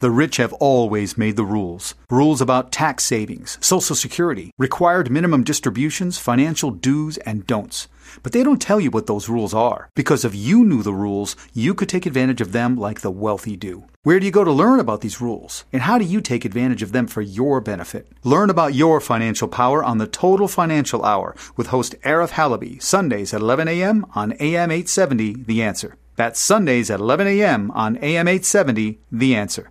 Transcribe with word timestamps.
The 0.00 0.10
rich 0.10 0.36
have 0.36 0.52
always 0.52 1.16
made 1.16 1.36
the 1.36 1.44
rules. 1.44 1.94
Rules 2.10 2.42
about 2.42 2.70
tax 2.70 3.02
savings, 3.02 3.56
Social 3.62 3.96
Security, 3.96 4.50
required 4.58 5.10
minimum 5.10 5.42
distributions, 5.42 6.18
financial 6.18 6.70
do's 6.70 7.16
and 7.18 7.46
don'ts. 7.46 7.88
But 8.22 8.32
they 8.32 8.42
don't 8.42 8.60
tell 8.60 8.78
you 8.78 8.90
what 8.90 9.06
those 9.06 9.30
rules 9.30 9.54
are, 9.54 9.88
because 9.94 10.22
if 10.22 10.34
you 10.34 10.64
knew 10.64 10.82
the 10.82 10.92
rules, 10.92 11.34
you 11.54 11.72
could 11.72 11.88
take 11.88 12.04
advantage 12.04 12.42
of 12.42 12.52
them 12.52 12.76
like 12.76 13.00
the 13.00 13.10
wealthy 13.10 13.56
do. 13.56 13.84
Where 14.02 14.20
do 14.20 14.26
you 14.26 14.32
go 14.32 14.44
to 14.44 14.52
learn 14.52 14.80
about 14.80 15.00
these 15.00 15.22
rules? 15.22 15.64
And 15.72 15.80
how 15.80 15.96
do 15.96 16.04
you 16.04 16.20
take 16.20 16.44
advantage 16.44 16.82
of 16.82 16.92
them 16.92 17.06
for 17.06 17.22
your 17.22 17.62
benefit? 17.62 18.06
Learn 18.22 18.50
about 18.50 18.74
your 18.74 19.00
financial 19.00 19.48
power 19.48 19.82
on 19.82 19.96
the 19.96 20.06
Total 20.06 20.46
Financial 20.46 21.06
Hour 21.06 21.34
with 21.56 21.68
host 21.68 21.94
Arif 22.02 22.32
Halaby, 22.32 22.82
Sundays 22.82 23.32
at 23.32 23.40
11 23.40 23.66
a.m. 23.66 24.04
on 24.14 24.32
AM 24.34 24.70
870, 24.70 25.44
The 25.44 25.62
Answer. 25.62 25.96
That's 26.16 26.38
Sundays 26.38 26.90
at 26.90 27.00
11 27.00 27.26
a.m. 27.26 27.70
on 27.70 27.96
AM 27.96 28.28
870, 28.28 29.00
The 29.10 29.34
Answer. 29.34 29.70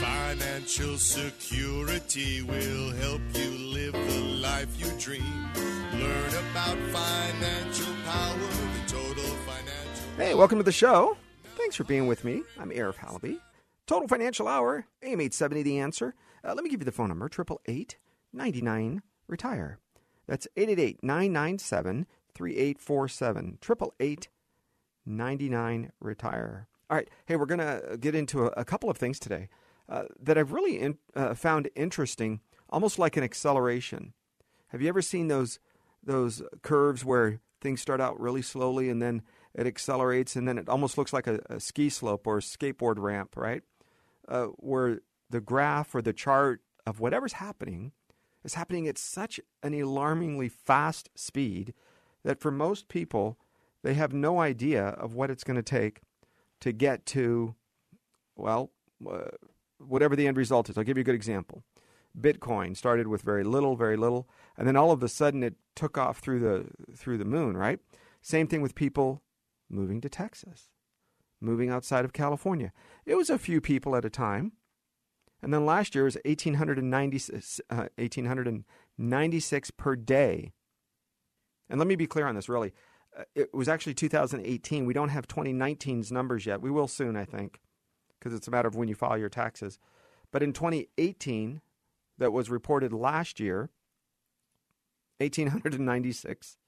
Financial 0.00 0.98
security 0.98 2.42
will 2.42 2.90
help 2.92 3.20
you 3.34 3.50
live 3.50 3.92
the 3.92 4.20
life 4.42 4.68
you 4.78 4.90
dream. 4.98 5.22
Learn 5.94 6.30
about 6.50 6.76
financial 6.92 7.94
power, 8.04 8.38
the 8.38 8.82
total 8.88 9.24
financial. 9.46 10.16
Hey, 10.16 10.34
welcome 10.34 10.58
to 10.58 10.64
the 10.64 10.72
show. 10.72 11.16
Thanks 11.56 11.76
for 11.76 11.84
being 11.84 12.06
with 12.06 12.24
me. 12.24 12.42
I'm 12.58 12.70
Arif 12.70 12.96
Halaby. 12.96 13.38
Total 13.86 14.08
Financial 14.08 14.48
Hour, 14.48 14.86
AM 15.02 15.20
870 15.20 15.62
The 15.62 15.78
Answer. 15.78 16.14
Uh, 16.44 16.54
let 16.54 16.64
me 16.64 16.70
give 16.70 16.80
you 16.80 16.84
the 16.84 16.92
phone 16.92 17.08
number 17.08 17.26
888 17.26 17.96
99 18.32 19.02
Retire. 19.28 19.78
That's 20.26 20.48
888 20.56 21.02
997 21.02 22.06
3847. 22.34 23.58
888 23.62 24.28
99 25.06 25.92
Retire. 26.00 26.68
All 26.88 26.96
right. 26.96 27.08
Hey, 27.24 27.34
we're 27.34 27.46
going 27.46 27.58
to 27.58 27.98
get 27.98 28.14
into 28.14 28.46
a, 28.46 28.52
a, 28.58 28.64
couple 28.64 28.88
of 28.88 28.96
things 28.96 29.18
today 29.18 29.48
uh, 29.88 30.04
that 30.22 30.38
I've 30.38 30.52
really 30.52 30.78
in, 30.78 30.98
uh, 31.16 31.34
found 31.34 31.68
interesting, 31.74 32.40
almost 32.70 32.96
like 32.96 33.16
an 33.16 33.24
acceleration. 33.24 34.12
Have 34.68 34.80
you 34.80 34.88
ever 34.88 35.02
seen 35.02 35.28
those 35.28 35.58
those 36.04 36.42
curves 36.62 37.04
where 37.04 37.40
things 37.60 37.80
start 37.80 38.00
out 38.00 38.20
really 38.20 38.42
slowly 38.42 38.88
and 38.88 39.02
then 39.02 39.22
it 39.54 39.66
accelerates 39.66 40.36
and 40.36 40.46
then 40.46 40.56
it 40.56 40.68
almost 40.68 40.96
looks 40.96 41.12
like 41.12 41.26
a, 41.26 41.40
a 41.50 41.58
ski 41.58 41.88
slope 41.88 42.24
or 42.24 42.38
a 42.38 42.40
skateboard 42.40 42.98
ramp, 42.98 43.36
right? 43.36 43.62
Uh, 44.28 44.46
where 44.58 45.00
the 45.28 45.40
graph 45.40 45.92
or 45.92 46.00
the 46.00 46.12
chart 46.12 46.60
of 46.86 47.00
whatever's 47.00 47.34
happening 47.34 47.90
is 48.44 48.54
happening 48.54 48.86
at 48.86 48.96
such 48.96 49.40
an 49.64 49.74
alarmingly 49.74 50.48
fast 50.48 51.08
speed 51.16 51.74
that 52.22 52.38
for 52.38 52.52
most 52.52 52.86
people, 52.86 53.36
they 53.82 53.94
have 53.94 54.12
no 54.12 54.38
idea 54.38 54.84
of 54.84 55.14
what 55.14 55.30
it's 55.30 55.42
going 55.42 55.56
to 55.56 55.62
take 55.62 56.02
to 56.66 56.72
get 56.72 57.06
to, 57.06 57.54
well, 58.34 58.72
uh, 59.08 59.30
whatever 59.78 60.16
the 60.16 60.26
end 60.26 60.36
result 60.36 60.68
is. 60.68 60.76
I'll 60.76 60.82
give 60.82 60.96
you 60.96 61.02
a 61.02 61.04
good 61.04 61.14
example. 61.14 61.62
Bitcoin 62.18 62.76
started 62.76 63.06
with 63.06 63.22
very 63.22 63.44
little, 63.44 63.76
very 63.76 63.96
little, 63.96 64.28
and 64.56 64.66
then 64.66 64.74
all 64.74 64.90
of 64.90 65.00
a 65.02 65.08
sudden 65.08 65.44
it 65.44 65.54
took 65.76 65.96
off 65.96 66.18
through 66.18 66.40
the 66.40 66.66
through 66.96 67.18
the 67.18 67.24
moon, 67.24 67.56
right? 67.56 67.78
Same 68.20 68.48
thing 68.48 68.62
with 68.62 68.74
people 68.74 69.22
moving 69.70 70.00
to 70.00 70.08
Texas, 70.08 70.70
moving 71.40 71.70
outside 71.70 72.04
of 72.04 72.12
California. 72.12 72.72
It 73.04 73.14
was 73.14 73.30
a 73.30 73.38
few 73.38 73.60
people 73.60 73.94
at 73.94 74.04
a 74.04 74.10
time. 74.10 74.52
And 75.42 75.52
then 75.52 75.66
last 75.66 75.94
year 75.94 76.04
was 76.04 76.16
1896, 76.24 77.60
uh, 77.70 77.88
1896 77.98 79.70
per 79.72 79.94
day. 79.94 80.52
And 81.68 81.78
let 81.78 81.86
me 81.86 81.94
be 81.94 82.06
clear 82.06 82.26
on 82.26 82.34
this, 82.34 82.48
really. 82.48 82.72
Uh, 83.18 83.24
it 83.34 83.54
was 83.54 83.68
actually 83.68 83.94
2018. 83.94 84.86
We 84.86 84.94
don't 84.94 85.08
have 85.08 85.26
2019's 85.26 86.12
numbers 86.12 86.46
yet. 86.46 86.60
We 86.60 86.70
will 86.70 86.88
soon, 86.88 87.16
I 87.16 87.24
think, 87.24 87.60
because 88.18 88.34
it's 88.34 88.48
a 88.48 88.50
matter 88.50 88.68
of 88.68 88.76
when 88.76 88.88
you 88.88 88.94
file 88.94 89.18
your 89.18 89.28
taxes. 89.28 89.78
But 90.32 90.42
in 90.42 90.52
2018, 90.52 91.60
that 92.18 92.32
was 92.32 92.50
reported 92.50 92.92
last 92.92 93.40
year, 93.40 93.70
1,896 95.18 96.58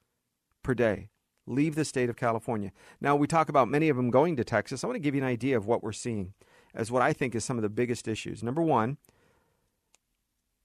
per 0.62 0.74
day 0.74 1.10
leave 1.48 1.74
the 1.74 1.84
state 1.84 2.10
of 2.10 2.16
California. 2.16 2.72
Now, 3.00 3.16
we 3.16 3.26
talk 3.26 3.48
about 3.48 3.68
many 3.68 3.88
of 3.88 3.96
them 3.96 4.10
going 4.10 4.36
to 4.36 4.44
Texas. 4.44 4.84
I 4.84 4.86
want 4.86 4.96
to 4.96 5.00
give 5.00 5.14
you 5.14 5.22
an 5.22 5.26
idea 5.26 5.56
of 5.56 5.66
what 5.66 5.82
we're 5.82 5.92
seeing 5.92 6.34
as 6.74 6.92
what 6.92 7.02
I 7.02 7.12
think 7.12 7.34
is 7.34 7.44
some 7.44 7.56
of 7.56 7.62
the 7.62 7.68
biggest 7.68 8.06
issues. 8.06 8.42
Number 8.42 8.62
one, 8.62 8.98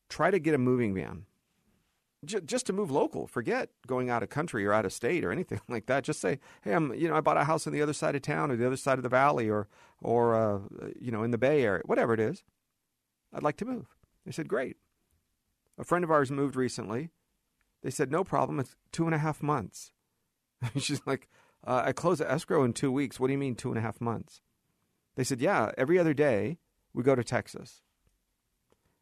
try 0.10 0.30
to 0.30 0.40
get 0.40 0.54
a 0.54 0.58
moving 0.58 0.94
van 0.94 1.26
just 2.26 2.66
to 2.68 2.74
move 2.74 2.92
local. 2.92 3.28
Forget 3.28 3.70
going 3.88 4.10
out 4.10 4.24
of 4.24 4.30
country 4.30 4.66
or 4.66 4.74
out 4.74 4.86
of 4.86 4.94
state 4.94 5.24
or 5.24 5.32
anything 5.32 5.62
like 5.70 5.86
that. 5.88 6.04
Just 6.04 6.22
say, 6.22 6.40
"Hey, 6.62 6.74
I'm 6.74 6.94
you 6.94 7.08
know 7.08 7.16
I 7.16 7.22
bought 7.22 7.38
a 7.38 7.44
house 7.44 7.68
on 7.68 7.74
the 7.74 7.82
other 7.82 7.94
side 7.94 8.16
of 8.16 8.22
town 8.22 8.52
or 8.52 8.56
the 8.56 8.66
other 8.66 8.78
side 8.78 9.00
of 9.00 9.04
the 9.04 9.10
valley 9.10 9.50
or 9.50 9.68
or 10.02 10.36
uh, 10.36 10.60
you 11.00 11.12
know 11.12 11.24
in 11.24 11.32
the 11.32 11.38
Bay 11.38 11.64
Area, 11.64 11.84
whatever 11.86 12.14
it 12.14 12.20
is. 12.20 12.44
I'd 13.34 13.44
like 13.44 13.58
to 13.58 13.66
move." 13.66 13.96
They 14.26 14.32
said, 14.32 14.48
"Great." 14.48 14.78
A 15.78 15.84
friend 15.84 16.04
of 16.04 16.12
ours 16.12 16.32
moved 16.32 16.56
recently. 16.56 17.10
They 17.82 17.90
said, 17.90 18.12
"No 18.12 18.24
problem. 18.24 18.60
It's 18.60 18.76
two 18.92 19.06
and 19.06 19.16
a 19.16 19.20
half 19.20 19.42
months." 19.44 19.92
She's 20.78 21.02
like, 21.06 21.30
uh, 21.66 21.84
"I 21.86 21.92
close 21.94 22.20
the 22.20 22.32
escrow 22.32 22.64
in 22.64 22.74
two 22.74 22.92
weeks. 22.92 23.20
What 23.20 23.28
do 23.28 23.34
you 23.34 23.40
mean 23.40 23.56
two 23.56 23.70
and 23.70 23.78
a 23.78 23.82
half 23.82 24.00
months?" 24.00 24.42
They 25.16 25.24
said, 25.24 25.42
"Yeah. 25.42 25.72
Every 25.78 26.00
other 26.00 26.14
day 26.14 26.60
we 26.94 27.04
go 27.04 27.16
to 27.16 27.24
Texas, 27.24 27.82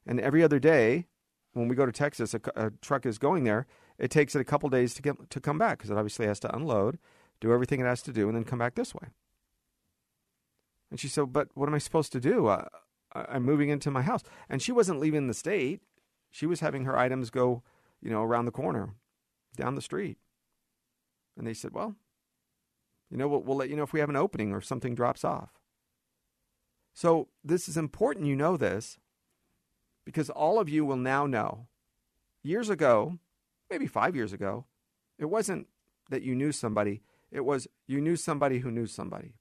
and 0.06 0.20
every 0.20 0.44
other 0.44 0.60
day 0.60 1.08
when 1.54 1.68
we 1.68 1.76
go 1.76 1.86
to 1.86 1.92
Texas, 1.92 2.34
a, 2.34 2.42
a, 2.56 2.72
truck 2.82 3.06
is 3.06 3.18
going 3.18 3.44
there. 3.44 3.68
It 3.98 4.10
takes 4.10 4.36
it 4.36 4.42
a 4.42 4.46
couple 4.46 4.70
days 4.70 4.94
to 4.96 5.02
get 5.02 5.30
to 5.30 5.40
come 5.40 5.58
back 5.58 5.78
because 5.78 5.92
it 5.92 5.98
obviously 5.98 6.26
has 6.26 6.40
to 6.42 6.56
unload, 6.56 6.98
do 7.40 7.54
everything 7.54 7.82
it 7.82 7.86
has 7.86 8.02
to 8.04 8.14
do, 8.14 8.28
and 8.28 8.36
then 8.36 8.44
come 8.44 8.60
back 8.60 8.76
this 8.76 8.96
way. 8.96 9.10
And 10.90 11.00
she 11.00 11.08
said, 11.08 11.34
"But 11.34 11.50
what 11.54 11.68
am 11.68 11.76
I 11.76 11.80
supposed 11.80 12.12
to 12.14 12.20
do? 12.20 12.50
I'm 13.14 13.44
moving 13.44 13.70
into 13.70 13.92
my 13.92 14.02
house." 14.02 14.24
And 14.50 14.62
she 14.62 14.72
wasn't 14.72 15.00
leaving 15.00 15.28
the 15.28 15.34
state; 15.34 15.82
she 16.30 16.46
was 16.46 16.62
having 16.62 16.86
her 16.86 16.98
items 16.98 17.30
go, 17.30 17.64
you 18.02 18.10
know, 18.10 18.24
around 18.24 18.46
the 18.46 18.52
corner, 18.52 18.96
down 19.56 19.76
the 19.76 19.82
street. 19.82 20.18
And 21.38 21.46
they 21.46 21.54
said, 21.54 21.74
"Well, 21.74 21.96
you 23.10 23.18
know, 23.18 23.28
we'll, 23.28 23.44
we'll 23.44 23.58
let 23.58 23.70
you 23.70 23.76
know 23.76 23.84
if 23.84 23.94
we 23.94 24.00
have 24.00 24.10
an 24.10 24.16
opening 24.16 24.52
or 24.52 24.62
something 24.62 24.96
drops 24.96 25.24
off." 25.24 25.60
So 26.94 27.28
this 27.44 27.70
is 27.70 27.78
important. 27.78 28.26
You 28.26 28.36
know 28.36 28.58
this 28.58 28.98
because 30.06 30.30
all 30.30 30.60
of 30.60 30.70
you 30.70 30.86
will 30.86 30.98
now 30.98 31.26
know. 31.26 31.68
Years 32.44 32.70
ago, 32.70 33.20
maybe 33.70 33.88
five 33.88 34.16
years 34.16 34.34
ago, 34.34 34.66
it 35.18 35.26
wasn't 35.26 35.68
that 36.10 36.24
you 36.24 36.36
knew 36.36 36.52
somebody, 36.52 37.02
it 37.32 37.46
was 37.46 37.68
you 37.88 38.02
knew 38.02 38.16
somebody 38.16 38.60
who 38.60 38.72
knew 38.72 38.88
somebody. 38.88 39.36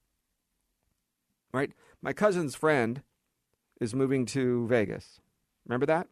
Right? 1.53 1.73
My 2.01 2.13
cousin's 2.13 2.55
friend 2.55 3.03
is 3.81 3.95
moving 3.95 4.25
to 4.27 4.67
Vegas. 4.69 5.21
Remember 5.67 5.87
that? 5.87 6.07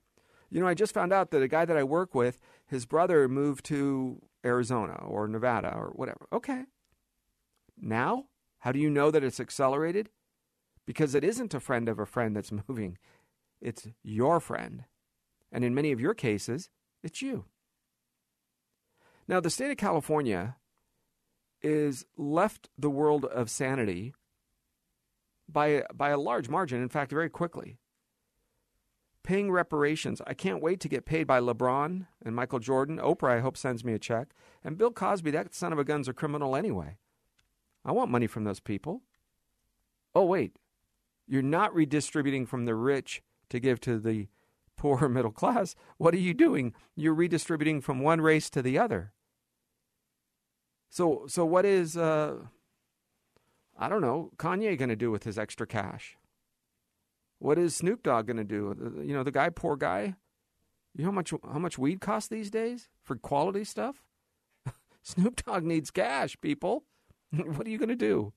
You 0.50 0.60
know, 0.60 0.66
I 0.66 0.75
just 0.75 0.94
found 0.94 1.12
out 1.12 1.31
that 1.31 1.42
a 1.42 1.48
guy 1.48 1.64
that 1.64 1.76
I 1.76 1.84
work 1.84 2.14
with, 2.14 2.41
his 2.66 2.87
brother 2.87 3.28
moved 3.28 3.64
to 3.66 4.20
Arizona 4.44 4.94
or 5.06 5.28
Nevada 5.28 5.75
or 5.75 5.92
whatever. 5.94 6.26
Okay. 6.32 6.64
Now, 7.81 8.25
how 8.60 8.72
do 8.72 8.78
you 8.78 8.91
know 8.91 9.10
that 9.10 9.22
it's 9.22 9.41
accelerated? 9.41 10.08
Because 10.87 11.14
it 11.14 11.22
isn't 11.22 11.55
a 11.55 11.61
friend 11.61 11.88
of 11.88 11.99
a 11.99 12.06
friend 12.06 12.34
that's 12.34 12.52
moving 12.69 12.99
it's 13.60 13.88
your 14.02 14.40
friend. 14.40 14.84
And 15.50 15.64
in 15.64 15.75
many 15.75 15.93
of 15.93 16.00
your 16.00 16.14
cases, 16.14 16.69
it's 17.02 17.22
you. 17.22 17.46
Now, 19.26 19.40
the 19.40 19.50
state 19.50 19.70
of 19.70 19.76
California 19.76 20.56
is 21.62 22.05
left 22.16 22.69
the 22.78 22.90
world 22.90 23.25
of 23.25 23.50
sanity 23.50 24.14
by, 25.49 25.84
by 25.94 26.10
a 26.10 26.19
large 26.19 26.49
margin, 26.49 26.82
in 26.82 26.88
fact, 26.88 27.10
very 27.10 27.28
quickly. 27.28 27.78
Paying 29.22 29.50
reparations. 29.50 30.22
I 30.26 30.32
can't 30.34 30.62
wait 30.62 30.81
to 30.81 30.88
get 30.88 31.05
paid 31.05 31.26
by 31.26 31.40
LeBron 31.40 32.06
and 32.25 32.37
Michael 32.37 32.60
Jordan. 32.60 32.99
Oprah, 32.99 33.37
I 33.37 33.40
hope, 33.40 33.56
sends 33.56 33.84
me 33.84 33.93
a 33.93 33.99
check. 33.99 34.28
And 34.64 34.78
Bill 34.78 34.90
Cosby, 34.90 35.31
that 35.32 35.55
son 35.55 35.72
of 35.72 35.78
a 35.78 35.84
gun's 35.84 36.08
a 36.08 36.14
criminal 36.14 36.56
anyway. 36.56 36.96
I 37.84 37.93
want 37.93 38.10
money 38.10 38.26
from 38.26 38.44
those 38.44 38.60
people. 38.60 39.02
Oh, 40.14 40.25
wait. 40.25 40.52
You're 41.26 41.43
not 41.43 41.75
redistributing 41.75 42.46
from 42.46 42.64
the 42.64 42.75
rich 42.75 43.22
to 43.50 43.60
give 43.60 43.80
to 43.80 43.98
the 43.98 44.28
poor 44.76 45.08
middle 45.08 45.32
class, 45.32 45.74
what 45.96 46.14
are 46.14 46.18
you 46.18 46.34
doing? 46.34 46.74
You're 46.94 47.14
redistributing 47.14 47.80
from 47.80 48.00
one 48.00 48.20
race 48.20 48.48
to 48.50 48.62
the 48.62 48.78
other. 48.78 49.12
So, 50.90 51.26
so 51.26 51.44
what 51.44 51.64
is? 51.64 51.96
Uh, 51.96 52.36
I 53.78 53.88
don't 53.88 54.00
know, 54.00 54.30
Kanye 54.36 54.76
going 54.76 54.88
to 54.88 54.96
do 54.96 55.10
with 55.10 55.22
his 55.22 55.38
extra 55.38 55.66
cash? 55.66 56.16
What 57.38 57.58
is 57.58 57.76
Snoop 57.76 58.02
Dogg 58.02 58.26
going 58.26 58.38
to 58.38 58.44
do? 58.44 59.02
You 59.06 59.14
know, 59.14 59.22
the 59.22 59.30
guy, 59.30 59.50
poor 59.50 59.76
guy. 59.76 60.16
You 60.96 61.04
know 61.04 61.10
how 61.10 61.14
much 61.14 61.32
how 61.44 61.60
much 61.60 61.78
weed 61.78 62.00
costs 62.00 62.28
these 62.28 62.50
days 62.50 62.88
for 63.04 63.14
quality 63.14 63.62
stuff? 63.62 64.02
Snoop 65.02 65.44
Dogg 65.44 65.62
needs 65.62 65.92
cash, 65.92 66.36
people. 66.40 66.84
what 67.30 67.66
are 67.66 67.70
you 67.70 67.78
going 67.78 67.88
to 67.88 67.94
do? 67.94 68.32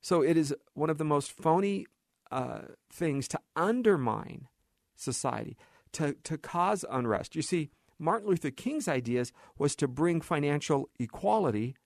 So 0.00 0.22
it 0.22 0.36
is 0.36 0.54
one 0.74 0.90
of 0.90 0.98
the 0.98 1.04
most 1.04 1.32
phony 1.32 1.86
uh, 2.30 2.60
things 2.90 3.28
to 3.28 3.40
undermine 3.54 4.48
society, 4.94 5.56
to, 5.92 6.14
to 6.24 6.38
cause 6.38 6.84
unrest. 6.90 7.36
You 7.36 7.42
see, 7.42 7.70
Martin 7.98 8.28
Luther 8.28 8.50
King's 8.50 8.88
ideas 8.88 9.32
was 9.58 9.74
to 9.76 9.88
bring 9.88 10.20
financial 10.20 10.88
equality 10.98 11.76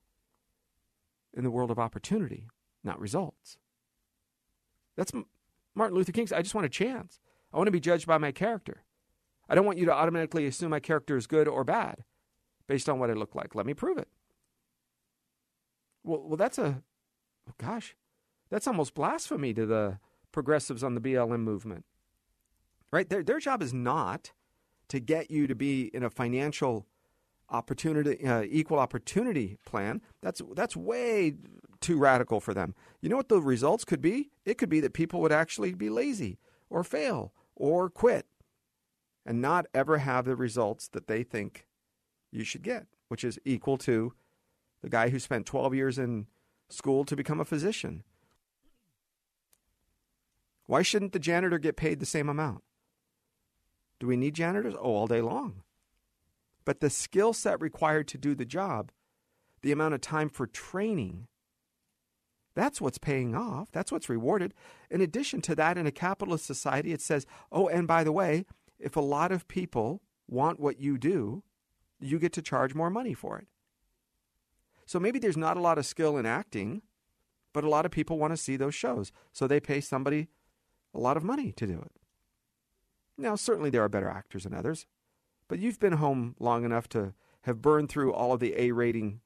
in 1.34 1.44
the 1.44 1.50
world 1.50 1.70
of 1.70 1.78
opportunity, 1.78 2.48
not 2.82 3.00
results. 3.00 3.58
That's 4.96 5.12
Martin 5.74 5.96
Luther 5.96 6.12
King's. 6.12 6.32
I 6.32 6.42
just 6.42 6.54
want 6.54 6.66
a 6.66 6.70
chance. 6.70 7.20
I 7.52 7.56
want 7.56 7.68
to 7.68 7.72
be 7.72 7.80
judged 7.80 8.06
by 8.06 8.18
my 8.18 8.32
character. 8.32 8.82
I 9.48 9.54
don't 9.54 9.66
want 9.66 9.78
you 9.78 9.86
to 9.86 9.92
automatically 9.92 10.46
assume 10.46 10.70
my 10.70 10.80
character 10.80 11.16
is 11.16 11.26
good 11.26 11.48
or 11.48 11.64
bad 11.64 12.04
based 12.66 12.88
on 12.88 12.98
what 12.98 13.10
I 13.10 13.14
look 13.14 13.34
like. 13.34 13.54
Let 13.54 13.66
me 13.66 13.74
prove 13.74 13.98
it. 13.98 14.08
Well, 16.04 16.22
well, 16.24 16.36
that's 16.36 16.58
a, 16.58 16.82
oh 17.48 17.54
gosh, 17.58 17.96
that's 18.48 18.66
almost 18.66 18.94
blasphemy 18.94 19.52
to 19.54 19.66
the 19.66 19.98
progressives 20.32 20.84
on 20.84 20.94
the 20.94 21.00
BLM 21.00 21.40
movement. 21.40 21.84
Right? 22.92 23.08
Their, 23.08 23.22
their 23.22 23.38
job 23.38 23.62
is 23.62 23.72
not 23.72 24.32
to 24.88 24.98
get 24.98 25.30
you 25.30 25.46
to 25.46 25.54
be 25.54 25.90
in 25.94 26.02
a 26.02 26.10
financial 26.10 26.86
opportunity, 27.48 28.26
uh, 28.26 28.42
equal 28.42 28.78
opportunity 28.78 29.58
plan. 29.64 30.02
That's, 30.22 30.42
that's 30.54 30.76
way 30.76 31.34
too 31.80 31.96
radical 31.98 32.40
for 32.40 32.54
them. 32.54 32.74
You 33.00 33.08
know 33.08 33.16
what 33.16 33.28
the 33.28 33.40
results 33.40 33.84
could 33.84 34.00
be? 34.00 34.30
It 34.44 34.58
could 34.58 34.68
be 34.68 34.80
that 34.80 34.92
people 34.92 35.20
would 35.20 35.32
actually 35.32 35.74
be 35.74 35.90
lazy 35.90 36.38
or 36.68 36.84
fail 36.84 37.32
or 37.54 37.88
quit 37.88 38.26
and 39.24 39.40
not 39.40 39.66
ever 39.74 39.98
have 39.98 40.24
the 40.24 40.36
results 40.36 40.88
that 40.88 41.06
they 41.06 41.22
think 41.22 41.66
you 42.32 42.44
should 42.44 42.62
get, 42.62 42.86
which 43.08 43.24
is 43.24 43.38
equal 43.44 43.76
to 43.78 44.12
the 44.82 44.88
guy 44.88 45.10
who 45.10 45.18
spent 45.18 45.46
12 45.46 45.74
years 45.74 45.98
in 45.98 46.26
school 46.68 47.04
to 47.04 47.16
become 47.16 47.40
a 47.40 47.44
physician. 47.44 48.02
Why 50.70 50.82
shouldn't 50.82 51.10
the 51.10 51.18
janitor 51.18 51.58
get 51.58 51.74
paid 51.74 51.98
the 51.98 52.06
same 52.06 52.28
amount? 52.28 52.62
Do 53.98 54.06
we 54.06 54.16
need 54.16 54.36
janitors? 54.36 54.76
Oh, 54.78 54.94
all 54.94 55.08
day 55.08 55.20
long. 55.20 55.64
But 56.64 56.78
the 56.78 56.88
skill 56.88 57.32
set 57.32 57.60
required 57.60 58.06
to 58.06 58.18
do 58.18 58.36
the 58.36 58.44
job, 58.44 58.92
the 59.62 59.72
amount 59.72 59.94
of 59.94 60.00
time 60.00 60.28
for 60.28 60.46
training, 60.46 61.26
that's 62.54 62.80
what's 62.80 62.98
paying 62.98 63.34
off. 63.34 63.72
That's 63.72 63.90
what's 63.90 64.08
rewarded. 64.08 64.54
In 64.92 65.00
addition 65.00 65.40
to 65.40 65.56
that, 65.56 65.76
in 65.76 65.88
a 65.88 65.90
capitalist 65.90 66.46
society, 66.46 66.92
it 66.92 67.00
says, 67.00 67.26
oh, 67.50 67.66
and 67.66 67.88
by 67.88 68.04
the 68.04 68.12
way, 68.12 68.44
if 68.78 68.94
a 68.94 69.00
lot 69.00 69.32
of 69.32 69.48
people 69.48 70.02
want 70.28 70.60
what 70.60 70.78
you 70.78 70.98
do, 70.98 71.42
you 71.98 72.20
get 72.20 72.32
to 72.34 72.42
charge 72.42 72.76
more 72.76 72.90
money 72.90 73.12
for 73.12 73.38
it. 73.38 73.48
So 74.86 75.00
maybe 75.00 75.18
there's 75.18 75.36
not 75.36 75.56
a 75.56 75.60
lot 75.60 75.78
of 75.78 75.86
skill 75.86 76.16
in 76.16 76.26
acting, 76.26 76.82
but 77.52 77.64
a 77.64 77.68
lot 77.68 77.86
of 77.86 77.90
people 77.90 78.18
want 78.18 78.32
to 78.32 78.36
see 78.36 78.54
those 78.54 78.76
shows. 78.76 79.10
So 79.32 79.48
they 79.48 79.58
pay 79.58 79.80
somebody 79.80 80.28
a 80.94 80.98
lot 80.98 81.16
of 81.16 81.24
money 81.24 81.52
to 81.52 81.66
do 81.66 81.80
it. 81.80 81.92
Now, 83.16 83.36
certainly 83.36 83.70
there 83.70 83.82
are 83.82 83.88
better 83.88 84.08
actors 84.08 84.44
than 84.44 84.54
others, 84.54 84.86
but 85.48 85.58
you've 85.58 85.80
been 85.80 85.94
home 85.94 86.34
long 86.38 86.64
enough 86.64 86.88
to 86.90 87.14
have 87.42 87.62
burned 87.62 87.88
through 87.88 88.12
all 88.12 88.32
of 88.32 88.40
the 88.40 88.54
A 88.56 88.72
rating 88.72 89.20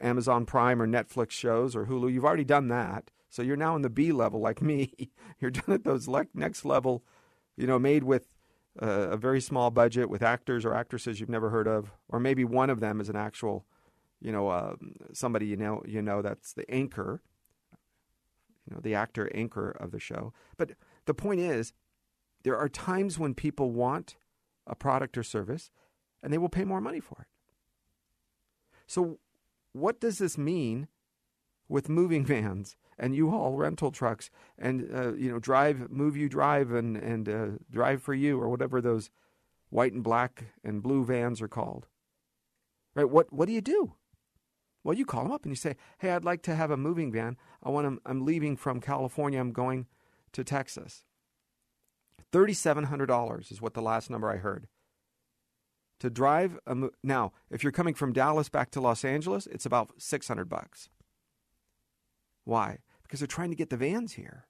Amazon 0.00 0.46
Prime 0.46 0.80
or 0.80 0.86
Netflix 0.86 1.32
shows 1.32 1.74
or 1.74 1.86
Hulu. 1.86 2.12
You've 2.12 2.24
already 2.24 2.44
done 2.44 2.68
that. 2.68 3.10
So 3.30 3.42
you're 3.42 3.56
now 3.56 3.76
in 3.76 3.82
the 3.82 3.90
B 3.90 4.12
level 4.12 4.40
like 4.40 4.62
me. 4.62 4.92
you're 5.40 5.50
done 5.50 5.74
at 5.74 5.84
those 5.84 6.08
le- 6.08 6.26
next 6.34 6.64
level, 6.64 7.04
you 7.56 7.66
know, 7.66 7.78
made 7.78 8.04
with 8.04 8.34
uh, 8.80 9.08
a 9.10 9.16
very 9.16 9.40
small 9.40 9.70
budget 9.70 10.08
with 10.08 10.22
actors 10.22 10.64
or 10.64 10.72
actresses 10.72 11.18
you've 11.18 11.28
never 11.28 11.50
heard 11.50 11.66
of, 11.66 11.92
or 12.08 12.20
maybe 12.20 12.44
one 12.44 12.70
of 12.70 12.80
them 12.80 13.00
is 13.00 13.08
an 13.08 13.16
actual 13.16 13.66
you 14.20 14.32
know, 14.32 14.48
uh, 14.48 14.74
somebody 15.12 15.46
you 15.46 15.56
know, 15.56 15.82
you 15.86 16.02
know, 16.02 16.22
that's 16.22 16.52
the 16.52 16.68
anchor, 16.70 17.22
you 18.68 18.74
know, 18.74 18.80
the 18.82 18.94
actor 18.94 19.30
anchor 19.34 19.70
of 19.70 19.90
the 19.90 20.00
show. 20.00 20.32
But 20.56 20.72
the 21.06 21.14
point 21.14 21.40
is, 21.40 21.72
there 22.42 22.56
are 22.56 22.68
times 22.68 23.18
when 23.18 23.34
people 23.34 23.72
want 23.72 24.16
a 24.66 24.74
product 24.74 25.16
or 25.16 25.22
service, 25.22 25.70
and 26.22 26.32
they 26.32 26.38
will 26.38 26.48
pay 26.48 26.64
more 26.64 26.80
money 26.80 27.00
for 27.00 27.18
it. 27.22 27.28
So, 28.86 29.18
what 29.72 30.00
does 30.00 30.18
this 30.18 30.36
mean 30.36 30.88
with 31.68 31.88
moving 31.88 32.24
vans 32.26 32.76
and 32.98 33.14
U-Haul 33.14 33.56
rental 33.56 33.90
trucks 33.90 34.30
and 34.58 34.88
uh, 34.94 35.14
you 35.14 35.30
know, 35.30 35.38
drive, 35.38 35.90
move 35.90 36.16
you 36.16 36.28
drive, 36.28 36.72
and 36.72 36.96
and 36.96 37.28
uh, 37.28 37.46
drive 37.70 38.02
for 38.02 38.14
you, 38.14 38.40
or 38.40 38.48
whatever 38.48 38.80
those 38.80 39.10
white 39.70 39.92
and 39.92 40.02
black 40.02 40.44
and 40.64 40.82
blue 40.82 41.04
vans 41.04 41.40
are 41.40 41.48
called? 41.48 41.86
Right? 42.94 43.08
What 43.08 43.32
what 43.32 43.46
do 43.46 43.52
you 43.52 43.60
do? 43.60 43.94
Well, 44.88 44.96
you 44.96 45.04
call 45.04 45.24
them 45.24 45.32
up 45.32 45.42
and 45.42 45.52
you 45.52 45.56
say, 45.56 45.76
"Hey, 45.98 46.12
I'd 46.12 46.24
like 46.24 46.40
to 46.44 46.54
have 46.54 46.70
a 46.70 46.76
moving 46.78 47.12
van. 47.12 47.36
I 47.62 47.68
want 47.68 47.86
to, 47.86 48.00
I'm 48.06 48.24
leaving 48.24 48.56
from 48.56 48.80
California. 48.80 49.38
I'm 49.38 49.52
going 49.52 49.86
to 50.32 50.42
Texas." 50.42 51.04
Thirty-seven 52.32 52.84
hundred 52.84 53.04
dollars 53.04 53.52
is 53.52 53.60
what 53.60 53.74
the 53.74 53.82
last 53.82 54.08
number 54.08 54.30
I 54.30 54.38
heard. 54.38 54.66
To 55.98 56.08
drive 56.08 56.58
a 56.66 56.74
mo- 56.74 56.92
now, 57.02 57.34
if 57.50 57.62
you're 57.62 57.70
coming 57.70 57.92
from 57.92 58.14
Dallas 58.14 58.48
back 58.48 58.70
to 58.70 58.80
Los 58.80 59.04
Angeles, 59.04 59.46
it's 59.48 59.66
about 59.66 59.90
six 59.98 60.26
hundred 60.26 60.48
bucks. 60.48 60.88
Why? 62.44 62.78
Because 63.02 63.20
they're 63.20 63.26
trying 63.26 63.50
to 63.50 63.56
get 63.56 63.68
the 63.68 63.76
vans 63.76 64.14
here. 64.14 64.46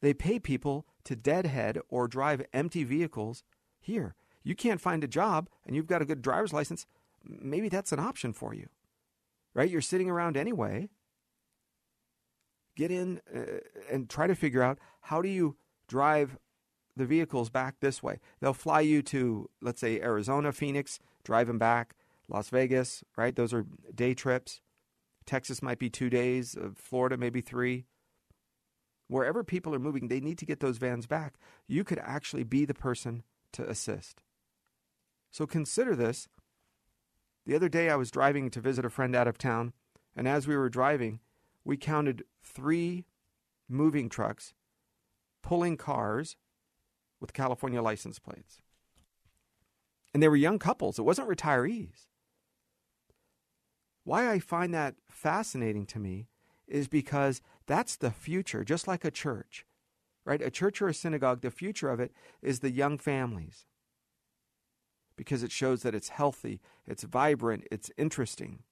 They 0.00 0.14
pay 0.14 0.38
people 0.38 0.86
to 1.04 1.14
deadhead 1.14 1.78
or 1.90 2.08
drive 2.08 2.46
empty 2.54 2.84
vehicles 2.84 3.44
here. 3.78 4.14
You 4.42 4.54
can't 4.54 4.80
find 4.80 5.04
a 5.04 5.08
job 5.08 5.50
and 5.66 5.76
you've 5.76 5.86
got 5.86 6.00
a 6.00 6.06
good 6.06 6.22
driver's 6.22 6.54
license. 6.54 6.86
Maybe 7.22 7.68
that's 7.68 7.92
an 7.92 8.00
option 8.00 8.32
for 8.32 8.54
you 8.54 8.70
right? 9.54 9.70
You're 9.70 9.80
sitting 9.80 10.10
around 10.10 10.36
anyway. 10.36 10.88
Get 12.76 12.90
in 12.90 13.20
uh, 13.34 13.60
and 13.90 14.10
try 14.10 14.26
to 14.26 14.34
figure 14.34 14.62
out 14.62 14.78
how 15.02 15.22
do 15.22 15.28
you 15.28 15.56
drive 15.86 16.38
the 16.96 17.06
vehicles 17.06 17.50
back 17.50 17.76
this 17.80 18.02
way. 18.02 18.18
They'll 18.40 18.52
fly 18.52 18.80
you 18.80 19.02
to, 19.02 19.48
let's 19.60 19.80
say, 19.80 20.00
Arizona, 20.00 20.52
Phoenix, 20.52 20.98
drive 21.24 21.46
them 21.46 21.58
back, 21.58 21.94
Las 22.28 22.48
Vegas, 22.50 23.04
right? 23.16 23.34
Those 23.34 23.52
are 23.52 23.66
day 23.94 24.14
trips. 24.14 24.60
Texas 25.26 25.62
might 25.62 25.78
be 25.78 25.90
two 25.90 26.10
days, 26.10 26.56
uh, 26.56 26.70
Florida 26.74 27.16
maybe 27.16 27.40
three. 27.40 27.86
Wherever 29.08 29.44
people 29.44 29.74
are 29.74 29.80
moving, 29.80 30.08
they 30.08 30.20
need 30.20 30.38
to 30.38 30.46
get 30.46 30.60
those 30.60 30.78
vans 30.78 31.06
back. 31.06 31.34
You 31.66 31.84
could 31.84 31.98
actually 31.98 32.44
be 32.44 32.64
the 32.64 32.74
person 32.74 33.22
to 33.52 33.68
assist. 33.68 34.22
So 35.30 35.46
consider 35.46 35.94
this 35.96 36.28
the 37.46 37.54
other 37.54 37.68
day, 37.68 37.90
I 37.90 37.96
was 37.96 38.10
driving 38.10 38.50
to 38.50 38.60
visit 38.60 38.84
a 38.84 38.90
friend 38.90 39.14
out 39.14 39.28
of 39.28 39.36
town, 39.36 39.72
and 40.16 40.26
as 40.26 40.46
we 40.46 40.56
were 40.56 40.70
driving, 40.70 41.20
we 41.64 41.76
counted 41.76 42.24
three 42.42 43.04
moving 43.68 44.08
trucks 44.08 44.54
pulling 45.42 45.76
cars 45.76 46.36
with 47.20 47.34
California 47.34 47.82
license 47.82 48.18
plates. 48.18 48.62
And 50.12 50.22
they 50.22 50.28
were 50.28 50.36
young 50.36 50.58
couples, 50.58 50.98
it 50.98 51.02
wasn't 51.02 51.28
retirees. 51.28 52.06
Why 54.04 54.30
I 54.30 54.38
find 54.38 54.72
that 54.72 54.96
fascinating 55.10 55.86
to 55.86 55.98
me 55.98 56.28
is 56.66 56.88
because 56.88 57.42
that's 57.66 57.96
the 57.96 58.10
future, 58.10 58.64
just 58.64 58.86
like 58.86 59.04
a 59.04 59.10
church, 59.10 59.66
right? 60.24 60.40
A 60.40 60.50
church 60.50 60.80
or 60.80 60.88
a 60.88 60.94
synagogue, 60.94 61.40
the 61.40 61.50
future 61.50 61.90
of 61.90 62.00
it 62.00 62.12
is 62.42 62.60
the 62.60 62.70
young 62.70 62.96
families 62.96 63.66
because 65.16 65.42
it 65.42 65.52
shows 65.52 65.82
that 65.82 65.94
it's 65.94 66.08
healthy, 66.08 66.60
it's 66.86 67.04
vibrant, 67.04 67.66
it's 67.70 67.90
interesting. 67.96 68.62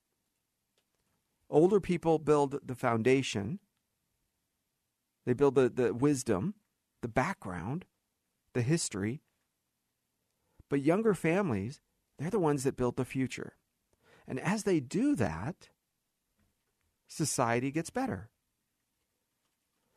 Older 1.49 1.79
people 1.79 2.19
build 2.19 2.59
the 2.65 2.75
foundation, 2.75 3.59
they 5.25 5.33
build 5.33 5.55
the, 5.55 5.69
the 5.69 5.93
wisdom, 5.93 6.55
the 7.01 7.07
background, 7.07 7.85
the 8.53 8.61
history. 8.61 9.21
But 10.69 10.81
younger 10.81 11.13
families, 11.13 11.81
they're 12.17 12.29
the 12.29 12.39
ones 12.39 12.63
that 12.63 12.77
build 12.77 12.97
the 12.97 13.05
future. 13.05 13.53
And 14.27 14.39
as 14.39 14.63
they 14.63 14.79
do 14.79 15.15
that, 15.15 15.69
society 17.07 17.71
gets 17.71 17.89
better. 17.89 18.29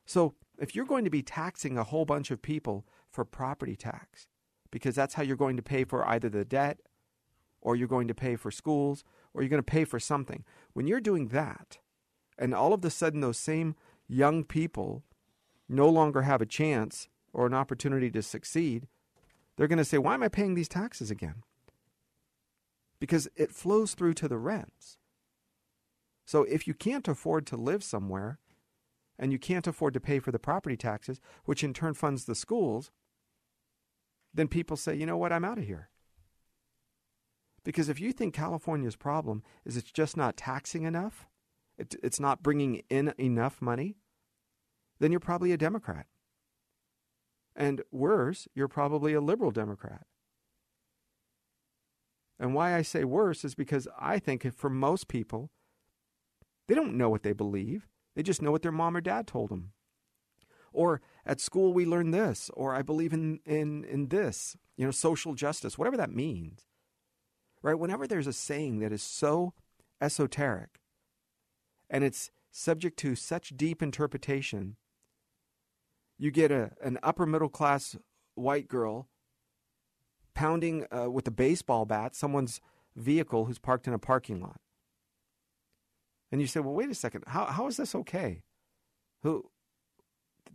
So, 0.05 0.35
if 0.59 0.75
you're 0.75 0.87
going 0.87 1.05
to 1.05 1.11
be 1.11 1.23
taxing 1.23 1.77
a 1.77 1.85
whole 1.85 2.05
bunch 2.05 2.31
of 2.31 2.41
people 2.41 2.87
for 3.11 3.25
property 3.25 3.77
tax, 3.77 4.29
because 4.77 4.95
that's 4.95 5.15
how 5.15 5.23
you're 5.23 5.37
going 5.37 5.57
to 5.57 5.63
pay 5.63 5.85
for 5.85 6.07
either 6.07 6.29
the 6.29 6.45
debt 6.45 6.81
or 7.63 7.75
you're 7.75 7.89
going 7.89 8.07
to 8.09 8.15
pay 8.15 8.37
for 8.37 8.51
schools 8.51 9.05
or 9.33 9.41
you're 9.41 9.49
going 9.49 9.57
to 9.57 9.63
pay 9.63 9.87
for 9.87 9.99
something. 9.99 10.45
When 10.75 10.87
you're 10.87 11.01
doing 11.01 11.29
that, 11.29 11.79
and 12.37 12.53
all 12.53 12.75
of 12.75 12.85
a 12.85 12.91
sudden 12.91 13.23
those 13.23 13.39
same 13.39 13.75
young 14.07 14.45
people 14.45 15.03
no 15.67 15.89
longer 15.89 16.23
have 16.23 16.43
a 16.43 16.47
chance 16.47 17.09
or 17.33 17.47
an 17.47 17.55
opportunity 17.55 18.11
to 18.11 18.21
succeed, 18.21 18.87
they're 19.57 19.67
going 19.67 19.79
to 19.79 19.85
say, 19.85 19.97
Why 19.97 20.13
am 20.13 20.23
I 20.23 20.29
paying 20.29 20.53
these 20.53 20.69
taxes 20.69 21.11
again? 21.11 21.37
Because 23.01 23.31
it 23.35 23.53
flows 23.53 23.95
through 23.95 24.13
to 24.15 24.29
the 24.29 24.37
rents. 24.37 24.99
So 26.27 26.43
if 26.43 26.69
you 26.69 26.75
can't 26.75 27.09
afford 27.09 27.47
to 27.47 27.57
live 27.57 27.83
somewhere 27.83 28.41
and 29.19 29.33
you 29.33 29.39
can't 29.39 29.67
afford 29.67 29.95
to 29.95 30.01
pay 30.01 30.19
for 30.19 30.33
the 30.33 30.39
property 30.39 30.77
taxes, 30.77 31.19
which 31.47 31.65
in 31.65 31.73
turn 31.73 31.95
funds 31.95 32.27
the 32.27 32.35
schools, 32.35 32.91
then 34.37 34.49
people 34.49 34.77
say, 34.77 34.95
you 34.95 35.07
know 35.07 35.17
what, 35.17 35.33
I'm 35.33 35.45
out 35.45 35.59
of 35.59 35.65
here. 35.65 35.89
Because 37.65 37.89
if 37.89 37.99
you 37.99 38.13
think 38.13 38.35
California's 38.35 38.95
problem 38.95 39.43
is 39.65 39.77
it's 39.77 39.91
just 39.91 40.17
not 40.17 40.37
taxing 40.37 40.85
enough, 40.85 41.27
it, 41.79 41.97
it's 42.03 42.21
not 42.21 42.43
bringing 42.43 42.83
in 42.89 43.13
enough 43.19 43.61
money, 43.61 43.97
then 45.01 45.11
you're 45.11 45.21
probably 45.21 45.53
a 45.53 45.57
Democrat. 45.57 46.07
And 47.57 47.83
worse, 47.91 48.47
you're 48.55 48.69
probably 48.69 49.15
a 49.15 49.21
liberal 49.21 49.51
Democrat. 49.51 50.07
And 52.39 52.55
why 52.55 52.77
I 52.77 52.83
say 52.83 53.05
worse 53.05 53.45
is 53.45 53.55
because 53.55 53.89
I 53.99 54.19
think 54.19 54.55
for 54.55 54.69
most 54.69 55.09
people, 55.09 55.51
they 56.69 56.75
don't 56.75 56.97
know 56.97 57.09
what 57.09 57.23
they 57.23 57.33
believe. 57.33 57.89
They 58.15 58.23
just 58.23 58.43
know 58.43 58.53
what 58.53 58.63
their 58.63 58.73
mom 58.73 58.97
or 58.97 59.01
dad 59.01 59.27
told 59.27 59.51
them. 59.51 59.73
Or 60.77 61.01
at 61.25 61.41
school 61.41 61.73
we 61.73 61.87
learn 61.87 62.11
this, 62.11 62.51
or 62.53 62.75
I 62.75 62.83
believe 62.83 63.15
in, 63.15 63.41
in, 63.47 63.83
in 63.85 64.09
this, 64.09 64.59
you 64.77 64.85
know, 64.85 64.91
social 64.91 65.33
justice, 65.33 65.79
whatever 65.79 65.97
that 65.97 66.13
means. 66.13 66.67
Right? 67.63 67.79
Whenever 67.79 68.07
there's 68.07 68.27
a 68.27 68.33
saying 68.35 68.81
that 68.81 68.93
is 68.93 69.03
so 69.03 69.55
esoteric 70.03 70.81
and 71.89 72.05
it's 72.05 72.31
subject 72.51 72.99
to 72.99 73.15
such 73.17 73.57
deep 73.57 73.83
interpretation, 73.83 74.77
you 76.19 76.31
get 76.31 76.53
a, 76.53 76.73
an 76.83 76.99
upper 77.03 77.25
middle 77.25 77.49
class 77.49 77.97
white 78.35 78.69
girl 78.69 79.09
pounding 80.35 80.85
uh, 80.95 81.11
with 81.11 81.27
a 81.27 81.31
baseball 81.31 81.87
bat 81.87 82.15
someone's 82.15 82.61
vehicle 82.95 83.47
who's 83.47 83.59
parked 83.59 83.89
in 83.89 83.95
a 83.95 83.99
parking 83.99 84.41
lot. 84.41 84.61
And 86.31 86.43
you 86.43 86.47
say, 86.47 86.61
well, 86.61 86.75
wait 86.75 86.91
a 86.91 86.95
second. 86.95 87.25
How, 87.29 87.47
how 87.47 87.67
is 87.67 87.79
this 87.79 87.95
okay? 87.95 88.43
Who, 89.23 89.51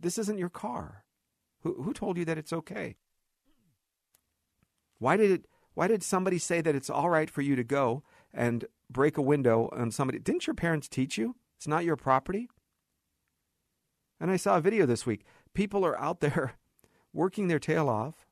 this 0.02 0.18
isn't 0.18 0.38
your 0.38 0.50
car. 0.50 1.04
Who, 1.62 1.82
who 1.82 1.92
told 1.92 2.16
you 2.18 2.24
that 2.24 2.38
it's 2.38 2.52
okay? 2.52 2.96
Why 4.98 5.16
did 5.16 5.30
it, 5.30 5.46
why 5.74 5.88
did 5.88 6.02
somebody 6.02 6.38
say 6.38 6.60
that 6.60 6.74
it's 6.74 6.90
all 6.90 7.08
right 7.08 7.30
for 7.30 7.42
you 7.42 7.56
to 7.56 7.64
go 7.64 8.02
and 8.32 8.66
break 8.90 9.16
a 9.16 9.22
window 9.22 9.68
on 9.72 9.90
somebody? 9.90 10.18
Didn't 10.18 10.46
your 10.46 10.54
parents 10.54 10.88
teach 10.88 11.16
you? 11.16 11.36
It's 11.56 11.68
not 11.68 11.84
your 11.84 11.96
property. 11.96 12.48
And 14.20 14.30
I 14.30 14.36
saw 14.36 14.56
a 14.56 14.60
video 14.60 14.86
this 14.86 15.06
week. 15.06 15.24
People 15.54 15.84
are 15.84 15.98
out 15.98 16.20
there 16.20 16.54
working 17.12 17.48
their 17.48 17.58
tail 17.58 17.88
off 17.88 18.26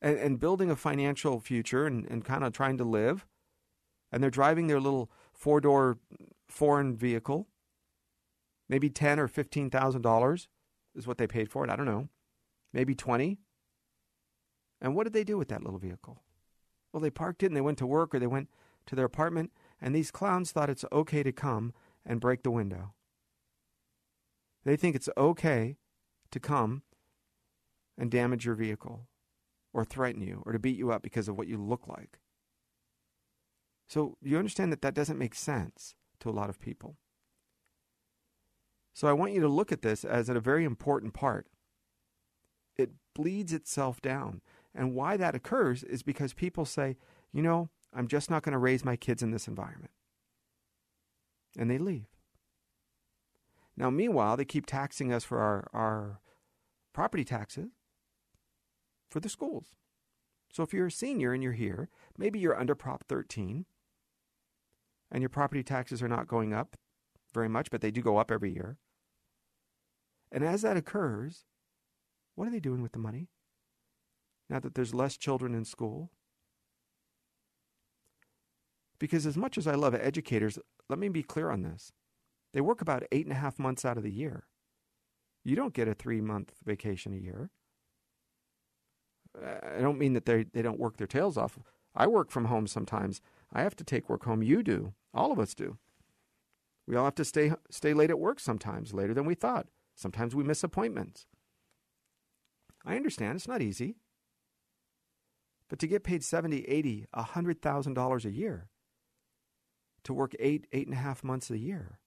and, 0.00 0.18
and 0.18 0.40
building 0.40 0.70
a 0.70 0.76
financial 0.76 1.40
future 1.40 1.86
and, 1.86 2.06
and 2.06 2.24
kind 2.24 2.44
of 2.44 2.52
trying 2.52 2.78
to 2.78 2.84
live. 2.84 3.26
And 4.10 4.22
they're 4.22 4.30
driving 4.30 4.66
their 4.66 4.80
little 4.80 5.10
four 5.32 5.60
door 5.60 5.98
foreign 6.48 6.96
vehicle. 6.96 7.48
Maybe 8.68 8.88
ten 8.90 9.18
or 9.18 9.28
fifteen 9.28 9.70
thousand 9.70 10.02
dollars 10.02 10.48
is 10.94 11.06
what 11.06 11.18
they 11.18 11.26
paid 11.26 11.50
for 11.50 11.64
it. 11.64 11.70
I 11.70 11.76
don't 11.76 11.86
know. 11.86 12.08
Maybe 12.72 12.94
twenty. 12.94 13.38
And 14.80 14.94
what 14.94 15.04
did 15.04 15.12
they 15.12 15.24
do 15.24 15.38
with 15.38 15.48
that 15.48 15.62
little 15.62 15.78
vehicle? 15.78 16.22
Well, 16.92 17.00
they 17.00 17.10
parked 17.10 17.42
it 17.42 17.46
and 17.46 17.56
they 17.56 17.60
went 17.60 17.78
to 17.78 17.86
work 17.86 18.14
or 18.14 18.18
they 18.18 18.26
went 18.26 18.48
to 18.86 18.96
their 18.96 19.06
apartment, 19.06 19.52
and 19.80 19.94
these 19.94 20.10
clowns 20.10 20.50
thought 20.50 20.70
it's 20.70 20.84
okay 20.92 21.22
to 21.22 21.32
come 21.32 21.72
and 22.04 22.20
break 22.20 22.42
the 22.42 22.50
window. 22.50 22.94
They 24.64 24.76
think 24.76 24.96
it's 24.96 25.08
okay 25.16 25.76
to 26.30 26.40
come 26.40 26.82
and 27.96 28.10
damage 28.10 28.44
your 28.44 28.54
vehicle 28.54 29.06
or 29.72 29.84
threaten 29.84 30.20
you 30.20 30.42
or 30.44 30.52
to 30.52 30.58
beat 30.58 30.76
you 30.76 30.90
up 30.90 31.02
because 31.02 31.28
of 31.28 31.36
what 31.36 31.46
you 31.46 31.58
look 31.58 31.86
like. 31.86 32.18
So 33.88 34.16
you 34.22 34.38
understand 34.38 34.72
that 34.72 34.82
that 34.82 34.94
doesn't 34.94 35.18
make 35.18 35.34
sense 35.34 35.94
to 36.20 36.28
a 36.28 36.32
lot 36.32 36.48
of 36.48 36.60
people. 36.60 36.96
So 38.94 39.08
I 39.08 39.12
want 39.12 39.32
you 39.32 39.40
to 39.40 39.48
look 39.48 39.72
at 39.72 39.82
this 39.82 40.04
as 40.04 40.28
a 40.28 40.38
very 40.40 40.64
important 40.64 41.14
part. 41.14 41.46
It 42.76 42.90
bleeds 43.14 43.52
itself 43.52 44.00
down. 44.02 44.42
And 44.74 44.94
why 44.94 45.16
that 45.16 45.34
occurs 45.34 45.82
is 45.82 46.02
because 46.02 46.32
people 46.32 46.64
say, 46.64 46.96
you 47.32 47.42
know, 47.42 47.70
I'm 47.94 48.08
just 48.08 48.30
not 48.30 48.42
going 48.42 48.52
to 48.52 48.58
raise 48.58 48.84
my 48.84 48.96
kids 48.96 49.22
in 49.22 49.30
this 49.30 49.48
environment. 49.48 49.92
And 51.58 51.70
they 51.70 51.78
leave. 51.78 52.06
Now, 53.76 53.90
meanwhile, 53.90 54.36
they 54.36 54.44
keep 54.44 54.66
taxing 54.66 55.12
us 55.12 55.24
for 55.24 55.38
our, 55.38 55.68
our 55.72 56.20
property 56.92 57.24
taxes 57.24 57.70
for 59.10 59.20
the 59.20 59.28
schools. 59.28 59.74
So 60.52 60.62
if 60.62 60.74
you're 60.74 60.86
a 60.86 60.90
senior 60.90 61.32
and 61.32 61.42
you're 61.42 61.52
here, 61.52 61.88
maybe 62.18 62.38
you're 62.38 62.58
under 62.58 62.74
Prop 62.74 63.04
13, 63.08 63.64
and 65.10 65.22
your 65.22 65.30
property 65.30 65.62
taxes 65.62 66.02
are 66.02 66.08
not 66.08 66.28
going 66.28 66.52
up 66.52 66.76
very 67.34 67.48
much, 67.48 67.70
but 67.70 67.80
they 67.80 67.90
do 67.90 68.02
go 68.02 68.18
up 68.18 68.30
every 68.30 68.52
year. 68.52 68.78
And 70.30 70.44
as 70.44 70.62
that 70.62 70.76
occurs, 70.76 71.44
what 72.34 72.48
are 72.48 72.50
they 72.50 72.60
doing 72.60 72.82
with 72.82 72.92
the 72.92 72.98
money? 72.98 73.28
Now 74.48 74.60
that 74.60 74.74
there's 74.74 74.94
less 74.94 75.16
children 75.16 75.54
in 75.54 75.64
school? 75.64 76.10
Because 78.98 79.26
as 79.26 79.36
much 79.36 79.58
as 79.58 79.66
I 79.66 79.74
love 79.74 79.94
educators, 79.94 80.58
let 80.88 80.98
me 80.98 81.08
be 81.08 81.22
clear 81.22 81.50
on 81.50 81.62
this. 81.62 81.92
They 82.52 82.60
work 82.60 82.80
about 82.80 83.04
eight 83.10 83.26
and 83.26 83.32
a 83.32 83.38
half 83.38 83.58
months 83.58 83.84
out 83.84 83.96
of 83.96 84.02
the 84.02 84.12
year. 84.12 84.44
You 85.44 85.56
don't 85.56 85.74
get 85.74 85.88
a 85.88 85.94
three 85.94 86.20
month 86.20 86.52
vacation 86.64 87.12
a 87.12 87.16
year. 87.16 87.50
I 89.42 89.80
don't 89.80 89.98
mean 89.98 90.12
that 90.12 90.26
they, 90.26 90.44
they 90.44 90.62
don't 90.62 90.78
work 90.78 90.98
their 90.98 91.06
tails 91.06 91.36
off. 91.36 91.58
I 91.94 92.06
work 92.06 92.30
from 92.30 92.46
home 92.46 92.66
sometimes. 92.66 93.20
I 93.52 93.62
have 93.62 93.76
to 93.76 93.84
take 93.84 94.08
work 94.08 94.24
home. 94.24 94.42
You 94.42 94.62
do. 94.62 94.94
All 95.14 95.32
of 95.32 95.38
us 95.38 95.54
do. 95.54 95.78
We 96.86 96.96
all 96.96 97.04
have 97.04 97.14
to 97.16 97.24
stay 97.24 97.52
stay 97.70 97.94
late 97.94 98.10
at 98.10 98.18
work 98.18 98.40
sometimes, 98.40 98.92
later 98.92 99.14
than 99.14 99.24
we 99.24 99.34
thought. 99.34 99.68
Sometimes 99.94 100.34
we 100.34 100.44
miss 100.44 100.64
appointments. 100.64 101.26
I 102.84 102.96
understand 102.96 103.36
it's 103.36 103.48
not 103.48 103.62
easy. 103.62 103.96
But 105.68 105.78
to 105.78 105.86
get 105.86 106.04
paid 106.04 106.24
seventy, 106.24 106.64
eighty, 106.68 107.06
a 107.14 107.22
hundred 107.22 107.62
thousand 107.62 107.94
dollars 107.94 108.24
a 108.24 108.30
year, 108.30 108.68
to 110.04 110.12
work 110.12 110.34
eight, 110.38 110.66
eight 110.72 110.86
and 110.86 110.94
a 110.94 111.00
half 111.00 111.22
months 111.22 111.50
a 111.50 111.58
year. 111.58 111.98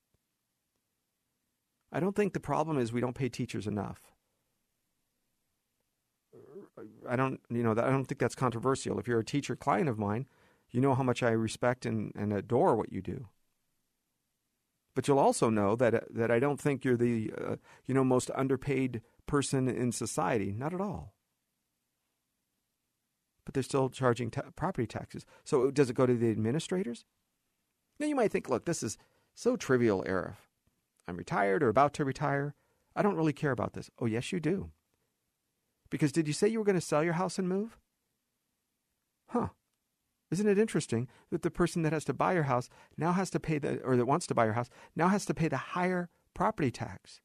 I 1.91 1.99
don't 1.99 2.15
think 2.15 2.33
the 2.33 2.39
problem 2.39 2.77
is 2.77 2.91
we 2.91 2.99
don't 3.01 3.15
pay 3.15 3.29
teachers 3.29 3.67
enough. 3.67 4.01
I 7.07 7.15
don't, 7.15 7.39
you 7.49 7.63
know, 7.63 7.71
I 7.71 7.89
don't 7.89 8.05
think 8.05 8.19
that's 8.19 8.35
controversial. 8.35 8.99
If 8.99 9.07
you're 9.07 9.19
a 9.19 9.25
teacher 9.25 9.55
client 9.55 9.87
of 9.87 9.97
mine, 9.97 10.27
you 10.69 10.81
know 10.81 10.93
how 10.93 11.03
much 11.03 11.23
I 11.23 11.29
respect 11.29 11.85
and, 11.85 12.11
and 12.15 12.33
adore 12.33 12.75
what 12.75 12.91
you 12.91 13.01
do. 13.01 13.27
But 14.95 15.07
you'll 15.07 15.19
also 15.19 15.49
know 15.49 15.75
that 15.75 16.05
that 16.13 16.31
I 16.31 16.39
don't 16.39 16.59
think 16.59 16.85
you're 16.85 16.97
the 16.97 17.31
uh, 17.37 17.55
you 17.85 17.93
know 17.93 18.03
most 18.03 18.31
underpaid 18.33 19.01
person 19.27 19.67
in 19.67 19.91
society. 19.91 20.53
Not 20.57 20.73
at 20.73 20.81
all. 20.81 21.13
But 23.43 23.53
they're 23.53 23.63
still 23.63 23.89
charging 23.89 24.31
property 24.55 24.87
taxes. 24.87 25.25
So 25.43 25.69
does 25.69 25.89
it 25.89 25.95
go 25.95 26.05
to 26.05 26.15
the 26.15 26.31
administrators? 26.31 27.05
Now 27.99 28.07
you 28.07 28.15
might 28.15 28.31
think, 28.31 28.49
look, 28.49 28.65
this 28.65 28.81
is 28.81 28.97
so 29.35 29.55
trivial, 29.55 30.03
Arif. 30.07 30.35
I'm 31.07 31.17
retired 31.17 31.61
or 31.61 31.69
about 31.69 31.93
to 31.95 32.05
retire. 32.05 32.55
I 32.95 33.01
don't 33.01 33.15
really 33.15 33.33
care 33.33 33.51
about 33.51 33.73
this. 33.73 33.91
Oh, 33.99 34.05
yes, 34.05 34.31
you 34.31 34.39
do. 34.39 34.71
Because 35.89 36.11
did 36.11 36.27
you 36.27 36.33
say 36.33 36.47
you 36.47 36.57
were 36.59 36.65
going 36.65 36.79
to 36.79 36.81
sell 36.81 37.03
your 37.03 37.13
house 37.13 37.37
and 37.37 37.47
move? 37.47 37.77
Huh. 39.29 39.49
Isn't 40.35 40.49
it 40.49 40.59
interesting 40.59 41.07
that 41.31 41.43
the 41.43 41.49
person 41.49 41.83
that 41.83 41.93
has 41.93 42.03
to 42.03 42.13
buy 42.13 42.33
your 42.33 42.43
house 42.43 42.69
now 42.97 43.13
has 43.13 43.29
to 43.29 43.39
pay 43.39 43.57
the, 43.57 43.79
or 43.83 43.95
that 43.95 44.05
wants 44.05 44.27
to 44.27 44.35
buy 44.35 44.43
your 44.43 44.55
house, 44.55 44.69
now 44.93 45.07
has 45.07 45.25
to 45.27 45.33
pay 45.33 45.47
the 45.47 45.55
higher 45.55 46.09
property 46.33 46.69
tax, 46.71 47.21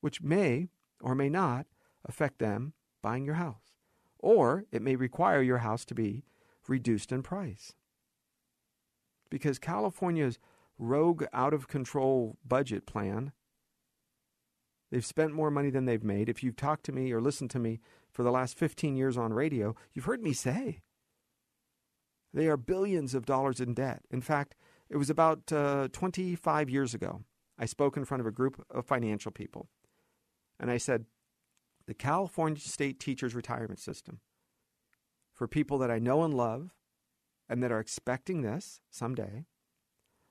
which 0.00 0.22
may 0.22 0.68
or 1.00 1.16
may 1.16 1.28
not 1.28 1.66
affect 2.04 2.38
them 2.38 2.72
buying 3.02 3.24
your 3.24 3.34
house. 3.34 3.74
Or 4.20 4.64
it 4.70 4.80
may 4.80 4.94
require 4.94 5.42
your 5.42 5.58
house 5.58 5.84
to 5.86 5.94
be 5.94 6.22
reduced 6.68 7.10
in 7.10 7.24
price. 7.24 7.74
Because 9.28 9.58
California's 9.58 10.38
rogue, 10.78 11.24
out 11.32 11.52
of 11.52 11.66
control 11.66 12.38
budget 12.46 12.86
plan 12.86 13.32
They've 14.90 15.04
spent 15.04 15.34
more 15.34 15.50
money 15.50 15.68
than 15.68 15.84
they've 15.84 16.02
made. 16.02 16.30
If 16.30 16.42
you've 16.42 16.56
talked 16.56 16.84
to 16.86 16.92
me 16.92 17.12
or 17.12 17.20
listened 17.20 17.50
to 17.50 17.58
me 17.58 17.80
for 18.10 18.22
the 18.22 18.30
last 18.30 18.56
15 18.56 18.96
years 18.96 19.18
on 19.18 19.34
radio, 19.34 19.76
you've 19.92 20.06
heard 20.06 20.22
me 20.22 20.32
say 20.32 20.80
they 22.32 22.46
are 22.46 22.56
billions 22.56 23.14
of 23.14 23.26
dollars 23.26 23.60
in 23.60 23.74
debt. 23.74 24.02
In 24.10 24.20
fact, 24.20 24.54
it 24.90 24.96
was 24.96 25.10
about 25.10 25.52
uh, 25.52 25.88
25 25.92 26.70
years 26.70 26.94
ago. 26.94 27.22
I 27.58 27.66
spoke 27.66 27.96
in 27.96 28.04
front 28.04 28.20
of 28.20 28.26
a 28.26 28.32
group 28.32 28.64
of 28.70 28.86
financial 28.86 29.32
people. 29.32 29.68
And 30.60 30.70
I 30.70 30.78
said, 30.78 31.06
the 31.86 31.94
California 31.94 32.60
State 32.60 33.00
Teachers 33.00 33.34
Retirement 33.34 33.80
System, 33.80 34.20
for 35.32 35.48
people 35.48 35.78
that 35.78 35.90
I 35.90 35.98
know 35.98 36.22
and 36.22 36.34
love 36.34 36.74
and 37.48 37.62
that 37.62 37.72
are 37.72 37.80
expecting 37.80 38.42
this 38.42 38.80
someday, 38.90 39.46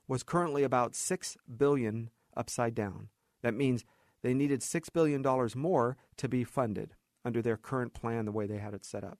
was 0.07 0.23
currently 0.23 0.63
about 0.63 0.95
6 0.95 1.37
billion 1.57 2.09
upside 2.35 2.75
down. 2.75 3.09
That 3.41 3.53
means 3.53 3.83
they 4.21 4.33
needed 4.33 4.61
$6 4.61 4.93
billion 4.93 5.23
more 5.55 5.97
to 6.17 6.29
be 6.29 6.43
funded 6.43 6.95
under 7.25 7.41
their 7.41 7.57
current 7.57 7.93
plan, 7.93 8.25
the 8.25 8.31
way 8.31 8.47
they 8.47 8.57
had 8.57 8.73
it 8.73 8.85
set 8.85 9.03
up. 9.03 9.19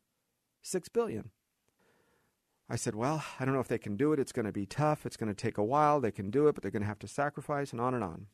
$6 0.64 0.86
billion. 0.94 1.32
I 2.70 2.76
said, 2.76 2.96
Well, 2.96 3.24
I 3.40 3.46
don't 3.46 3.54
know 3.54 3.60
if 3.60 3.68
they 3.68 3.78
can 3.78 3.96
do 3.96 4.14
it. 4.14 4.20
It's 4.20 4.32
going 4.32 4.46
to 4.46 4.52
be 4.52 4.66
tough. 4.66 5.06
It's 5.06 5.18
going 5.18 5.34
to 5.34 5.36
take 5.36 5.58
a 5.58 5.64
while. 5.64 6.00
They 6.00 6.12
can 6.12 6.30
do 6.30 6.48
it, 6.48 6.56
but 6.56 6.62
they're 6.62 6.72
going 6.72 6.82
to 6.82 6.88
have 6.88 7.00
to 7.00 7.08
sacrifice, 7.08 7.72
and 7.72 7.82
on 7.82 7.94
and 7.94 8.04
on. 8.04 8.28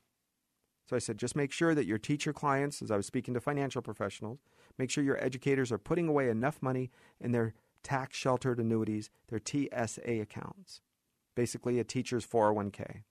So 0.89 0.95
I 0.95 0.99
said, 0.99 1.17
Just 1.17 1.35
make 1.35 1.51
sure 1.51 1.75
that 1.75 1.85
your 1.85 1.97
teacher 1.97 2.33
clients, 2.33 2.81
as 2.81 2.91
I 2.91 2.97
was 2.97 3.05
speaking 3.05 3.33
to 3.35 3.41
financial 3.41 3.81
professionals, 3.81 4.39
make 4.77 4.89
sure 4.89 5.03
your 5.03 5.23
educators 5.23 5.71
are 5.71 5.77
putting 5.77 6.07
away 6.07 6.29
enough 6.29 6.61
money 6.61 6.89
in 7.19 7.31
their 7.31 7.53
tax 7.83 8.17
sheltered 8.17 8.59
annuities, 8.59 9.09
their 9.27 9.41
TSA 9.43 10.21
accounts, 10.21 10.81
basically 11.35 11.79
a 11.79 11.83
teacher's 11.83 12.25
401k. 12.25 13.03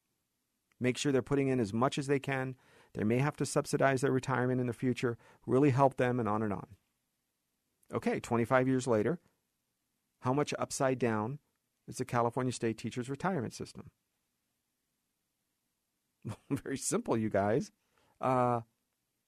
Make 0.80 0.98
sure 0.98 1.12
they're 1.12 1.22
putting 1.22 1.48
in 1.48 1.60
as 1.60 1.72
much 1.72 1.98
as 1.98 2.08
they 2.08 2.18
can. 2.18 2.56
They 2.94 3.04
may 3.04 3.18
have 3.18 3.36
to 3.36 3.46
subsidize 3.46 4.00
their 4.00 4.10
retirement 4.10 4.60
in 4.60 4.66
the 4.66 4.72
future, 4.72 5.16
really 5.46 5.70
help 5.70 5.96
them, 5.96 6.18
and 6.18 6.28
on 6.28 6.42
and 6.42 6.52
on. 6.52 6.66
Okay, 7.92 8.20
25 8.20 8.68
years 8.68 8.86
later, 8.86 9.18
how 10.22 10.32
much 10.32 10.54
upside 10.58 10.98
down 10.98 11.38
is 11.86 11.96
the 11.96 12.04
California 12.04 12.52
State 12.52 12.78
Teachers 12.78 13.10
Retirement 13.10 13.54
System? 13.54 13.90
Very 16.50 16.76
simple, 16.76 17.16
you 17.16 17.28
guys. 17.28 17.72
Uh, 18.20 18.60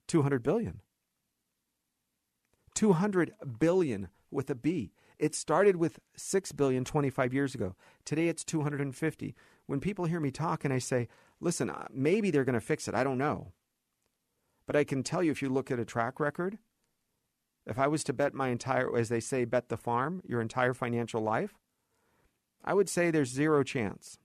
200 0.09 0.43
billion. 0.43 0.81
200 2.75 3.33
billion 3.59 4.09
with 4.31 4.51
a 4.51 4.55
B. 4.55 4.93
It 5.19 5.35
started 5.35 5.77
with 5.77 6.01
6 6.17 6.53
billion 6.53 6.85
25 6.85 7.33
years 7.33 7.55
ago. 7.55 7.75
Today 8.05 8.29
it's 8.29 8.45
250. 8.45 9.35
When 9.67 9.81
people 9.81 10.05
hear 10.05 10.21
me 10.21 10.31
talk 10.31 10.65
and 10.65 10.75
I 10.75 10.79
say, 10.79 11.09
listen, 11.41 11.71
uh, 11.71 11.87
maybe 11.93 12.31
they're 12.31 12.45
going 12.45 12.55
to 12.55 12.61
fix 12.61 12.89
it, 12.89 12.95
I 12.95 13.05
don't 13.05 13.19
know. 13.19 13.53
But 14.67 14.77
I 14.77 14.85
can 14.85 15.03
tell 15.03 15.23
you 15.23 15.31
if 15.31 15.43
you 15.43 15.49
look 15.49 15.71
at 15.71 15.79
a 15.79 15.85
track 15.85 16.19
record, 16.19 16.59
if 17.67 17.79
I 17.79 17.89
was 17.89 18.05
to 18.05 18.13
bet 18.13 18.35
my 18.35 18.49
entire, 18.49 18.95
as 18.97 19.09
they 19.09 19.21
say, 19.21 19.45
bet 19.45 19.69
the 19.69 19.77
farm, 19.77 20.21
your 20.27 20.41
entire 20.41 20.75
financial 20.75 21.21
life, 21.21 21.55
I 22.65 22.75
would 22.75 22.89
say 22.89 23.11
there's 23.11 23.31
zero 23.31 23.63
chance. 23.63 24.19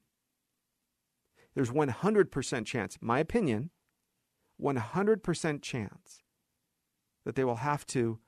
There's 1.55 1.71
100% 1.71 2.65
chance, 2.65 2.97
my 3.01 3.19
opinion, 3.19 3.71
100% 4.61 5.61
chance 5.61 6.21
that 7.25 7.35
they 7.35 7.43
will 7.43 7.57
have 7.57 7.85
to 7.87 8.19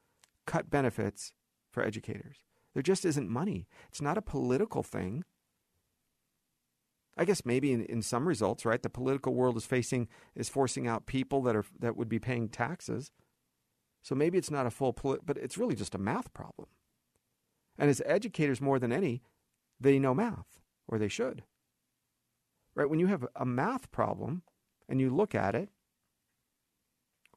cut 0.46 0.70
benefits 0.70 1.34
for 1.70 1.84
educators. 1.84 2.38
There 2.74 2.84
just 2.84 3.06
isn't 3.06 3.30
money. 3.30 3.68
It's 3.90 4.02
not 4.02 4.18
a 4.18 4.22
political 4.22 4.84
thing. 4.84 5.24
I 7.18 7.26
guess 7.26 7.46
maybe 7.46 7.74
in, 7.74 7.84
in 7.86 8.02
some 8.02 8.28
results, 8.28 8.66
right? 8.66 8.82
The 8.82 8.90
political 8.90 9.34
world 9.34 9.58
is 9.58 9.66
facing 9.66 10.08
is 10.36 10.50
forcing 10.50 10.88
out 10.88 11.06
people 11.06 11.42
that 11.44 11.56
are 11.56 11.66
that 11.80 11.98
would 11.98 12.08
be 12.08 12.20
paying 12.20 12.48
taxes. 12.48 13.12
So 14.02 14.16
maybe 14.16 14.38
it's 14.38 14.52
not 14.52 14.66
a 14.66 14.72
full, 14.72 14.96
but 15.26 15.38
it's 15.38 15.58
really 15.58 15.76
just 15.76 15.96
a 15.96 16.00
math 16.00 16.34
problem. 16.34 16.68
And 17.78 17.90
as 17.90 18.02
educators, 18.06 18.62
more 18.62 18.80
than 18.80 18.92
any, 18.92 19.22
they 19.80 20.00
know 20.00 20.14
math, 20.14 20.60
or 20.88 20.98
they 20.98 21.08
should. 21.08 21.44
Right? 22.76 22.90
When 22.90 23.00
you 23.00 23.08
have 23.08 23.28
a 23.36 23.46
math 23.46 23.92
problem 23.92 24.44
and 24.88 25.00
you 25.00 25.10
look 25.10 25.36
at 25.36 25.56
it, 25.56 25.70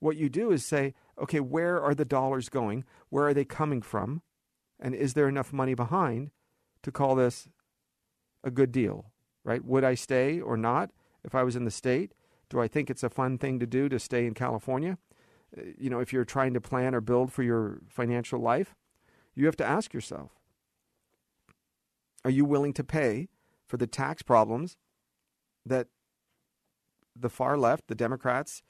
what 0.00 0.16
you 0.16 0.28
do 0.28 0.50
is 0.52 0.64
say, 0.64 0.94
okay, 1.18 1.40
where 1.40 1.80
are 1.80 1.94
the 1.94 2.04
dollars 2.04 2.48
going? 2.48 2.84
Where 3.08 3.26
are 3.26 3.34
they 3.34 3.44
coming 3.44 3.80
from? 3.80 4.22
And 4.78 4.94
is 4.94 5.14
there 5.14 5.28
enough 5.28 5.52
money 5.52 5.74
behind 5.74 6.30
to 6.82 6.92
call 6.92 7.14
this 7.14 7.48
a 8.42 8.50
good 8.50 8.72
deal? 8.72 9.12
Right? 9.44 9.64
Would 9.64 9.84
I 9.84 9.94
stay 9.94 10.40
or 10.40 10.56
not 10.56 10.90
if 11.24 11.34
I 11.34 11.42
was 11.42 11.56
in 11.56 11.64
the 11.64 11.70
state? 11.70 12.12
Do 12.50 12.60
I 12.60 12.68
think 12.68 12.90
it's 12.90 13.02
a 13.02 13.10
fun 13.10 13.38
thing 13.38 13.58
to 13.60 13.66
do 13.66 13.88
to 13.88 13.98
stay 13.98 14.26
in 14.26 14.34
California? 14.34 14.98
You 15.78 15.90
know, 15.90 16.00
if 16.00 16.12
you're 16.12 16.24
trying 16.24 16.54
to 16.54 16.60
plan 16.60 16.94
or 16.94 17.00
build 17.00 17.32
for 17.32 17.42
your 17.42 17.80
financial 17.88 18.40
life, 18.40 18.74
you 19.34 19.46
have 19.46 19.56
to 19.56 19.64
ask 19.64 19.92
yourself 19.92 20.32
Are 22.24 22.30
you 22.30 22.44
willing 22.44 22.72
to 22.74 22.84
pay 22.84 23.28
for 23.66 23.76
the 23.76 23.86
tax 23.86 24.22
problems 24.22 24.76
that 25.64 25.88
the 27.16 27.30
far 27.30 27.56
left, 27.56 27.88
the 27.88 27.94
Democrats 27.94 28.62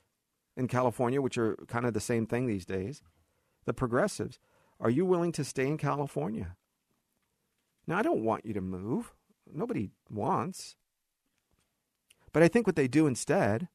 in 0.57 0.69
California, 0.69 1.21
which 1.21 1.39
are 1.39 1.57
kind 1.67 1.87
of 1.87 1.95
the 1.95 2.01
same 2.01 2.27
thing 2.27 2.47
these 2.47 2.67
days, 2.67 3.03
the 3.65 3.75
progressives, 3.75 4.39
are 4.81 4.91
you 4.91 5.05
willing 5.05 5.33
to 5.33 5.45
stay 5.45 5.67
in 5.67 5.79
California? 5.79 6.57
Now, 7.87 7.99
I 7.99 8.03
don't 8.03 8.25
want 8.25 8.47
you 8.47 8.55
to 8.55 8.61
move. 8.61 9.13
Nobody 9.53 9.91
wants. 10.11 10.77
But 12.33 12.43
I 12.43 12.49
think 12.49 12.67
what 12.67 12.77
they 12.77 12.89
do 12.89 13.07
instead 13.07 13.69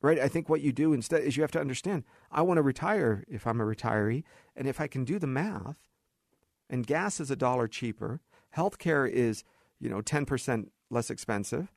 right? 0.00 0.18
I 0.18 0.28
think 0.28 0.48
what 0.48 0.60
you 0.60 0.72
do 0.72 0.92
instead 0.92 1.22
is 1.22 1.36
you 1.36 1.42
have 1.42 1.52
to 1.52 1.60
understand 1.60 2.04
I 2.30 2.42
want 2.42 2.58
to 2.58 2.62
retire 2.62 3.24
if 3.28 3.46
I'm 3.46 3.60
a 3.60 3.64
retiree, 3.64 4.24
and 4.56 4.68
if 4.68 4.80
I 4.80 4.86
can 4.86 5.04
do 5.04 5.18
the 5.18 5.26
math, 5.26 5.78
and 6.70 6.86
gas 6.86 7.20
is 7.20 7.30
a 7.30 7.36
dollar 7.36 7.66
cheaper, 7.66 8.20
healthcare 8.56 9.08
is, 9.10 9.44
you 9.80 9.88
know, 9.88 10.00
10% 10.00 10.68
less 10.90 11.10
expensive, 11.10 11.72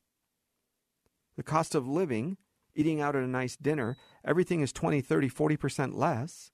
the 1.38 1.44
cost 1.44 1.76
of 1.76 1.88
living, 1.88 2.38
eating 2.76 3.02
out 3.02 3.16
at 3.16 3.24
a 3.24 3.28
nice 3.28 3.56
dinner, 3.56 3.98
everything 4.26 4.62
is 4.62 4.72
20, 4.72 5.02
30, 5.02 5.30
40% 5.30 5.96
less. 5.96 6.52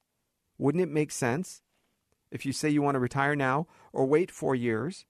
Wouldn't 0.57 0.83
it 0.83 0.89
make 0.89 1.11
sense 1.11 1.61
if 2.31 2.45
you 2.45 2.51
say 2.51 2.69
you 2.69 2.81
want 2.81 2.95
to 2.95 2.99
retire 2.99 3.35
now 3.35 3.67
or 3.93 4.05
wait 4.05 4.31
four 4.31 4.55
years 4.55 5.05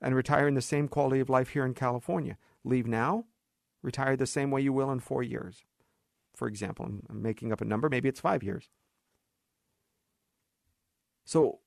and 0.00 0.14
retire 0.14 0.48
in 0.48 0.54
the 0.54 0.62
same 0.62 0.88
quality 0.88 1.20
of 1.20 1.30
life 1.30 1.50
here 1.50 1.64
in 1.64 1.74
California? 1.74 2.36
Leave 2.64 2.86
now, 2.86 3.24
retire 3.82 4.16
the 4.16 4.26
same 4.26 4.50
way 4.50 4.60
you 4.60 4.72
will 4.72 4.90
in 4.90 5.00
four 5.00 5.22
years. 5.22 5.64
For 6.34 6.48
example, 6.48 6.86
I'm 6.86 7.22
making 7.22 7.52
up 7.52 7.60
a 7.60 7.64
number, 7.66 7.88
maybe 7.88 8.08
it's 8.08 8.20
five 8.20 8.42
years. 8.42 8.68
So, 11.24 11.60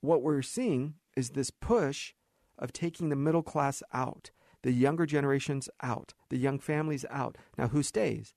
what 0.00 0.22
we're 0.22 0.42
seeing 0.42 0.94
is 1.16 1.30
this 1.30 1.50
push 1.50 2.14
of 2.58 2.72
taking 2.72 3.08
the 3.08 3.16
middle 3.16 3.42
class 3.42 3.82
out, 3.92 4.30
the 4.62 4.72
younger 4.72 5.06
generations 5.06 5.68
out, 5.82 6.14
the 6.28 6.38
young 6.38 6.58
families 6.58 7.04
out. 7.10 7.36
Now, 7.58 7.68
who 7.68 7.82
stays? 7.82 8.34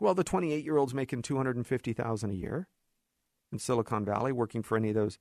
Well, 0.00 0.14
the 0.14 0.24
28 0.24 0.64
year 0.64 0.76
olds 0.76 0.94
making 0.94 1.22
250000 1.22 2.30
a 2.30 2.34
year 2.34 2.68
in 3.52 3.58
Silicon 3.58 4.04
Valley, 4.04 4.32
working 4.32 4.62
for 4.62 4.76
any 4.76 4.88
of 4.90 4.94
those, 4.96 5.18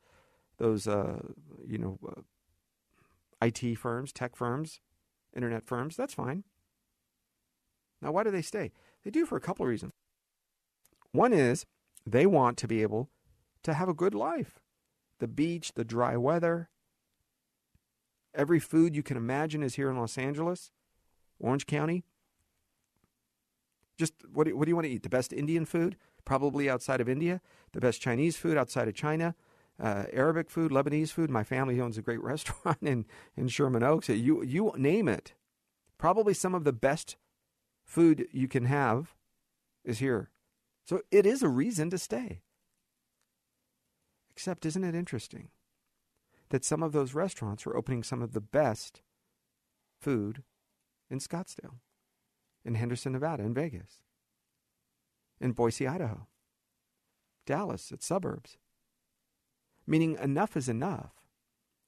those 0.58 0.88
uh, 0.88 1.20
you 1.66 1.78
know, 1.78 2.00
uh, 2.08 2.22
IT 3.46 3.78
firms, 3.78 4.12
tech 4.12 4.36
firms, 4.36 4.80
internet 5.36 5.66
firms. 5.66 5.96
That's 5.96 6.14
fine. 6.14 6.44
Now, 8.04 8.12
why 8.12 8.24
do 8.24 8.32
they 8.32 8.42
stay? 8.42 8.72
They 9.04 9.10
do 9.10 9.26
for 9.26 9.38
a 9.38 9.42
couple 9.42 9.64
of 9.64 9.70
reasons. 9.70 9.94
One 11.14 11.32
is 11.32 11.66
they 12.06 12.26
want 12.26 12.58
to 12.58 12.68
be 12.68 12.82
able 12.82 13.10
to 13.64 13.74
have 13.74 13.88
a 13.88 13.94
good 13.94 14.14
life. 14.14 14.60
The 15.20 15.28
beach, 15.28 15.74
the 15.74 15.86
dry 15.86 16.18
weather, 16.18 16.70
every 18.36 18.60
food 18.60 18.96
you 18.96 19.04
can 19.04 19.16
imagine 19.16 19.64
is 19.64 19.76
here 19.76 19.90
in 19.90 19.98
Los 19.98 20.18
Angeles, 20.18 20.72
Orange 21.40 21.66
County. 21.66 22.04
Just 23.98 24.14
what 24.34 24.48
do, 24.48 24.58
what 24.58 24.66
do 24.66 24.72
you 24.72 24.76
want 24.76 24.86
to 24.86 24.92
eat? 24.92 25.04
The 25.04 25.10
best 25.10 25.32
Indian 25.32 25.66
food, 25.66 25.96
probably 26.26 26.70
outside 26.70 27.00
of 27.00 27.08
India. 27.08 27.40
The 27.72 27.80
best 27.80 28.02
Chinese 28.02 28.36
food 28.36 28.58
outside 28.58 28.88
of 28.88 28.96
China. 28.96 29.36
Uh, 29.82 30.06
Arabic 30.12 30.50
food, 30.50 30.72
Lebanese 30.72 31.12
food. 31.12 31.30
My 31.30 31.44
family 31.44 31.80
owns 31.80 31.98
a 31.98 32.02
great 32.02 32.22
restaurant 32.24 32.80
in, 32.82 33.06
in 33.38 33.48
Sherman 33.48 33.84
Oaks. 33.84 34.10
You 34.10 34.44
you 34.44 34.74
name 34.76 35.08
it. 35.08 35.34
Probably 35.98 36.34
some 36.34 36.54
of 36.54 36.66
the 36.66 36.74
best 36.74 37.16
food 37.84 38.28
you 38.32 38.48
can 38.48 38.66
have 38.66 39.16
is 39.84 40.00
here. 40.00 40.30
So 40.86 41.02
it 41.12 41.26
is 41.26 41.42
a 41.42 41.50
reason 41.50 41.90
to 41.92 41.98
stay. 41.98 42.42
Except, 44.32 44.66
isn't 44.66 44.84
it 44.84 44.96
interesting 44.96 45.50
that 46.50 46.66
some 46.66 46.84
of 46.84 46.92
those 46.92 47.14
restaurants 47.14 47.66
are 47.66 47.76
opening 47.76 48.04
some 48.04 48.22
of 48.22 48.34
the 48.34 48.42
best 48.42 49.02
food 50.00 50.44
in 51.10 51.20
Scottsdale, 51.20 51.80
in 52.66 52.76
Henderson, 52.76 53.14
Nevada, 53.14 53.44
in 53.44 53.54
Vegas, 53.54 54.02
in 55.40 55.52
Boise, 55.52 55.88
Idaho, 55.88 56.28
Dallas, 57.46 57.92
its 57.92 58.06
suburbs? 58.06 58.58
Meaning, 59.86 60.18
enough 60.22 60.58
is 60.58 60.70
enough. 60.70 61.12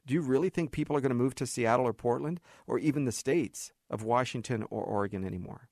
Do 0.05 0.13
you 0.13 0.21
really 0.21 0.49
think 0.49 0.71
people 0.71 0.95
are 0.95 1.01
going 1.01 1.10
to 1.10 1.15
move 1.15 1.34
to 1.36 1.47
Seattle 1.47 1.88
or 1.88 1.93
Portland 1.93 2.39
or 2.67 2.77
even 2.77 3.05
the 3.05 3.12
states 3.12 3.71
of 3.89 4.03
Washington 4.03 4.63
or 4.69 4.84
Oregon 4.84 5.25
anymore? 5.25 5.69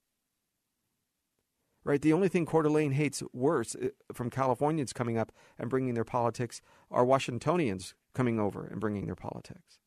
Right? 1.83 2.01
The 2.01 2.13
only 2.13 2.27
thing 2.27 2.45
Coeur 2.45 2.63
d'Alene 2.63 2.93
hates 2.93 3.23
worse 3.33 3.75
uh, 3.75 3.89
from 4.13 4.29
Californians 4.29 4.93
coming 4.93 5.17
up 5.17 5.31
and 5.57 5.69
bringing 5.69 5.93
their 5.93 6.03
politics 6.03 6.61
are 6.89 7.05
Washingtonians 7.05 7.93
coming 8.13 8.39
over 8.39 8.65
and 8.65 8.79
bringing 8.79 9.05
their 9.05 9.15
politics. 9.15 9.79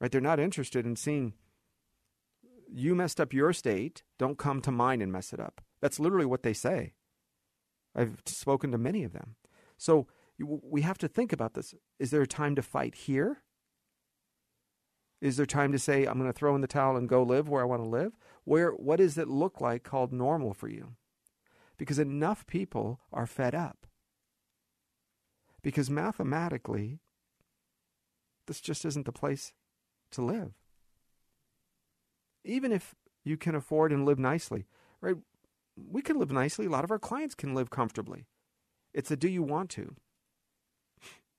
Right? 0.00 0.10
They're 0.10 0.20
not 0.20 0.40
interested 0.40 0.86
in 0.86 0.96
seeing 0.96 1.34
you 2.72 2.94
messed 2.94 3.20
up 3.20 3.32
your 3.32 3.52
state, 3.52 4.02
don't 4.18 4.38
come 4.38 4.60
to 4.62 4.70
mine 4.70 5.02
and 5.02 5.12
mess 5.12 5.32
it 5.32 5.40
up. 5.40 5.60
That's 5.80 5.98
literally 5.98 6.26
what 6.26 6.42
they 6.42 6.52
say. 6.52 6.94
I've 7.94 8.22
spoken 8.26 8.70
to 8.72 8.78
many 8.78 9.02
of 9.02 9.12
them. 9.12 9.34
So 9.76 10.06
we 10.38 10.82
have 10.82 10.98
to 10.98 11.08
think 11.08 11.32
about 11.32 11.54
this. 11.54 11.74
Is 11.98 12.10
there 12.10 12.22
a 12.22 12.26
time 12.26 12.54
to 12.54 12.62
fight 12.62 12.94
here? 12.94 13.42
Is 15.20 15.36
there 15.36 15.46
time 15.46 15.72
to 15.72 15.78
say, 15.78 16.06
I'm 16.06 16.18
going 16.18 16.32
to 16.32 16.38
throw 16.38 16.54
in 16.54 16.60
the 16.60 16.66
towel 16.66 16.96
and 16.96 17.08
go 17.08 17.22
live 17.22 17.48
where 17.48 17.62
I 17.62 17.66
want 17.66 17.82
to 17.82 17.88
live? 17.88 18.12
Where, 18.44 18.70
what 18.70 18.96
does 18.96 19.18
it 19.18 19.28
look 19.28 19.60
like 19.60 19.82
called 19.82 20.12
normal 20.12 20.54
for 20.54 20.68
you? 20.68 20.94
Because 21.76 21.98
enough 21.98 22.46
people 22.46 23.00
are 23.12 23.26
fed 23.26 23.54
up. 23.54 23.86
because 25.62 25.90
mathematically, 25.90 27.00
this 28.46 28.60
just 28.60 28.84
isn't 28.84 29.06
the 29.06 29.12
place 29.12 29.52
to 30.12 30.22
live. 30.22 30.52
Even 32.44 32.72
if 32.72 32.94
you 33.24 33.36
can 33.36 33.54
afford 33.54 33.92
and 33.92 34.04
live 34.06 34.18
nicely, 34.18 34.66
right? 35.00 35.16
We 35.76 36.02
can 36.02 36.18
live 36.18 36.30
nicely. 36.30 36.66
A 36.66 36.70
lot 36.70 36.84
of 36.84 36.90
our 36.90 36.98
clients 36.98 37.34
can 37.34 37.54
live 37.54 37.70
comfortably. 37.70 38.26
It's 38.94 39.10
a 39.10 39.16
do 39.16 39.28
you 39.28 39.42
want 39.42 39.70
to? 39.70 39.94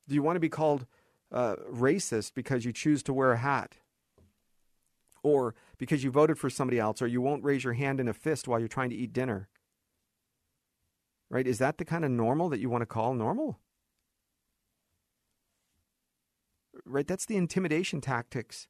Do 0.08 0.16
you 0.16 0.24
want 0.24 0.36
to 0.36 0.42
be 0.42 0.50
called 0.50 0.86
uh, 1.32 1.56
racist 1.72 2.34
because 2.34 2.66
you 2.66 2.74
choose 2.74 3.04
to 3.04 3.14
wear 3.14 3.32
a 3.32 3.38
hat? 3.38 3.78
Or 5.24 5.56
because 5.78 6.04
you 6.04 6.12
voted 6.12 6.40
for 6.40 6.50
somebody 6.50 6.80
else, 6.80 7.02
or 7.02 7.08
you 7.08 7.22
won't 7.22 7.44
raise 7.44 7.64
your 7.64 7.74
hand 7.74 8.00
in 8.00 8.08
a 8.08 8.14
fist 8.14 8.48
while 8.48 8.60
you're 8.60 8.68
trying 8.68 8.90
to 8.90 8.96
eat 8.96 9.14
dinner? 9.14 9.50
Right? 11.30 11.48
Is 11.48 11.60
that 11.60 11.78
the 11.78 11.86
kind 11.86 12.04
of 12.04 12.12
normal 12.12 12.50
that 12.50 12.60
you 12.60 12.70
want 12.70 12.82
to 12.82 12.88
call 12.88 13.14
normal? 13.14 13.60
Right? 16.86 17.08
That's 17.08 17.26
the 17.26 17.38
intimidation 17.38 18.02
tactics 18.02 18.68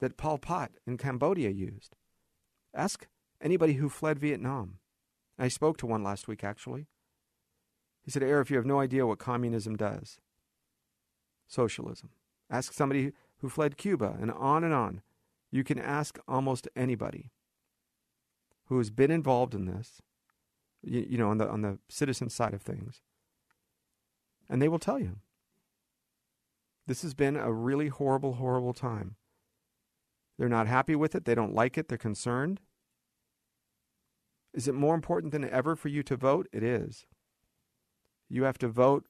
that 0.00 0.16
Pol 0.16 0.38
Pot 0.38 0.72
in 0.86 0.98
Cambodia 0.98 1.50
used. 1.50 1.96
Ask 2.74 3.06
anybody 3.42 3.74
who 3.74 3.88
fled 3.88 4.18
Vietnam. 4.18 4.78
I 5.38 5.48
spoke 5.48 5.78
to 5.78 5.86
one 5.86 6.02
last 6.02 6.28
week, 6.28 6.44
actually. 6.44 6.86
He 8.04 8.10
said, 8.10 8.22
Arif, 8.22 8.50
you 8.50 8.56
have 8.56 8.66
no 8.66 8.80
idea 8.80 9.06
what 9.06 9.18
communism 9.18 9.76
does. 9.76 10.18
Socialism. 11.48 12.10
Ask 12.50 12.72
somebody 12.72 13.12
who 13.38 13.48
fled 13.48 13.76
Cuba, 13.76 14.16
and 14.20 14.30
on 14.30 14.64
and 14.64 14.74
on. 14.74 15.02
You 15.50 15.64
can 15.64 15.78
ask 15.78 16.18
almost 16.28 16.68
anybody 16.76 17.30
who 18.66 18.78
has 18.78 18.90
been 18.90 19.10
involved 19.10 19.54
in 19.54 19.64
this, 19.64 20.02
you, 20.82 21.06
you 21.08 21.18
know, 21.18 21.30
on 21.30 21.38
the, 21.38 21.48
on 21.48 21.62
the 21.62 21.78
citizen 21.88 22.28
side 22.28 22.54
of 22.54 22.62
things, 22.62 23.00
and 24.48 24.60
they 24.60 24.68
will 24.68 24.78
tell 24.78 24.98
you. 24.98 25.16
This 26.86 27.02
has 27.02 27.14
been 27.14 27.36
a 27.36 27.52
really 27.52 27.88
horrible, 27.88 28.34
horrible 28.34 28.72
time. 28.72 29.16
They're 30.38 30.48
not 30.48 30.66
happy 30.66 30.94
with 30.94 31.14
it. 31.14 31.26
They 31.26 31.34
don't 31.34 31.54
like 31.54 31.76
it. 31.76 31.88
They're 31.88 31.98
concerned. 31.98 32.60
Is 34.54 34.68
it 34.68 34.74
more 34.74 34.94
important 34.94 35.32
than 35.32 35.48
ever 35.48 35.76
for 35.76 35.88
you 35.88 36.02
to 36.04 36.16
vote? 36.16 36.48
It 36.52 36.62
is. 36.62 37.06
You 38.30 38.44
have 38.44 38.58
to 38.58 38.68
vote. 38.68 39.06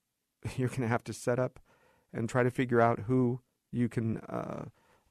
You're 0.56 0.68
going 0.68 0.82
to 0.82 0.88
have 0.88 1.04
to 1.04 1.12
set 1.12 1.38
up 1.38 1.60
and 2.18 2.28
try 2.28 2.42
to 2.42 2.50
figure 2.50 2.80
out 2.80 3.00
who 3.06 3.40
you 3.70 3.88
can 3.88 4.16
uh, 4.18 4.64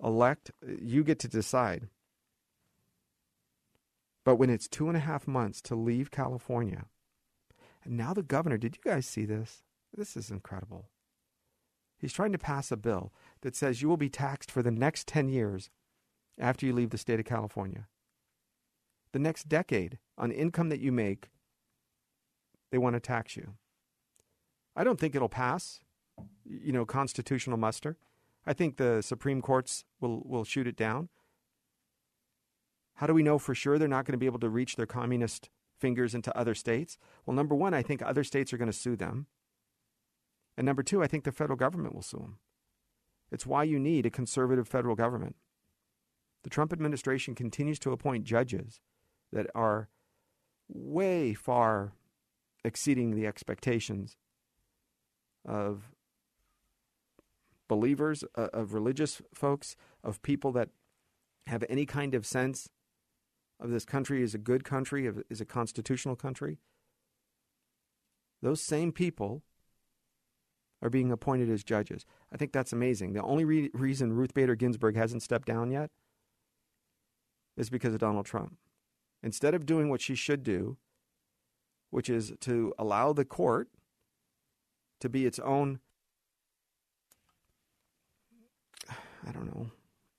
elect. 0.03 0.51
You 0.79 1.03
get 1.03 1.19
to 1.19 1.29
decide. 1.29 1.87
But 4.25 4.35
when 4.35 4.49
it's 4.49 4.67
two 4.67 4.89
and 4.89 4.97
a 4.97 5.01
half 5.01 5.25
months 5.25 5.61
to 5.63 5.75
leave 5.75 6.11
California, 6.11 6.85
and 7.85 7.95
now 7.95 8.13
the 8.13 8.23
governor, 8.23 8.57
did 8.57 8.75
you 8.75 8.91
guys 8.91 9.05
see 9.05 9.23
this? 9.23 9.63
This 9.95 10.17
is 10.17 10.29
incredible. 10.29 10.89
He's 11.97 12.11
trying 12.11 12.33
to 12.33 12.37
pass 12.37 12.71
a 12.71 12.77
bill 12.77 13.13
that 13.41 13.55
says 13.55 13.81
you 13.81 13.87
will 13.87 13.97
be 13.97 14.09
taxed 14.09 14.51
for 14.51 14.61
the 14.61 14.69
next 14.69 15.07
10 15.07 15.29
years 15.29 15.69
after 16.37 16.65
you 16.65 16.73
leave 16.73 16.89
the 16.89 16.97
state 16.97 17.21
of 17.21 17.25
California. 17.25 17.87
The 19.13 19.19
next 19.19 19.47
decade 19.47 19.97
on 20.17 20.31
income 20.31 20.67
that 20.69 20.81
you 20.81 20.91
make, 20.91 21.29
they 22.69 22.77
want 22.77 22.95
to 22.95 22.99
tax 22.99 23.37
you. 23.37 23.53
I 24.75 24.83
don't 24.83 24.99
think 24.99 25.15
it'll 25.15 25.29
pass, 25.29 25.79
you 26.45 26.71
know, 26.71 26.85
constitutional 26.85 27.57
muster. 27.57 27.97
I 28.45 28.53
think 28.53 28.77
the 28.77 29.01
Supreme 29.01 29.41
Courts 29.41 29.83
will, 29.99 30.21
will 30.25 30.43
shoot 30.43 30.67
it 30.67 30.77
down. 30.77 31.09
How 32.95 33.07
do 33.07 33.13
we 33.13 33.23
know 33.23 33.37
for 33.37 33.53
sure 33.53 33.77
they're 33.77 33.87
not 33.87 34.05
going 34.05 34.13
to 34.13 34.17
be 34.17 34.25
able 34.25 34.39
to 34.39 34.49
reach 34.49 34.75
their 34.75 34.85
communist 34.85 35.49
fingers 35.77 36.15
into 36.15 36.35
other 36.35 36.55
states? 36.55 36.97
Well, 37.25 37.35
number 37.35 37.53
one, 37.53 37.73
I 37.73 37.83
think 37.83 38.01
other 38.01 38.23
states 38.23 38.51
are 38.53 38.57
going 38.57 38.71
to 38.71 38.77
sue 38.77 38.95
them. 38.95 39.27
And 40.57 40.65
number 40.65 40.81
two, 40.81 41.03
I 41.03 41.07
think 41.07 41.23
the 41.23 41.31
federal 41.31 41.57
government 41.57 41.93
will 41.93 42.01
sue 42.01 42.17
them. 42.17 42.37
It's 43.31 43.45
why 43.45 43.63
you 43.63 43.77
need 43.77 44.05
a 44.05 44.09
conservative 44.09 44.67
federal 44.67 44.95
government. 44.95 45.35
The 46.43 46.49
Trump 46.49 46.71
administration 46.71 47.35
continues 47.35 47.77
to 47.79 47.91
appoint 47.91 48.23
judges 48.23 48.79
that 49.31 49.47
are 49.53 49.89
way 50.69 51.33
far 51.33 51.91
exceeding 52.63 53.15
the 53.15 53.27
expectations 53.27 54.17
of 55.45 55.91
believers, 57.67 58.23
uh, 58.35 58.47
of 58.53 58.73
religious 58.73 59.21
folks, 59.33 59.75
of 60.03 60.21
people 60.21 60.51
that 60.53 60.69
have 61.47 61.63
any 61.69 61.85
kind 61.85 62.13
of 62.13 62.25
sense 62.25 62.69
of 63.59 63.69
this 63.69 63.85
country 63.85 64.21
is 64.21 64.33
a 64.35 64.37
good 64.39 64.63
country, 64.63 65.09
is 65.29 65.41
a 65.41 65.45
constitutional 65.45 66.15
country. 66.15 66.59
Those 68.41 68.61
same 68.61 68.91
people 68.91 69.43
are 70.81 70.89
being 70.89 71.11
appointed 71.11 71.49
as 71.49 71.63
judges. 71.63 72.05
I 72.31 72.37
think 72.37 72.51
that's 72.51 72.71
amazing. 72.73 73.13
The 73.13 73.23
only 73.23 73.45
re- 73.45 73.71
reason 73.73 74.13
Ruth 74.13 74.33
Bader 74.33 74.55
Ginsburg 74.55 74.95
hasn't 74.95 75.23
stepped 75.23 75.47
down 75.47 75.71
yet 75.71 75.89
is 77.55 77.69
because 77.69 77.93
of 77.93 77.99
Donald 77.99 78.27
Trump. 78.27 78.57
Instead 79.23 79.55
of 79.55 79.65
doing 79.65 79.89
what 79.89 80.01
she 80.01 80.13
should 80.13 80.43
do, 80.43 80.77
which 81.89 82.09
is 82.09 82.33
to 82.41 82.73
allow 82.77 83.13
the 83.13 83.25
court 83.25 83.69
to 84.99 85.09
be 85.09 85.25
its 85.25 85.39
own, 85.39 85.79
I 89.27 89.31
don't 89.31 89.45
know, 89.45 89.71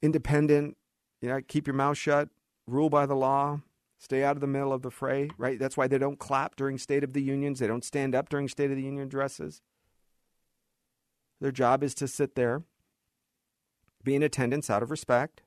independent, 0.03 0.77
you 1.23 1.29
know, 1.29 1.41
keep 1.47 1.67
your 1.67 1.75
mouth 1.75 1.97
shut, 1.97 2.29
rule 2.67 2.91
by 2.91 3.07
the 3.07 3.17
law, 3.17 3.61
stay 3.99 4.23
out 4.23 4.37
of 4.37 4.41
the 4.41 4.47
middle 4.47 4.73
of 4.73 4.83
the 4.83 4.91
fray, 4.91 5.31
right? 5.39 5.59
That's 5.59 5.77
why 5.77 5.89
they 5.89 5.99
don't 5.99 6.19
clap 6.19 6.57
during 6.57 6.79
State 6.79 7.05
of 7.05 7.13
the 7.13 7.23
Unions, 7.23 7.59
they 7.59 7.67
don't 7.67 7.85
stand 7.85 8.15
up 8.15 8.29
during 8.29 8.49
State 8.49 8.71
of 8.71 8.77
the 8.77 8.83
Union 8.83 9.07
addresses. 9.07 9.63
Their 11.41 11.53
job 11.53 11.83
is 11.83 11.95
to 11.97 12.09
sit 12.09 12.35
there, 12.35 12.63
be 14.05 14.15
in 14.15 14.23
attendance 14.23 14.69
out 14.69 14.83
of 14.83 14.91
respect, 14.91 15.43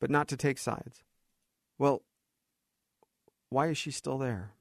but 0.00 0.10
not 0.10 0.28
to 0.28 0.36
take 0.36 0.58
sides. 0.58 1.02
Well, 1.78 2.02
why 3.48 3.68
is 3.68 3.78
she 3.78 3.90
still 3.90 4.18
there? 4.18 4.52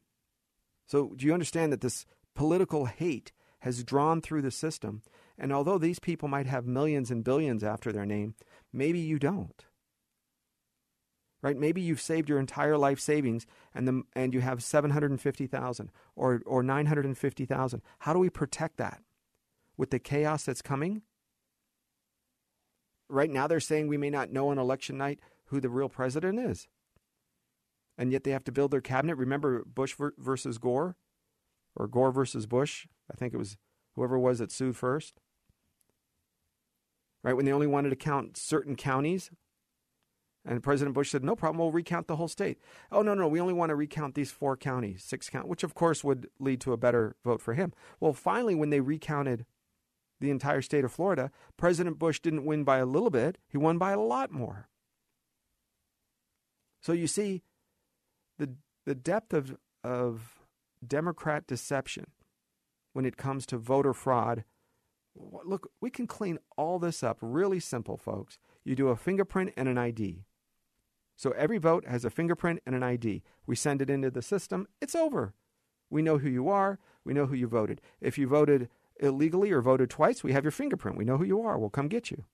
So, 0.85 1.13
do 1.15 1.25
you 1.25 1.33
understand 1.33 1.71
that 1.71 1.81
this 1.81 2.05
political 2.35 2.85
hate 2.85 3.31
has 3.59 3.83
drawn 3.83 4.21
through 4.21 4.41
the 4.41 4.51
system? 4.51 5.01
And 5.41 5.51
although 5.51 5.77
these 5.77 5.99
people 5.99 6.29
might 6.29 6.45
have 6.45 6.65
millions 6.65 7.11
and 7.11 7.21
billions 7.21 7.63
after 7.63 7.91
their 7.91 8.05
name, 8.05 8.35
maybe 8.71 8.99
you 8.99 9.19
don't. 9.19 9.65
Right? 11.41 11.57
Maybe 11.57 11.81
you've 11.81 11.99
saved 11.99 12.29
your 12.29 12.39
entire 12.39 12.77
life 12.77 13.01
savings 13.01 13.45
and 13.75 13.85
the, 13.85 14.03
and 14.15 14.33
you 14.33 14.39
have 14.39 14.63
750,000 14.63 15.91
or 16.15 16.41
or 16.45 16.63
950,000. 16.63 17.81
How 17.99 18.13
do 18.13 18.19
we 18.19 18.29
protect 18.29 18.77
that? 18.77 19.01
with 19.81 19.89
the 19.89 19.97
chaos 19.97 20.43
that's 20.43 20.61
coming? 20.61 21.01
Right 23.09 23.31
now, 23.31 23.47
they're 23.47 23.59
saying 23.59 23.87
we 23.87 23.97
may 23.97 24.11
not 24.11 24.31
know 24.31 24.49
on 24.49 24.59
election 24.59 24.95
night 24.95 25.19
who 25.45 25.59
the 25.59 25.69
real 25.69 25.89
president 25.89 26.39
is. 26.39 26.67
And 27.97 28.11
yet 28.11 28.23
they 28.23 28.29
have 28.29 28.43
to 28.43 28.51
build 28.51 28.69
their 28.69 28.79
cabinet. 28.79 29.15
Remember 29.15 29.63
Bush 29.65 29.95
versus 30.19 30.59
Gore? 30.59 30.97
Or 31.75 31.87
Gore 31.87 32.11
versus 32.11 32.45
Bush? 32.45 32.85
I 33.11 33.15
think 33.15 33.33
it 33.33 33.37
was 33.37 33.57
whoever 33.95 34.17
it 34.17 34.19
was 34.19 34.37
that 34.37 34.51
sued 34.51 34.77
first. 34.77 35.19
Right? 37.23 37.35
When 37.35 37.45
they 37.45 37.53
only 37.53 37.67
wanted 37.67 37.91
to 37.91 37.95
count 37.95 38.37
certain 38.37 38.75
counties. 38.75 39.29
And 40.43 40.63
President 40.63 40.95
Bush 40.95 41.11
said, 41.11 41.23
no 41.23 41.35
problem, 41.35 41.59
we'll 41.59 41.71
recount 41.71 42.07
the 42.07 42.15
whole 42.15 42.27
state. 42.27 42.57
Oh, 42.91 43.03
no, 43.03 43.13
no, 43.13 43.27
we 43.27 43.39
only 43.39 43.53
want 43.53 43.69
to 43.69 43.75
recount 43.75 44.15
these 44.15 44.31
four 44.31 44.57
counties, 44.57 45.03
six 45.03 45.29
count, 45.29 45.47
which 45.47 45.63
of 45.63 45.75
course 45.75 46.03
would 46.03 46.27
lead 46.39 46.59
to 46.61 46.73
a 46.73 46.77
better 46.77 47.15
vote 47.23 47.41
for 47.41 47.53
him. 47.53 47.73
Well, 47.99 48.13
finally, 48.13 48.55
when 48.55 48.71
they 48.71 48.79
recounted 48.79 49.45
the 50.19 50.31
entire 50.31 50.63
state 50.63 50.83
of 50.83 50.91
Florida, 50.91 51.29
President 51.57 51.99
Bush 51.99 52.19
didn't 52.19 52.45
win 52.45 52.63
by 52.63 52.79
a 52.79 52.87
little 52.87 53.11
bit, 53.11 53.37
he 53.47 53.57
won 53.57 53.77
by 53.77 53.91
a 53.91 53.99
lot 53.99 54.31
more. 54.31 54.67
So 56.81 56.91
you 56.91 57.05
see, 57.05 57.43
the, 58.39 58.55
the 58.87 58.95
depth 58.95 59.33
of, 59.33 59.55
of 59.83 60.39
Democrat 60.85 61.45
deception 61.45 62.07
when 62.93 63.05
it 63.05 63.15
comes 63.15 63.45
to 63.45 63.57
voter 63.57 63.93
fraud. 63.93 64.43
Look, 65.15 65.71
we 65.81 65.89
can 65.89 66.07
clean 66.07 66.39
all 66.57 66.79
this 66.79 67.03
up 67.03 67.17
really 67.21 67.59
simple, 67.59 67.97
folks. 67.97 68.37
You 68.63 68.75
do 68.75 68.89
a 68.89 68.95
fingerprint 68.95 69.53
and 69.57 69.67
an 69.67 69.77
ID. 69.77 70.25
So 71.15 71.31
every 71.31 71.57
vote 71.57 71.85
has 71.85 72.05
a 72.05 72.09
fingerprint 72.09 72.61
and 72.65 72.73
an 72.75 72.83
ID. 72.83 73.23
We 73.45 73.55
send 73.55 73.81
it 73.81 73.89
into 73.89 74.09
the 74.09 74.21
system, 74.21 74.67
it's 74.81 74.95
over. 74.95 75.33
We 75.89 76.01
know 76.01 76.17
who 76.17 76.29
you 76.29 76.49
are, 76.49 76.79
we 77.03 77.13
know 77.13 77.25
who 77.25 77.35
you 77.35 77.47
voted. 77.47 77.81
If 77.99 78.17
you 78.17 78.27
voted 78.27 78.69
illegally 78.99 79.51
or 79.51 79.61
voted 79.61 79.89
twice, 79.89 80.23
we 80.23 80.31
have 80.31 80.43
your 80.43 80.51
fingerprint. 80.51 80.97
We 80.97 81.05
know 81.05 81.17
who 81.17 81.25
you 81.25 81.41
are. 81.41 81.57
We'll 81.57 81.69
come 81.69 81.87
get 81.87 82.11
you. 82.11 82.25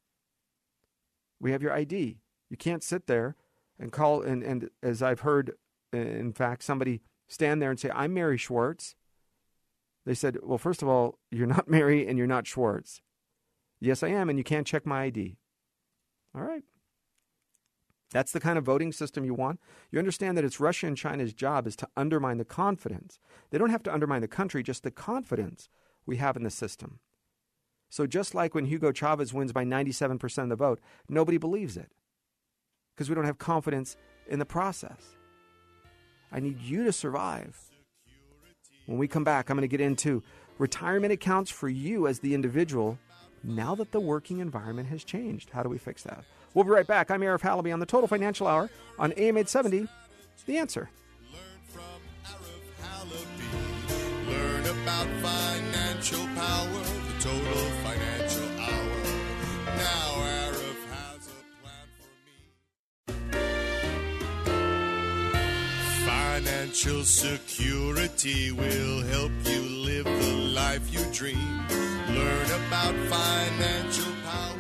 We 1.39 1.51
have 1.51 1.61
your 1.61 1.73
ID. 1.73 2.19
You 2.49 2.57
can't 2.57 2.83
sit 2.83 3.07
there 3.07 3.35
and 3.79 3.91
call, 3.91 4.21
and, 4.21 4.43
and 4.43 4.69
as 4.83 5.01
I've 5.01 5.21
heard, 5.21 5.53
in 5.93 6.33
fact, 6.33 6.63
somebody 6.63 7.01
stand 7.27 7.61
there 7.61 7.69
and 7.69 7.79
say, 7.79 7.89
I'm 7.93 8.13
Mary 8.13 8.37
Schwartz. 8.37 8.95
They 10.07 10.13
said, 10.13 10.37
Well, 10.41 10.57
first 10.57 10.81
of 10.81 10.87
all, 10.87 11.19
you're 11.31 11.45
not 11.45 11.67
Mary 11.69 12.07
and 12.07 12.17
you're 12.17 12.25
not 12.25 12.47
Schwartz. 12.47 13.01
Yes, 13.81 14.01
I 14.01 14.07
am, 14.07 14.29
and 14.29 14.39
you 14.39 14.43
can't 14.43 14.65
check 14.65 14.85
my 14.85 15.03
ID. 15.03 15.35
All 16.33 16.41
right. 16.41 16.63
That's 18.11 18.31
the 18.31 18.39
kind 18.39 18.57
of 18.57 18.63
voting 18.63 18.93
system 18.93 19.25
you 19.25 19.33
want. 19.33 19.59
You 19.91 19.99
understand 19.99 20.37
that 20.37 20.45
it's 20.45 20.61
Russia 20.61 20.87
and 20.87 20.97
China's 20.97 21.33
job 21.33 21.67
is 21.67 21.75
to 21.75 21.89
undermine 21.97 22.37
the 22.37 22.45
confidence. 22.45 23.19
They 23.49 23.57
don't 23.57 23.69
have 23.69 23.83
to 23.83 23.93
undermine 23.93 24.21
the 24.21 24.29
country, 24.29 24.63
just 24.63 24.83
the 24.83 24.91
confidence 24.91 25.67
we 26.05 26.15
have 26.15 26.37
in 26.37 26.43
the 26.43 26.49
system. 26.49 26.99
So 27.89 28.07
just 28.07 28.33
like 28.33 28.55
when 28.55 28.65
Hugo 28.65 28.93
Chavez 28.93 29.33
wins 29.33 29.51
by 29.51 29.65
97% 29.65 30.43
of 30.43 30.49
the 30.49 30.55
vote, 30.55 30.79
nobody 31.09 31.37
believes 31.37 31.75
it 31.75 31.91
because 32.95 33.09
we 33.09 33.15
don't 33.15 33.25
have 33.25 33.37
confidence 33.37 33.97
in 34.29 34.39
the 34.39 34.45
process. 34.45 35.17
I 36.31 36.39
need 36.39 36.61
you 36.61 36.85
to 36.85 36.93
survive. 36.93 37.59
When 38.87 38.97
we 38.97 39.07
come 39.07 39.25
back, 39.25 39.49
I'm 39.49 39.57
going 39.57 39.61
to 39.61 39.67
get 39.67 39.81
into 39.81 40.23
retirement 40.57 41.11
accounts 41.11 41.51
for 41.51 41.67
you 41.67 42.07
as 42.07 42.19
the 42.19 42.33
individual 42.33 42.97
now 43.43 43.75
that 43.75 43.91
the 43.91 43.99
working 43.99 44.39
environment 44.39 44.87
has 44.87 45.03
changed. 45.03 45.49
How 45.51 45.61
do 45.61 45.67
we 45.69 45.77
fix 45.77 46.03
that? 46.03 46.23
We'll 46.53 46.63
be 46.63 46.71
right 46.71 46.87
back. 46.87 47.11
I'm 47.11 47.19
Arif 47.21 47.41
Halaby 47.41 47.73
on 47.73 47.79
the 47.79 47.85
Total 47.85 48.07
Financial 48.07 48.47
Hour 48.47 48.69
on 48.97 49.11
AM 49.11 49.37
870. 49.37 49.87
The 50.45 50.57
answer. 50.57 50.89
Learn 54.29 54.65
about 54.65 55.07
financial 55.21 56.25
power, 56.35 56.76
Security 66.77 68.51
will 68.51 69.01
help 69.01 69.31
you 69.45 69.61
live 69.61 70.05
the 70.05 70.33
life 70.53 70.93
you 70.93 71.03
dream. 71.11 71.67
Learn 72.07 72.45
about 72.67 72.93
financial 73.09 74.13
power. 74.23 74.53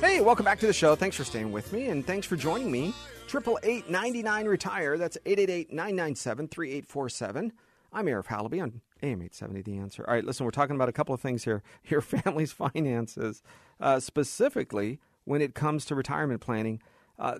Hey, 0.00 0.20
welcome 0.20 0.44
back 0.44 0.58
to 0.58 0.66
the 0.66 0.72
show. 0.72 0.96
Thanks 0.96 1.14
for 1.14 1.22
staying 1.22 1.52
with 1.52 1.72
me 1.72 1.86
and 1.86 2.04
thanks 2.04 2.26
for 2.26 2.34
joining 2.34 2.68
me. 2.68 2.92
Triple 3.28 3.60
eight 3.62 3.88
ninety 3.88 4.24
nine 4.24 4.46
retire. 4.46 4.98
That's 4.98 5.16
888-997-3847. 5.24 7.52
I'm 7.92 8.06
Arif 8.06 8.26
Halaby 8.26 8.60
on 8.60 8.80
AM 9.04 9.22
870 9.22 9.62
The 9.62 9.78
Answer. 9.78 10.04
All 10.08 10.14
right, 10.14 10.24
listen, 10.24 10.44
we're 10.44 10.50
talking 10.50 10.74
about 10.74 10.88
a 10.88 10.92
couple 10.92 11.14
of 11.14 11.20
things 11.20 11.44
here. 11.44 11.62
Your 11.84 12.00
family's 12.00 12.50
finances, 12.50 13.44
uh, 13.80 14.00
specifically 14.00 14.98
when 15.24 15.40
it 15.40 15.54
comes 15.54 15.84
to 15.84 15.94
retirement 15.94 16.40
planning. 16.40 16.82
Uh, 17.20 17.38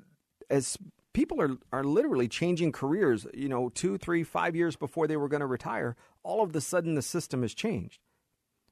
as 0.48 0.78
people 1.16 1.40
are, 1.40 1.56
are 1.72 1.82
literally 1.82 2.28
changing 2.28 2.70
careers, 2.72 3.26
you 3.32 3.48
know, 3.48 3.70
two, 3.70 3.96
three, 3.96 4.22
five 4.22 4.54
years 4.54 4.76
before 4.76 5.06
they 5.06 5.16
were 5.16 5.28
going 5.28 5.40
to 5.40 5.46
retire, 5.46 5.96
all 6.22 6.42
of 6.42 6.52
the 6.52 6.60
sudden 6.60 6.94
the 6.94 7.02
system 7.02 7.42
has 7.42 7.54
changed 7.54 8.00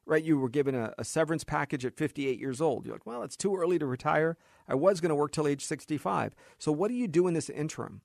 right? 0.06 0.22
You 0.22 0.38
were 0.38 0.50
given 0.50 0.74
a, 0.74 0.92
a, 0.98 1.02
severance 1.04 1.44
package 1.44 1.86
at 1.86 1.96
58 1.96 2.38
years 2.38 2.60
old. 2.60 2.84
You're 2.84 2.96
like, 2.96 3.06
well, 3.06 3.22
it's 3.22 3.38
too 3.38 3.56
early 3.56 3.78
to 3.78 3.86
retire. 3.86 4.36
I 4.68 4.74
was 4.74 5.00
going 5.00 5.08
to 5.08 5.14
work 5.14 5.32
till 5.32 5.48
age 5.48 5.64
65. 5.64 6.34
So, 6.58 6.72
what 6.72 6.88
do 6.88 6.94
you 6.94 7.08
do 7.08 7.26
in 7.26 7.32
this 7.32 7.48
interim? 7.48 8.02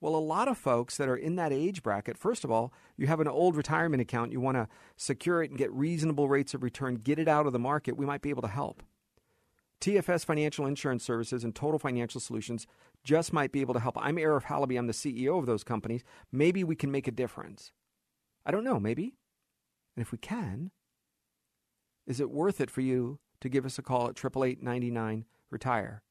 Well, 0.00 0.14
a 0.14 0.18
lot 0.18 0.46
of 0.46 0.56
folks 0.56 0.96
that 0.96 1.08
are 1.08 1.16
in 1.16 1.34
that 1.34 1.52
age 1.52 1.82
bracket, 1.82 2.16
first 2.16 2.44
of 2.44 2.52
all, 2.52 2.72
you 2.96 3.08
have 3.08 3.18
an 3.18 3.26
old 3.26 3.56
retirement 3.56 4.00
account, 4.00 4.30
you 4.30 4.40
want 4.40 4.58
to 4.58 4.68
secure 4.96 5.42
it 5.42 5.50
and 5.50 5.58
get 5.58 5.72
reasonable 5.72 6.28
rates 6.28 6.54
of 6.54 6.62
return, 6.62 6.94
get 6.94 7.18
it 7.18 7.26
out 7.26 7.46
of 7.46 7.52
the 7.52 7.58
market, 7.58 7.96
we 7.96 8.06
might 8.06 8.22
be 8.22 8.30
able 8.30 8.42
to 8.42 8.48
help. 8.48 8.84
TFS 9.80 10.26
Financial 10.26 10.66
Insurance 10.66 11.02
Services 11.02 11.42
and 11.42 11.54
Total 11.54 11.78
Financial 11.78 12.20
Solutions 12.20 12.66
just 13.04 13.32
might 13.32 13.52
be 13.52 13.60
able 13.60 13.74
to 13.74 13.80
help. 13.80 13.96
I'm 13.98 14.16
Arif 14.16 14.44
Halaby, 14.44 14.78
I'm 14.78 14.86
the 14.86 14.92
CEO 14.92 15.38
of 15.38 15.46
those 15.46 15.64
companies. 15.64 16.02
Maybe 16.30 16.64
we 16.64 16.76
can 16.76 16.90
make 16.90 17.08
a 17.08 17.12
difference. 17.12 17.72
I 18.44 18.50
don't 18.50 18.64
know, 18.64 18.80
maybe. 18.80 19.14
And 19.96 20.02
if 20.02 20.12
we 20.12 20.18
can, 20.18 20.70
is 22.06 22.20
it 22.20 22.30
worth 22.30 22.60
it 22.60 22.70
for 22.70 22.80
you 22.80 23.18
to 23.40 23.48
give 23.48 23.64
us 23.64 23.78
a 23.78 23.82
call 23.82 24.08
at 24.08 24.18
888 24.18 25.24
retire? 25.50 26.02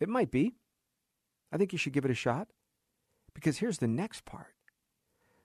It 0.00 0.08
might 0.08 0.30
be. 0.30 0.54
I 1.52 1.56
think 1.56 1.72
you 1.72 1.78
should 1.78 1.92
give 1.92 2.04
it 2.04 2.10
a 2.10 2.14
shot. 2.14 2.48
Because 3.34 3.58
here's 3.58 3.78
the 3.78 3.88
next 3.88 4.24
part 4.24 4.54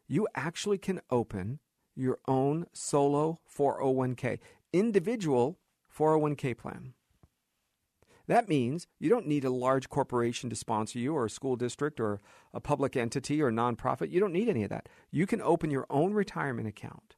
you 0.08 0.28
actually 0.36 0.78
can 0.78 1.00
open 1.10 1.60
your 1.96 2.18
own 2.28 2.66
solo 2.74 3.40
401k, 3.56 4.40
individual 4.72 5.60
401k 5.96 6.58
plan. 6.58 6.94
That 8.28 8.48
means 8.48 8.88
you 9.00 9.10
don't 9.10 9.28
need 9.28 9.44
a 9.44 9.50
large 9.50 9.90
corporation 9.90 10.50
to 10.50 10.56
sponsor 10.56 10.98
you, 10.98 11.14
or 11.14 11.26
a 11.26 11.30
school 11.30 11.56
district, 11.56 12.00
or 12.00 12.22
a 12.54 12.62
public 12.62 12.96
entity, 12.96 13.42
or 13.42 13.52
nonprofit. 13.52 14.12
You 14.12 14.20
don't 14.20 14.32
need 14.32 14.48
any 14.48 14.64
of 14.64 14.70
that. 14.70 14.88
You 15.12 15.28
can 15.28 15.42
open 15.42 15.72
your 15.72 15.86
own 15.90 16.14
retirement 16.14 16.68
account. 16.68 17.16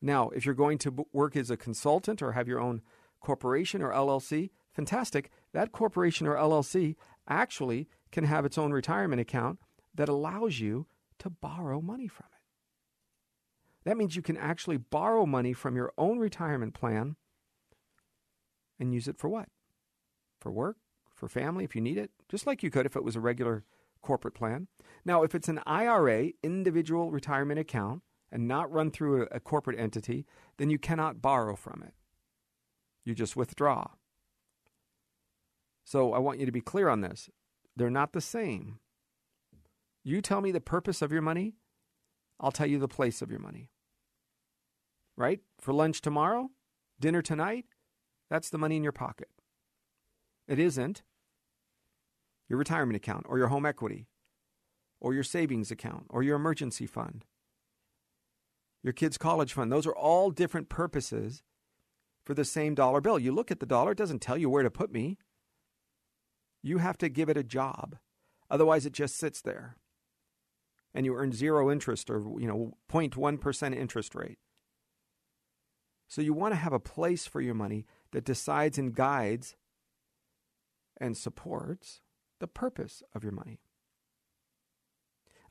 Now, 0.00 0.30
if 0.30 0.44
you're 0.44 0.54
going 0.54 0.78
to 0.78 1.06
work 1.12 1.36
as 1.36 1.50
a 1.50 1.56
consultant 1.56 2.22
or 2.22 2.32
have 2.32 2.48
your 2.48 2.60
own 2.60 2.82
corporation 3.20 3.82
or 3.82 3.92
LLC, 3.92 4.50
fantastic. 4.72 5.30
That 5.52 5.72
corporation 5.72 6.26
or 6.26 6.34
LLC 6.34 6.96
actually 7.28 7.88
can 8.10 8.24
have 8.24 8.44
its 8.44 8.58
own 8.58 8.72
retirement 8.72 9.20
account 9.20 9.60
that 9.94 10.08
allows 10.08 10.58
you 10.58 10.86
to 11.18 11.30
borrow 11.30 11.80
money 11.80 12.08
from 12.08 12.26
it. 12.32 12.40
That 13.84 13.96
means 13.96 14.16
you 14.16 14.22
can 14.22 14.36
actually 14.36 14.76
borrow 14.76 15.26
money 15.26 15.52
from 15.52 15.76
your 15.76 15.92
own 15.96 16.18
retirement 16.18 16.74
plan 16.74 17.16
and 18.82 18.92
use 18.92 19.06
it 19.06 19.16
for 19.16 19.28
what? 19.28 19.48
For 20.40 20.50
work, 20.50 20.76
for 21.14 21.28
family, 21.28 21.62
if 21.62 21.76
you 21.76 21.80
need 21.80 21.96
it, 21.96 22.10
just 22.28 22.48
like 22.48 22.64
you 22.64 22.70
could 22.70 22.84
if 22.84 22.96
it 22.96 23.04
was 23.04 23.14
a 23.14 23.20
regular 23.20 23.64
corporate 24.02 24.34
plan. 24.34 24.66
Now, 25.04 25.22
if 25.22 25.36
it's 25.36 25.48
an 25.48 25.60
IRA, 25.64 26.30
individual 26.42 27.12
retirement 27.12 27.60
account, 27.60 28.02
and 28.32 28.48
not 28.48 28.72
run 28.72 28.90
through 28.90 29.22
a, 29.22 29.36
a 29.36 29.40
corporate 29.40 29.78
entity, 29.78 30.26
then 30.56 30.68
you 30.68 30.80
cannot 30.80 31.22
borrow 31.22 31.54
from 31.54 31.84
it. 31.86 31.94
You 33.04 33.14
just 33.14 33.36
withdraw. 33.36 33.86
So 35.84 36.12
I 36.12 36.18
want 36.18 36.40
you 36.40 36.46
to 36.46 36.52
be 36.52 36.60
clear 36.60 36.88
on 36.88 37.02
this. 37.02 37.30
They're 37.76 37.88
not 37.88 38.12
the 38.12 38.20
same. 38.20 38.80
You 40.02 40.20
tell 40.20 40.40
me 40.40 40.50
the 40.50 40.60
purpose 40.60 41.02
of 41.02 41.12
your 41.12 41.22
money, 41.22 41.54
I'll 42.40 42.50
tell 42.50 42.66
you 42.66 42.80
the 42.80 42.88
place 42.88 43.22
of 43.22 43.30
your 43.30 43.38
money. 43.38 43.70
Right? 45.16 45.40
For 45.60 45.72
lunch 45.72 46.00
tomorrow, 46.00 46.50
dinner 46.98 47.22
tonight, 47.22 47.66
that's 48.32 48.48
the 48.48 48.58
money 48.58 48.76
in 48.76 48.82
your 48.82 48.92
pocket. 48.92 49.28
It 50.48 50.58
isn't 50.58 51.02
your 52.48 52.58
retirement 52.58 52.96
account 52.96 53.26
or 53.28 53.36
your 53.36 53.48
home 53.48 53.66
equity 53.66 54.08
or 55.00 55.12
your 55.12 55.22
savings 55.22 55.70
account 55.70 56.06
or 56.08 56.22
your 56.22 56.36
emergency 56.36 56.86
fund 56.86 57.26
your 58.82 58.92
kids' 58.92 59.18
college 59.18 59.52
fund. 59.52 59.70
Those 59.70 59.86
are 59.86 59.94
all 59.94 60.30
different 60.30 60.68
purposes 60.68 61.42
for 62.24 62.34
the 62.34 62.44
same 62.44 62.74
dollar 62.74 63.00
bill. 63.00 63.18
You 63.18 63.32
look 63.32 63.50
at 63.50 63.60
the 63.60 63.66
dollar, 63.66 63.92
it 63.92 63.98
doesn't 63.98 64.20
tell 64.20 64.36
you 64.36 64.50
where 64.50 64.62
to 64.62 64.70
put 64.70 64.92
me. 64.92 65.18
You 66.62 66.78
have 66.78 66.98
to 66.98 67.08
give 67.08 67.28
it 67.28 67.36
a 67.36 67.42
job. 67.44 67.96
Otherwise, 68.50 68.86
it 68.86 68.92
just 68.92 69.16
sits 69.16 69.40
there. 69.40 69.76
And 70.94 71.06
you 71.06 71.14
earn 71.14 71.32
zero 71.32 71.70
interest 71.70 72.10
or, 72.10 72.18
you 72.38 72.46
know, 72.46 72.74
0.1% 72.90 73.74
interest 73.74 74.14
rate. 74.14 74.38
So 76.12 76.20
you 76.20 76.34
want 76.34 76.52
to 76.52 76.60
have 76.60 76.74
a 76.74 76.78
place 76.78 77.26
for 77.26 77.40
your 77.40 77.54
money 77.54 77.86
that 78.10 78.26
decides 78.26 78.76
and 78.76 78.94
guides 78.94 79.56
and 80.98 81.16
supports 81.16 82.02
the 82.38 82.46
purpose 82.46 83.02
of 83.14 83.22
your 83.22 83.32
money. 83.32 83.60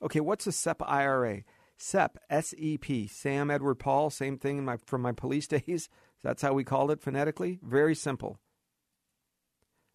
Okay, 0.00 0.20
what's 0.20 0.46
a 0.46 0.52
SEP 0.52 0.80
IRA? 0.86 1.42
SEP, 1.78 2.16
S 2.30 2.54
E 2.56 2.78
P, 2.78 3.08
Sam 3.08 3.50
Edward 3.50 3.80
Paul, 3.80 4.08
same 4.08 4.38
thing 4.38 4.64
my, 4.64 4.76
from 4.86 5.02
my 5.02 5.10
police 5.10 5.48
days. 5.48 5.88
That's 6.22 6.42
how 6.42 6.52
we 6.52 6.62
called 6.62 6.92
it 6.92 7.02
phonetically. 7.02 7.58
Very 7.60 7.96
simple. 7.96 8.38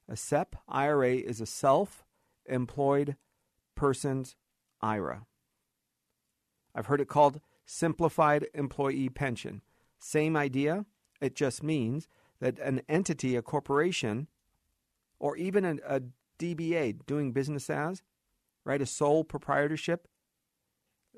A 0.10 0.17
SEP 0.17 0.53
IRA 0.67 1.15
is 1.15 1.39
a 1.39 1.45
self 1.45 2.03
employed 2.45 3.15
person's 3.73 4.36
IRA. 4.82 5.27
I've 6.75 6.88
heard 6.88 6.99
it 6.99 7.08
called 7.08 7.39
simplified 7.65 8.47
employee 8.53 9.08
pension. 9.08 9.62
Same 10.00 10.36
idea. 10.36 10.86
It 11.22 11.36
just 11.36 11.64
means 11.64 12.08
that 12.40 12.60
an 12.60 12.82
entity, 12.88 13.36
a 13.36 13.42
corporation, 13.42 14.28
or 15.20 15.36
even 15.38 15.66
a, 15.66 15.78
a 15.88 16.02
DBA, 16.40 17.06
doing 17.06 17.32
business 17.32 17.70
as, 17.70 18.04
right, 18.64 18.82
a 18.82 18.86
sole 18.86 19.24
proprietorship, 19.24 20.08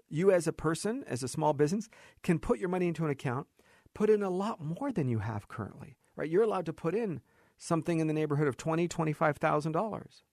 you 0.07 0.31
as 0.31 0.47
a 0.47 0.53
person, 0.53 1.03
as 1.07 1.23
a 1.23 1.27
small 1.27 1.53
business, 1.53 1.89
can 2.23 2.39
put 2.39 2.59
your 2.59 2.69
money 2.69 2.87
into 2.87 3.05
an 3.05 3.11
account, 3.11 3.47
put 3.93 4.09
in 4.09 4.23
a 4.23 4.29
lot 4.29 4.61
more 4.63 4.91
than 4.91 5.07
you 5.07 5.19
have 5.19 5.47
currently. 5.47 5.97
Right? 6.15 6.29
You're 6.29 6.43
allowed 6.43 6.65
to 6.65 6.73
put 6.73 6.95
in 6.95 7.21
something 7.57 7.99
in 7.99 8.07
the 8.07 8.13
neighborhood 8.13 8.47
of 8.47 8.57
twenty, 8.57 8.87
twenty-five 8.87 9.37
thousand 9.37 9.73
dollars. 9.73 10.23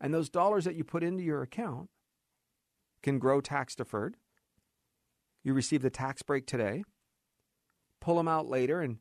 And 0.00 0.12
those 0.12 0.28
dollars 0.28 0.64
that 0.64 0.74
you 0.74 0.84
put 0.84 1.04
into 1.04 1.22
your 1.22 1.42
account 1.42 1.88
can 3.02 3.18
grow 3.18 3.40
tax 3.40 3.74
deferred. 3.74 4.16
You 5.42 5.54
receive 5.54 5.82
the 5.82 5.90
tax 5.90 6.22
break 6.22 6.46
today, 6.46 6.84
pull 8.04 8.16
them 8.16 8.28
out 8.28 8.46
later 8.46 8.82
and 8.82 8.98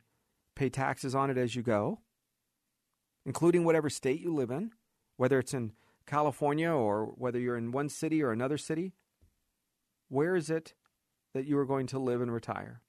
pay 0.56 0.70
taxes 0.70 1.14
on 1.14 1.30
it 1.30 1.38
as 1.38 1.58
you 1.58 1.62
go, 1.62 2.00
including 3.26 3.66
whatever 3.66 3.90
state 3.90 4.22
you 4.22 4.34
live 4.34 4.50
in, 4.50 4.72
whether 5.18 5.40
it's 5.40 5.54
in 5.54 5.74
California 6.08 6.70
or 6.70 7.08
whether 7.18 7.38
you're 7.38 7.58
in 7.58 7.74
one 7.74 7.90
city 7.90 8.24
or 8.24 8.32
another 8.32 8.58
city. 8.58 8.94
Where 10.08 10.38
is 10.38 10.50
it 10.50 10.74
that 11.34 11.46
you 11.46 11.58
are 11.58 11.66
going 11.66 11.86
to 11.88 12.00
live 12.00 12.22
and 12.22 12.32
retire? 12.32 12.82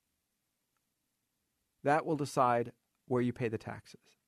That 1.83 2.07
will 2.07 2.17
decide 2.17 2.71
where 3.09 3.21
you 3.21 3.33
pay 3.33 3.49
the 3.49 3.59
taxes. 3.59 4.19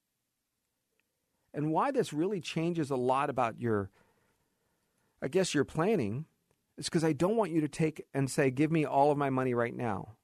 And 1.54 1.70
why 1.70 1.92
this 1.92 2.12
really 2.12 2.40
changes 2.40 2.90
a 2.90 2.96
lot 2.96 3.30
about 3.30 3.60
your, 3.60 3.90
I 5.22 5.28
guess, 5.28 5.54
your 5.54 5.64
planning 5.64 6.24
is 6.76 6.86
because 6.86 7.04
I 7.04 7.12
don't 7.12 7.36
want 7.36 7.52
you 7.52 7.60
to 7.60 7.68
take 7.68 8.04
and 8.12 8.28
say, 8.28 8.50
give 8.50 8.72
me 8.72 8.84
all 8.84 9.12
of 9.12 9.18
my 9.18 9.30
money 9.30 9.54
right 9.54 9.74
now. 9.74 10.16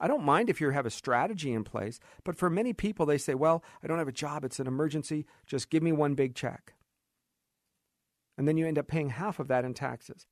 I 0.00 0.08
don't 0.08 0.24
mind 0.24 0.48
if 0.48 0.60
you 0.60 0.70
have 0.70 0.86
a 0.86 0.90
strategy 0.90 1.52
in 1.52 1.62
place, 1.62 2.00
but 2.24 2.34
for 2.34 2.48
many 2.48 2.72
people, 2.72 3.04
they 3.04 3.18
say, 3.18 3.34
well, 3.34 3.62
I 3.82 3.86
don't 3.86 3.98
have 3.98 4.08
a 4.08 4.12
job, 4.12 4.44
it's 4.44 4.58
an 4.58 4.66
emergency, 4.66 5.26
just 5.46 5.68
give 5.68 5.82
me 5.82 5.92
one 5.92 6.14
big 6.14 6.34
check. 6.34 6.74
And 8.38 8.48
then 8.48 8.56
you 8.56 8.66
end 8.66 8.78
up 8.78 8.88
paying 8.88 9.10
half 9.10 9.38
of 9.38 9.48
that 9.48 9.66
in 9.66 9.74
taxes. 9.74 10.26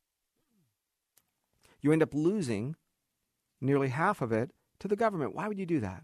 You 1.83 1.93
end 1.93 2.03
up 2.03 2.15
losing 2.15 2.77
nearly 3.61 3.89
half 3.89 4.23
of 4.23 4.33
it 4.33 4.53
to 4.81 4.89
the 4.89 4.97
government. 4.97 5.35
Why 5.35 5.47
would 5.47 5.59
you 5.59 5.67
do 5.67 5.81
that? 5.81 6.03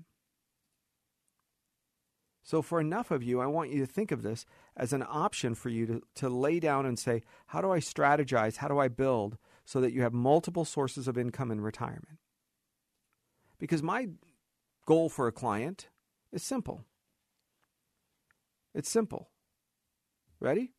So, 2.42 2.61
for 2.61 2.79
enough 2.79 3.11
of 3.11 3.22
you, 3.22 3.40
I 3.40 3.46
want 3.46 3.70
you 3.70 3.81
to 3.81 3.90
think 3.90 4.12
of 4.12 4.20
this 4.20 4.44
as 4.77 4.92
an 4.92 5.03
option 5.09 5.55
for 5.55 5.70
you 5.70 5.87
to, 5.87 6.03
to 6.16 6.29
lay 6.29 6.61
down 6.61 6.85
and 6.85 6.98
say, 6.98 7.22
How 7.46 7.62
do 7.62 7.72
I 7.72 7.79
strategize? 7.79 8.57
How 8.59 8.68
do 8.68 8.79
I 8.79 8.88
build 8.88 9.38
so 9.64 9.81
that 9.81 9.92
you 9.92 10.03
have 10.03 10.12
multiple 10.12 10.66
sources 10.66 11.09
of 11.09 11.16
income 11.16 11.50
in 11.50 11.62
retirement? 11.62 12.18
Because 13.64 13.83
my 13.83 14.09
goal 14.85 15.09
for 15.09 15.27
a 15.27 15.33
client 15.33 15.88
is 16.31 16.42
simple. 16.42 16.85
It's 18.74 18.90
simple. 18.90 19.31
Ready? 20.38 20.72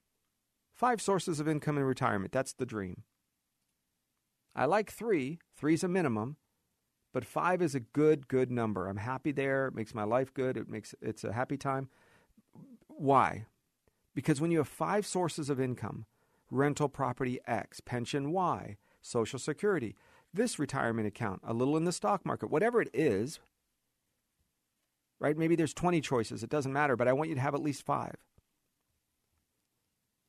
Five 0.75 1.01
sources 1.01 1.39
of 1.39 1.47
income 1.47 1.79
in 1.79 1.83
retirement. 1.83 2.31
That's 2.31 2.53
the 2.53 2.65
dream. 2.67 3.01
I 4.55 4.65
like 4.65 4.91
three. 4.91 5.39
Three's 5.57 5.83
a 5.83 5.87
minimum 5.87 6.37
but 7.15 7.23
five 7.23 7.61
is 7.61 7.73
a 7.73 7.79
good, 7.79 8.27
good 8.27 8.51
number. 8.51 8.89
I'm 8.89 8.97
happy 8.97 9.31
there. 9.31 9.67
It 9.67 9.73
makes 9.73 9.95
my 9.95 10.03
life 10.03 10.33
good. 10.33 10.57
It 10.57 10.67
makes 10.67 10.93
it's 11.01 11.23
a 11.23 11.31
happy 11.31 11.55
time. 11.55 11.87
Why? 12.89 13.45
Because 14.13 14.41
when 14.41 14.51
you 14.51 14.57
have 14.57 14.67
five 14.67 15.05
sources 15.05 15.49
of 15.49 15.57
income, 15.57 16.07
rental 16.51 16.89
property 16.89 17.39
X, 17.47 17.79
pension 17.79 18.33
Y, 18.33 18.75
Social 19.01 19.39
Security, 19.39 19.95
this 20.35 20.59
retirement 20.59 21.07
account, 21.07 21.41
a 21.43 21.53
little 21.53 21.77
in 21.77 21.85
the 21.85 21.91
stock 21.91 22.25
market, 22.25 22.49
whatever 22.49 22.81
it 22.81 22.89
is, 22.93 23.39
right? 25.19 25.37
Maybe 25.37 25.55
there's 25.55 25.73
20 25.73 26.01
choices. 26.01 26.43
It 26.43 26.49
doesn't 26.49 26.73
matter, 26.73 26.95
but 26.95 27.07
I 27.07 27.13
want 27.13 27.29
you 27.29 27.35
to 27.35 27.41
have 27.41 27.55
at 27.55 27.63
least 27.63 27.85
five. 27.85 28.15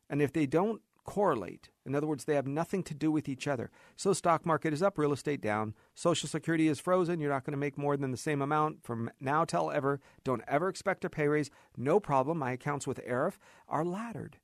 And 0.09 0.23
if 0.23 0.33
they 0.33 0.47
don't 0.47 0.81
correlate. 1.07 1.71
In 1.87 1.95
other 1.95 2.07
words, 2.07 2.25
they 2.25 2.35
have 2.35 2.47
nothing 2.47 2.83
to 2.83 2.95
do 2.95 3.11
with 3.11 3.29
each 3.29 3.47
other. 3.47 3.71
So 3.95 4.13
stock 4.13 4.45
market 4.45 4.75
is 4.75 4.83
up, 4.83 4.99
real 4.99 5.13
estate 5.13 5.41
down, 5.41 5.75
social 5.95 6.29
security 6.29 6.69
is 6.69 6.81
frozen, 6.81 7.21
you're 7.21 7.31
not 7.31 7.45
going 7.45 7.53
to 7.53 7.59
make 7.59 7.79
more 7.79 7.97
than 7.97 8.11
the 8.11 8.17
same 8.17 8.43
amount 8.43 8.83
from 8.83 9.11
now 9.21 9.45
till 9.45 9.71
ever. 9.71 10.01
Don't 10.25 10.43
ever 10.49 10.69
expect 10.69 11.05
a 11.05 11.09
pay 11.09 11.29
raise. 11.29 11.51
No 11.77 12.01
problem. 12.01 12.39
My 12.39 12.53
accounts 12.53 12.87
with 12.87 13.01
Arif 13.07 13.35
are 13.69 13.85
laddered. 13.85 14.39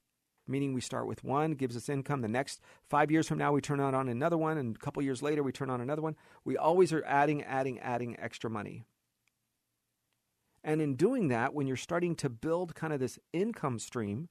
Meaning 0.46 0.74
we 0.74 0.80
start 0.80 1.06
with 1.06 1.22
one, 1.22 1.52
gives 1.52 1.76
us 1.76 1.88
income. 1.88 2.20
The 2.20 2.28
next 2.28 2.60
five 2.88 3.10
years 3.10 3.28
from 3.28 3.38
now, 3.38 3.52
we 3.52 3.60
turn 3.60 3.80
on 3.80 4.08
another 4.08 4.36
one, 4.36 4.58
and 4.58 4.74
a 4.74 4.78
couple 4.78 5.02
years 5.02 5.22
later, 5.22 5.42
we 5.42 5.52
turn 5.52 5.70
on 5.70 5.80
another 5.80 6.02
one. 6.02 6.16
We 6.44 6.56
always 6.56 6.92
are 6.92 7.04
adding, 7.06 7.42
adding, 7.44 7.78
adding 7.78 8.18
extra 8.18 8.50
money. 8.50 8.84
And 10.64 10.80
in 10.80 10.94
doing 10.94 11.28
that, 11.28 11.54
when 11.54 11.66
you're 11.66 11.76
starting 11.76 12.14
to 12.16 12.28
build 12.28 12.74
kind 12.74 12.92
of 12.92 13.00
this 13.00 13.18
income 13.32 13.78
stream, 13.78 14.28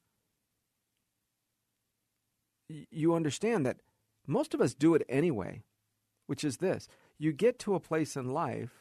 you 2.69 3.13
understand 3.13 3.65
that 3.65 3.77
most 4.27 4.53
of 4.53 4.61
us 4.61 4.73
do 4.73 4.95
it 4.95 5.05
anyway, 5.09 5.61
which 6.27 6.43
is 6.43 6.57
this 6.57 6.87
you 7.17 7.31
get 7.31 7.59
to 7.59 7.75
a 7.75 7.79
place 7.79 8.15
in 8.15 8.33
life 8.33 8.71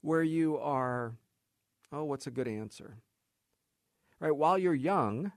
where 0.00 0.22
you 0.22 0.56
are, 0.58 1.14
oh, 1.90 2.04
what's 2.04 2.26
a 2.26 2.30
good 2.30 2.46
answer? 2.46 2.98
Right, 4.20 4.34
while 4.34 4.58
you're 4.58 4.74
young, 4.74 5.32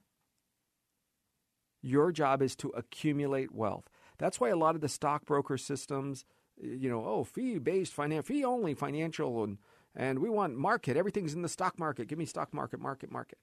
your 1.82 2.12
job 2.12 2.42
is 2.42 2.56
to 2.58 2.70
accumulate 2.70 3.54
wealth. 3.54 3.90
That's 4.18 4.40
why 4.40 4.50
a 4.50 4.56
lot 4.56 4.76
of 4.76 4.82
the 4.82 4.90
stockbroker 4.90 5.58
systems, 5.58 6.26
you 6.62 6.90
know, 6.90 7.04
oh, 7.06 7.24
fee 7.24 7.58
based 7.58 7.94
fee 7.94 8.46
only 8.46 8.74
financial, 8.74 9.44
and, 9.44 9.58
and 9.96 10.20
we 10.20 10.30
want 10.30 10.56
market. 10.56 10.98
Everything's 10.98 11.34
in 11.34 11.42
the 11.42 11.50
stock 11.50 11.80
market. 11.80 12.08
Give 12.08 12.20
me 12.20 12.26
stock 12.26 12.54
market, 12.54 12.80
market, 12.80 13.12
market. 13.12 13.40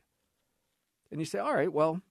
And 1.10 1.20
you 1.20 1.24
say, 1.24 1.38
all 1.38 1.54
right, 1.54 1.72
well, 1.72 2.02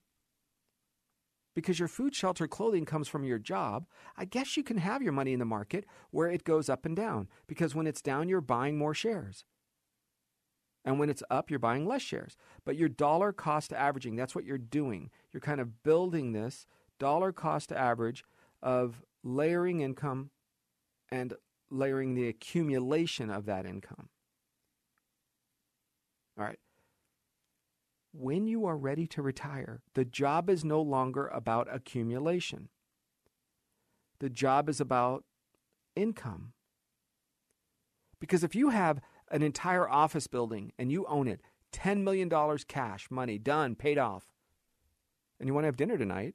because 1.54 1.78
your 1.78 1.88
food, 1.88 2.14
shelter, 2.14 2.46
clothing 2.46 2.84
comes 2.84 3.08
from 3.08 3.24
your 3.24 3.38
job, 3.38 3.86
I 4.16 4.24
guess 4.24 4.56
you 4.56 4.62
can 4.62 4.78
have 4.78 5.02
your 5.02 5.12
money 5.12 5.32
in 5.32 5.38
the 5.38 5.44
market 5.44 5.86
where 6.10 6.28
it 6.28 6.44
goes 6.44 6.68
up 6.68 6.86
and 6.86 6.94
down. 6.94 7.28
Because 7.46 7.74
when 7.74 7.86
it's 7.86 8.02
down, 8.02 8.28
you're 8.28 8.40
buying 8.40 8.78
more 8.78 8.94
shares. 8.94 9.44
And 10.84 10.98
when 10.98 11.10
it's 11.10 11.22
up, 11.30 11.50
you're 11.50 11.58
buying 11.58 11.86
less 11.86 12.02
shares. 12.02 12.36
But 12.64 12.76
your 12.76 12.88
dollar 12.88 13.32
cost 13.32 13.72
averaging, 13.72 14.16
that's 14.16 14.34
what 14.34 14.44
you're 14.44 14.58
doing. 14.58 15.10
You're 15.32 15.40
kind 15.40 15.60
of 15.60 15.82
building 15.82 16.32
this 16.32 16.66
dollar 16.98 17.32
cost 17.32 17.72
average 17.72 18.24
of 18.62 19.02
layering 19.22 19.80
income 19.80 20.30
and 21.10 21.34
layering 21.70 22.14
the 22.14 22.28
accumulation 22.28 23.30
of 23.30 23.44
that 23.46 23.66
income. 23.66 24.08
All 26.38 26.44
right 26.44 26.58
when 28.12 28.46
you 28.46 28.66
are 28.66 28.76
ready 28.76 29.06
to 29.06 29.22
retire, 29.22 29.80
the 29.94 30.04
job 30.04 30.48
is 30.50 30.64
no 30.64 30.80
longer 30.80 31.28
about 31.28 31.68
accumulation. 31.70 32.68
The 34.18 34.30
job 34.30 34.68
is 34.68 34.80
about 34.80 35.24
income. 35.94 36.52
Because 38.20 38.42
if 38.42 38.54
you 38.54 38.70
have 38.70 39.00
an 39.30 39.42
entire 39.42 39.88
office 39.88 40.26
building 40.26 40.72
and 40.78 40.90
you 40.90 41.04
own 41.06 41.28
it, 41.28 41.40
$10 41.72 42.02
million 42.02 42.30
cash, 42.66 43.10
money, 43.10 43.38
done, 43.38 43.74
paid 43.74 43.98
off, 43.98 44.26
and 45.38 45.46
you 45.46 45.54
want 45.54 45.64
to 45.64 45.68
have 45.68 45.76
dinner 45.76 45.98
tonight, 45.98 46.34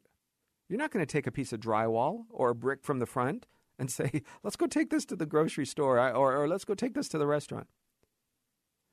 you're 0.69 0.79
not 0.79 0.91
going 0.91 1.06
to 1.06 1.12
take 1.12 1.27
a 1.27 1.32
piece 1.32 1.51
of 1.53 1.60
drywall 1.60 2.25
or 2.29 2.49
a 2.49 2.56
brick 2.56 2.84
from 2.84 2.99
the 2.99 3.06
front 3.06 3.45
and 3.77 3.91
say, 3.91 4.21
let's 4.43 4.56
go 4.56 4.67
take 4.67 4.89
this 4.89 5.06
to 5.06 5.15
the 5.15 5.25
grocery 5.25 5.65
store 5.65 5.99
or, 5.99 6.36
or 6.36 6.47
let's 6.47 6.65
go 6.65 6.73
take 6.73 6.93
this 6.93 7.10
to 7.10 7.17
the 7.17 7.27
restaurant. 7.27 7.67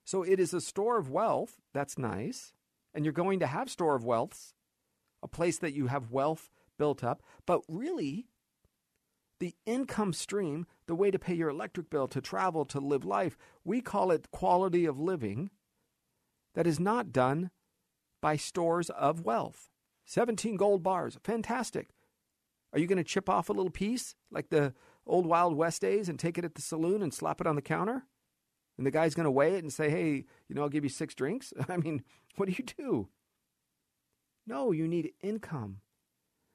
So 0.04 0.22
it 0.22 0.40
is 0.40 0.52
a 0.52 0.60
store 0.60 0.98
of 0.98 1.10
wealth. 1.10 1.56
That's 1.72 1.98
nice 1.98 2.52
and 2.94 3.04
you're 3.04 3.12
going 3.12 3.40
to 3.40 3.46
have 3.46 3.70
store 3.70 3.94
of 3.94 4.04
wealths, 4.04 4.52
a 5.22 5.28
place 5.28 5.58
that 5.58 5.74
you 5.74 5.86
have 5.86 6.10
wealth 6.10 6.50
built 6.78 7.04
up. 7.04 7.22
But 7.46 7.62
really, 7.68 8.26
the 9.40 9.54
income 9.66 10.12
stream, 10.12 10.66
the 10.86 10.94
way 10.94 11.10
to 11.10 11.18
pay 11.18 11.34
your 11.34 11.48
electric 11.48 11.90
bill, 11.90 12.06
to 12.08 12.20
travel, 12.20 12.64
to 12.66 12.78
live 12.78 13.04
life, 13.04 13.36
we 13.64 13.80
call 13.80 14.10
it 14.10 14.30
quality 14.30 14.86
of 14.86 15.00
living 15.00 15.50
that 16.54 16.66
is 16.66 16.78
not 16.78 17.12
done 17.12 17.50
by 18.20 18.36
stores 18.36 18.90
of 18.90 19.24
wealth. 19.24 19.68
17 20.06 20.56
gold 20.56 20.82
bars, 20.82 21.18
fantastic. 21.24 21.88
Are 22.72 22.78
you 22.78 22.86
going 22.86 22.98
to 22.98 23.04
chip 23.04 23.28
off 23.28 23.48
a 23.48 23.52
little 23.52 23.70
piece 23.70 24.14
like 24.30 24.50
the 24.50 24.74
old 25.06 25.26
Wild 25.26 25.56
West 25.56 25.80
days 25.80 26.08
and 26.08 26.18
take 26.18 26.38
it 26.38 26.44
at 26.44 26.54
the 26.54 26.62
saloon 26.62 27.02
and 27.02 27.12
slap 27.12 27.40
it 27.40 27.46
on 27.46 27.56
the 27.56 27.62
counter? 27.62 28.04
and 28.80 28.86
the 28.86 28.90
guy's 28.90 29.14
going 29.14 29.24
to 29.24 29.30
weigh 29.30 29.56
it 29.56 29.62
and 29.62 29.70
say, 29.70 29.90
hey, 29.90 30.24
you 30.48 30.54
know, 30.54 30.62
I'll 30.62 30.70
give 30.70 30.84
you 30.84 30.88
six 30.88 31.14
drinks? 31.14 31.52
I 31.68 31.76
mean, 31.76 32.02
what 32.36 32.48
do 32.48 32.54
you 32.56 32.64
do? 32.64 33.08
No, 34.46 34.72
you 34.72 34.88
need 34.88 35.12
income. 35.20 35.82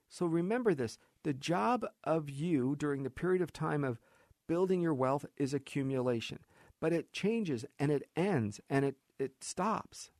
So 0.10 0.26
remember 0.26 0.74
this 0.74 0.98
the 1.26 1.34
job 1.34 1.88
of 2.04 2.30
you 2.30 2.76
during 2.78 3.02
the 3.02 3.10
period 3.10 3.42
of 3.42 3.52
time 3.52 3.84
of 3.84 4.00
building 4.48 4.80
your 4.80 4.94
wealth 4.94 5.26
is 5.38 5.56
accumulation, 5.56 6.38
but 6.80 6.94
it 6.94 7.12
changes 7.12 7.66
and 7.80 7.92
it 7.92 8.08
ends 8.16 8.62
and 8.70 8.86
it, 8.86 8.96
it 9.18 9.32
stops. 9.42 10.12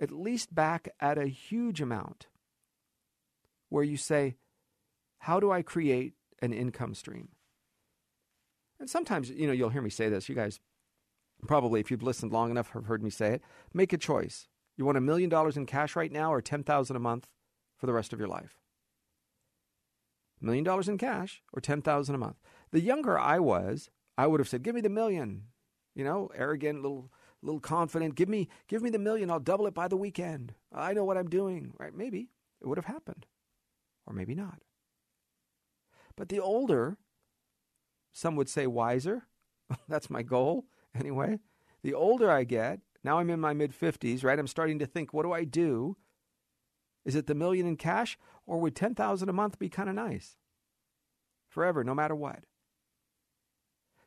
At 0.00 0.12
least 0.12 0.54
back 0.54 0.88
at 1.00 1.18
a 1.18 1.26
huge 1.26 1.80
amount 1.80 2.28
where 3.68 3.82
you 3.82 3.96
say, 3.96 4.36
How 5.18 5.40
do 5.40 5.50
I 5.50 5.62
create 5.62 6.14
an 6.40 6.52
income 6.52 6.94
stream? 6.94 7.30
And 8.78 8.88
sometimes, 8.88 9.28
you 9.28 9.48
know, 9.48 9.52
you'll 9.52 9.70
hear 9.70 9.82
me 9.82 9.90
say 9.90 10.08
this. 10.08 10.28
You 10.28 10.36
guys 10.36 10.60
probably, 11.48 11.80
if 11.80 11.90
you've 11.90 12.02
listened 12.04 12.30
long 12.30 12.52
enough, 12.52 12.70
have 12.70 12.86
heard 12.86 13.02
me 13.02 13.10
say 13.10 13.34
it. 13.34 13.42
Make 13.74 13.92
a 13.92 13.98
choice. 13.98 14.46
You 14.76 14.84
want 14.84 14.98
a 14.98 15.02
million 15.02 15.28
dollars 15.28 15.56
in 15.56 15.66
cash 15.66 15.96
right 15.96 16.12
now 16.12 16.32
or 16.32 16.40
10000 16.40 16.94
a 16.94 17.00
month 17.00 17.26
for 17.82 17.86
the 17.86 17.92
rest 17.92 18.12
of 18.12 18.20
your 18.20 18.28
life? 18.28 18.60
A 20.40 20.44
million 20.44 20.62
dollars 20.62 20.88
in 20.88 20.98
cash 20.98 21.42
or 21.52 21.60
10000 21.60 22.14
a 22.14 22.18
month? 22.18 22.36
The 22.70 22.80
younger 22.80 23.18
I 23.18 23.40
was, 23.40 23.90
I 24.16 24.28
would 24.28 24.38
have 24.38 24.48
said, 24.48 24.62
give 24.62 24.76
me 24.76 24.80
the 24.80 24.88
million. 24.88 25.48
You 25.96 26.04
know, 26.04 26.30
arrogant, 26.32 26.80
little 26.80 27.10
little 27.42 27.58
confident. 27.58 28.14
Give 28.14 28.28
me, 28.28 28.48
give 28.68 28.82
me 28.82 28.90
the 28.90 29.00
million. 29.00 29.32
I'll 29.32 29.40
double 29.40 29.66
it 29.66 29.74
by 29.74 29.88
the 29.88 29.96
weekend. 29.96 30.54
I 30.72 30.92
know 30.92 31.04
what 31.04 31.18
I'm 31.18 31.28
doing. 31.28 31.74
Right? 31.76 31.92
Maybe 31.92 32.30
it 32.60 32.68
would 32.68 32.78
have 32.78 32.84
happened, 32.84 33.26
or 34.06 34.14
maybe 34.14 34.36
not. 34.36 34.60
But 36.14 36.28
the 36.28 36.38
older 36.38 36.98
some 38.12 38.36
would 38.36 38.48
say 38.48 38.68
wiser. 38.68 39.26
That's 39.88 40.08
my 40.08 40.22
goal 40.22 40.66
anyway. 40.96 41.40
The 41.82 41.94
older 41.94 42.30
I 42.30 42.44
get, 42.44 42.78
now 43.02 43.18
I'm 43.18 43.28
in 43.28 43.40
my 43.40 43.54
mid 43.54 43.72
50s, 43.72 44.22
right? 44.22 44.38
I'm 44.38 44.46
starting 44.46 44.78
to 44.78 44.86
think, 44.86 45.12
what 45.12 45.24
do 45.24 45.32
I 45.32 45.42
do? 45.42 45.96
Is 47.04 47.14
it 47.14 47.26
the 47.26 47.34
million 47.34 47.66
in 47.66 47.76
cash 47.76 48.18
or 48.46 48.58
would 48.60 48.76
10,000 48.76 49.28
a 49.28 49.32
month 49.32 49.58
be 49.58 49.68
kind 49.68 49.88
of 49.88 49.94
nice? 49.94 50.36
Forever, 51.48 51.84
no 51.84 51.94
matter 51.94 52.14
what. 52.14 52.44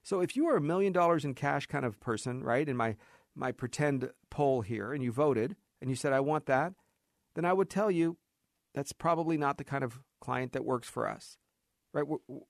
So 0.03 0.21
if 0.21 0.35
you 0.35 0.47
are 0.47 0.57
a 0.57 0.61
million 0.61 0.93
dollars 0.93 1.25
in 1.25 1.33
cash 1.33 1.65
kind 1.65 1.83
of 1.83 1.99
person, 1.99 2.43
right? 2.43 2.67
In 2.67 2.77
my 2.77 2.95
my 3.35 3.51
pretend 3.51 4.09
poll 4.29 4.61
here 4.61 4.93
and 4.93 5.03
you 5.03 5.11
voted 5.11 5.55
and 5.81 5.89
you 5.89 5.95
said, 5.95 6.13
I 6.13 6.21
want 6.21 6.45
that, 6.45 6.73
then 7.35 7.43
I 7.43 7.53
would 7.53 7.69
tell 7.69 7.91
you 7.91 8.17
that's 8.73 8.93
probably 8.93 9.37
not 9.37 9.57
the 9.57 9.63
kind 9.63 9.83
of 9.83 9.99
client 10.21 10.53
that 10.53 10.65
works 10.65 10.89
for 10.89 11.07
us. 11.07 11.37
Right? 11.93 12.05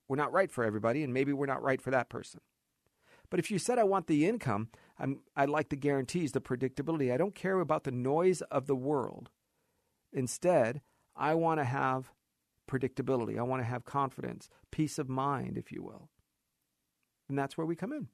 We're 0.08 0.16
not 0.16 0.34
right 0.34 0.52
for 0.52 0.64
everybody, 0.64 1.04
and 1.04 1.14
maybe 1.14 1.32
we're 1.32 1.46
not 1.46 1.62
right 1.62 1.82
for 1.82 1.91
that 1.91 2.10
person. 2.10 2.41
But 3.30 3.39
if 3.39 3.52
you 3.52 3.60
said, 3.60 3.78
I 3.78 3.84
want 3.84 4.08
the 4.08 4.26
income, 4.26 4.70
I'm, 4.98 5.20
I 5.36 5.46
like 5.46 5.70
the 5.70 5.76
guarantees, 5.76 6.32
the 6.32 6.41
predictability. 6.41 7.14
I 7.14 7.18
don't 7.18 7.36
care 7.36 7.60
about 7.60 7.84
the 7.84 7.91
noise 7.91 8.41
of 8.41 8.66
the 8.66 8.76
world. 8.76 9.30
Instead, 10.16 10.82
I 11.16 11.34
want 11.34 11.59
to 11.59 11.66
have 11.66 12.11
predictability. 12.72 13.38
I 13.38 13.43
want 13.43 13.61
to 13.61 13.68
have 13.68 13.84
confidence, 13.84 14.49
peace 14.72 14.97
of 14.97 15.09
mind, 15.09 15.57
if 15.57 15.72
you 15.72 15.84
will. 15.84 16.09
And 17.28 17.38
that's 17.38 17.57
where 17.57 17.68
we 17.68 17.76
come 17.76 17.91
in. 17.91 18.07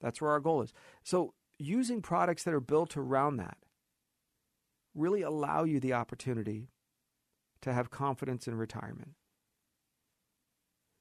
That's 0.00 0.20
where 0.20 0.32
our 0.32 0.40
goal 0.40 0.60
is. 0.62 0.74
So, 1.02 1.34
using 1.58 2.02
products 2.02 2.42
that 2.44 2.54
are 2.54 2.60
built 2.60 2.96
around 2.96 3.36
that 3.36 3.58
really 4.94 5.22
allow 5.22 5.64
you 5.64 5.78
the 5.78 5.92
opportunity 5.92 6.68
to 7.62 7.72
have 7.72 7.90
confidence 7.90 8.48
in 8.48 8.56
retirement. 8.56 9.12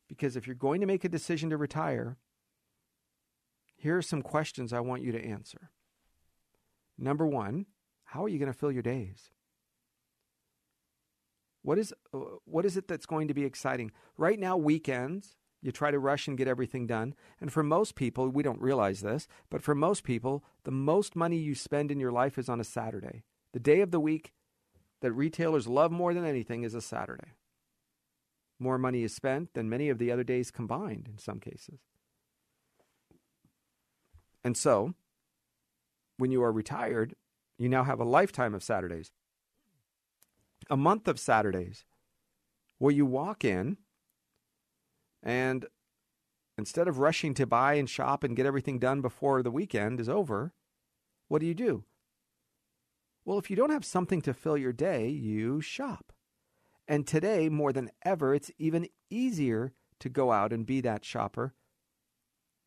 Because 0.07 0.35
if 0.35 0.45
you're 0.45 0.55
going 0.55 0.81
to 0.81 0.87
make 0.87 1.03
a 1.03 1.09
decision 1.09 1.49
to 1.49 1.57
retire, 1.57 2.17
here 3.75 3.97
are 3.97 4.01
some 4.03 4.21
questions 4.21 4.73
I 4.73 4.79
want 4.79 5.03
you 5.03 5.11
to 5.11 5.23
answer. 5.23 5.71
Number 6.97 7.25
one, 7.25 7.65
how 8.05 8.23
are 8.25 8.29
you 8.29 8.39
going 8.39 8.51
to 8.51 8.57
fill 8.57 8.71
your 8.71 8.83
days? 8.83 9.31
What 11.68 11.78
is, 11.78 11.93
uh, 12.13 12.20
what 12.45 12.65
is 12.65 12.78
it 12.78 12.88
that's 12.88 13.05
going 13.05 13.28
to 13.28 13.34
be 13.34 13.43
exciting? 13.43 13.91
Right 14.18 14.39
now, 14.39 14.55
weekends, 14.55 15.36
you 15.61 15.74
try 15.74 15.91
to 15.91 15.99
rush 15.99 16.26
and 16.26 16.38
get 16.38 16.47
everything 16.47 16.88
done. 16.88 17.13
And 17.41 17.51
for 17.51 17.61
most 17.61 17.95
people, 17.95 18.30
we 18.30 18.41
don't 18.41 18.61
realize 18.61 19.01
this, 19.01 19.28
but 19.49 19.61
for 19.61 19.76
most 19.76 20.05
people, 20.05 20.45
the 20.63 20.72
most 20.72 21.13
money 21.13 21.36
you 21.36 21.55
spend 21.55 21.91
in 21.91 21.99
your 21.99 22.13
life 22.13 22.38
is 22.38 22.47
on 22.47 22.61
a 22.61 22.63
Saturday. 22.63 23.24
The 23.51 23.59
day 23.59 23.82
of 23.82 23.91
the 23.91 23.99
week 23.99 24.32
that 25.01 25.11
retailers 25.11 25.68
love 25.68 25.91
more 25.91 26.13
than 26.13 26.24
anything 26.24 26.63
is 26.63 26.74
a 26.74 26.80
Saturday. 26.80 27.34
More 28.59 28.78
money 28.78 29.03
is 29.03 29.13
spent 29.13 29.53
than 29.53 29.68
many 29.68 29.89
of 29.89 29.97
the 29.97 30.09
other 30.09 30.24
days 30.24 30.51
combined 30.51 31.09
in 31.11 31.18
some 31.18 31.41
cases. 31.41 31.82
And 34.41 34.55
so, 34.55 34.93
when 36.15 36.32
you 36.32 36.41
are 36.43 36.51
retired, 36.53 37.15
you 37.57 37.68
now 37.68 37.84
have 37.84 37.99
a 37.99 38.05
lifetime 38.05 38.53
of 38.55 38.63
Saturdays, 38.63 39.11
a 40.69 40.77
month 40.77 41.07
of 41.07 41.19
Saturdays, 41.19 41.85
where 42.77 42.93
you 42.93 43.05
walk 43.05 43.43
in 43.43 43.77
and 45.23 45.65
instead 46.57 46.87
of 46.87 46.99
rushing 46.99 47.33
to 47.35 47.45
buy 47.45 47.75
and 47.75 47.89
shop 47.89 48.23
and 48.23 48.35
get 48.35 48.45
everything 48.45 48.79
done 48.79 49.01
before 49.01 49.43
the 49.43 49.51
weekend 49.51 49.99
is 49.99 50.09
over, 50.09 50.53
what 51.27 51.39
do 51.39 51.45
you 51.45 51.53
do? 51.53 51.83
Well, 53.25 53.37
if 53.37 53.49
you 53.49 53.55
don't 53.55 53.71
have 53.71 53.85
something 53.85 54.21
to 54.21 54.33
fill 54.33 54.57
your 54.57 54.71
day, 54.71 55.09
you 55.09 55.59
shop. 55.59 56.13
And 56.87 57.05
today, 57.05 57.49
more 57.49 57.73
than 57.73 57.91
ever, 58.05 58.33
it's 58.33 58.51
even 58.57 58.87
easier 59.09 59.73
to 59.99 60.09
go 60.09 60.31
out 60.31 60.53
and 60.53 60.65
be 60.65 60.79
that 60.81 61.03
shopper. 61.03 61.53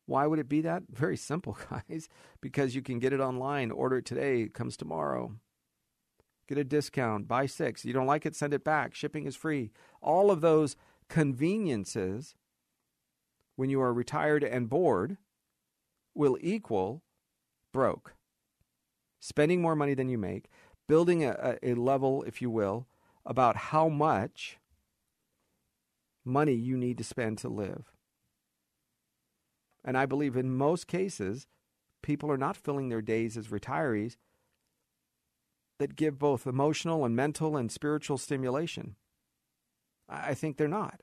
Why 0.05 0.27
would 0.27 0.37
it 0.37 0.49
be 0.49 0.61
that? 0.61 0.83
Very 0.89 1.17
simple, 1.17 1.57
guys. 1.71 2.07
Because 2.41 2.75
you 2.75 2.83
can 2.83 2.99
get 2.99 3.13
it 3.13 3.19
online, 3.19 3.71
order 3.71 3.97
it 3.97 4.05
today, 4.05 4.41
it 4.41 4.53
comes 4.53 4.77
tomorrow. 4.77 5.33
Get 6.51 6.57
a 6.57 6.63
discount, 6.65 7.29
buy 7.29 7.45
six. 7.45 7.85
You 7.85 7.93
don't 7.93 8.07
like 8.07 8.25
it, 8.25 8.35
send 8.35 8.53
it 8.53 8.65
back. 8.65 8.93
Shipping 8.93 9.25
is 9.25 9.37
free. 9.37 9.71
All 10.01 10.29
of 10.29 10.41
those 10.41 10.75
conveniences, 11.07 12.35
when 13.55 13.69
you 13.69 13.79
are 13.79 13.93
retired 13.93 14.43
and 14.43 14.67
bored, 14.67 15.15
will 16.13 16.37
equal 16.41 17.03
broke 17.71 18.15
spending 19.21 19.61
more 19.61 19.77
money 19.77 19.93
than 19.93 20.09
you 20.09 20.17
make, 20.17 20.49
building 20.89 21.23
a, 21.23 21.57
a 21.63 21.73
level, 21.75 22.21
if 22.23 22.41
you 22.41 22.49
will, 22.49 22.85
about 23.25 23.55
how 23.55 23.87
much 23.87 24.59
money 26.25 26.53
you 26.53 26.75
need 26.75 26.97
to 26.97 27.03
spend 27.05 27.37
to 27.37 27.47
live. 27.47 27.93
And 29.85 29.97
I 29.97 30.05
believe 30.05 30.35
in 30.35 30.57
most 30.57 30.85
cases, 30.85 31.47
people 32.01 32.29
are 32.29 32.37
not 32.37 32.57
filling 32.57 32.89
their 32.89 33.01
days 33.01 33.37
as 33.37 33.47
retirees 33.47 34.17
that 35.81 35.95
give 35.95 36.19
both 36.19 36.45
emotional 36.45 37.03
and 37.05 37.15
mental 37.15 37.57
and 37.57 37.71
spiritual 37.71 38.19
stimulation. 38.19 38.95
I 40.07 40.35
think 40.35 40.57
they're 40.57 40.67
not. 40.67 41.01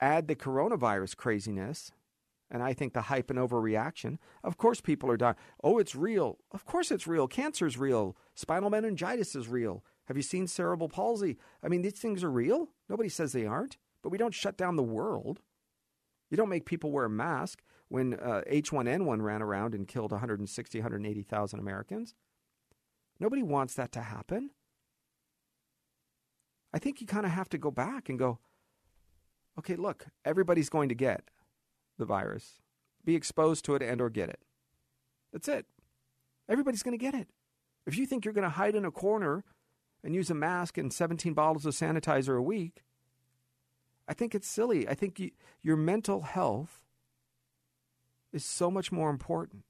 Add 0.00 0.26
the 0.26 0.34
coronavirus 0.34 1.16
craziness 1.16 1.92
and 2.50 2.64
I 2.64 2.72
think 2.72 2.94
the 2.94 3.02
hype 3.02 3.30
and 3.30 3.38
overreaction. 3.38 4.18
Of 4.42 4.56
course, 4.56 4.80
people 4.80 5.08
are 5.08 5.16
dying. 5.16 5.36
Oh, 5.62 5.78
it's 5.78 5.94
real. 5.94 6.38
Of 6.50 6.66
course, 6.66 6.90
it's 6.90 7.06
real. 7.06 7.28
Cancer 7.28 7.64
is 7.64 7.78
real. 7.78 8.16
Spinal 8.34 8.70
meningitis 8.70 9.36
is 9.36 9.46
real. 9.46 9.84
Have 10.06 10.16
you 10.16 10.24
seen 10.24 10.48
cerebral 10.48 10.88
palsy? 10.88 11.38
I 11.62 11.68
mean, 11.68 11.82
these 11.82 11.92
things 12.00 12.24
are 12.24 12.30
real. 12.30 12.70
Nobody 12.88 13.08
says 13.08 13.32
they 13.32 13.46
aren't, 13.46 13.78
but 14.02 14.10
we 14.10 14.18
don't 14.18 14.34
shut 14.34 14.56
down 14.56 14.74
the 14.74 14.82
world. 14.82 15.42
You 16.28 16.36
don't 16.36 16.48
make 16.48 16.66
people 16.66 16.90
wear 16.90 17.04
a 17.04 17.10
mask 17.10 17.62
when 17.86 18.14
uh, 18.14 18.42
H1N1 18.50 19.22
ran 19.22 19.42
around 19.42 19.76
and 19.76 19.86
killed 19.86 20.10
160, 20.10 20.78
180,000 20.78 21.60
Americans. 21.60 22.16
Nobody 23.22 23.44
wants 23.44 23.74
that 23.74 23.92
to 23.92 24.00
happen. 24.00 24.50
I 26.74 26.80
think 26.80 27.00
you 27.00 27.06
kind 27.06 27.24
of 27.24 27.30
have 27.30 27.48
to 27.50 27.56
go 27.56 27.70
back 27.70 28.08
and 28.08 28.18
go, 28.18 28.40
okay, 29.56 29.76
look, 29.76 30.06
everybody's 30.24 30.68
going 30.68 30.88
to 30.88 30.96
get 30.96 31.30
the 31.98 32.04
virus, 32.04 32.62
be 33.04 33.14
exposed 33.14 33.64
to 33.66 33.76
it 33.76 33.82
and 33.82 34.00
or 34.00 34.10
get 34.10 34.28
it. 34.28 34.40
That's 35.32 35.46
it. 35.46 35.66
Everybody's 36.48 36.82
going 36.82 36.98
to 36.98 37.00
get 37.00 37.14
it. 37.14 37.28
If 37.86 37.96
you 37.96 38.06
think 38.06 38.24
you're 38.24 38.34
going 38.34 38.42
to 38.42 38.50
hide 38.50 38.74
in 38.74 38.84
a 38.84 38.90
corner 38.90 39.44
and 40.02 40.16
use 40.16 40.28
a 40.28 40.34
mask 40.34 40.76
and 40.76 40.92
17 40.92 41.32
bottles 41.32 41.64
of 41.64 41.74
sanitizer 41.74 42.36
a 42.36 42.42
week, 42.42 42.82
I 44.08 44.14
think 44.14 44.34
it's 44.34 44.48
silly. 44.48 44.88
I 44.88 44.94
think 44.94 45.20
you, 45.20 45.30
your 45.62 45.76
mental 45.76 46.22
health 46.22 46.82
is 48.32 48.44
so 48.44 48.68
much 48.68 48.90
more 48.90 49.10
important. 49.10 49.62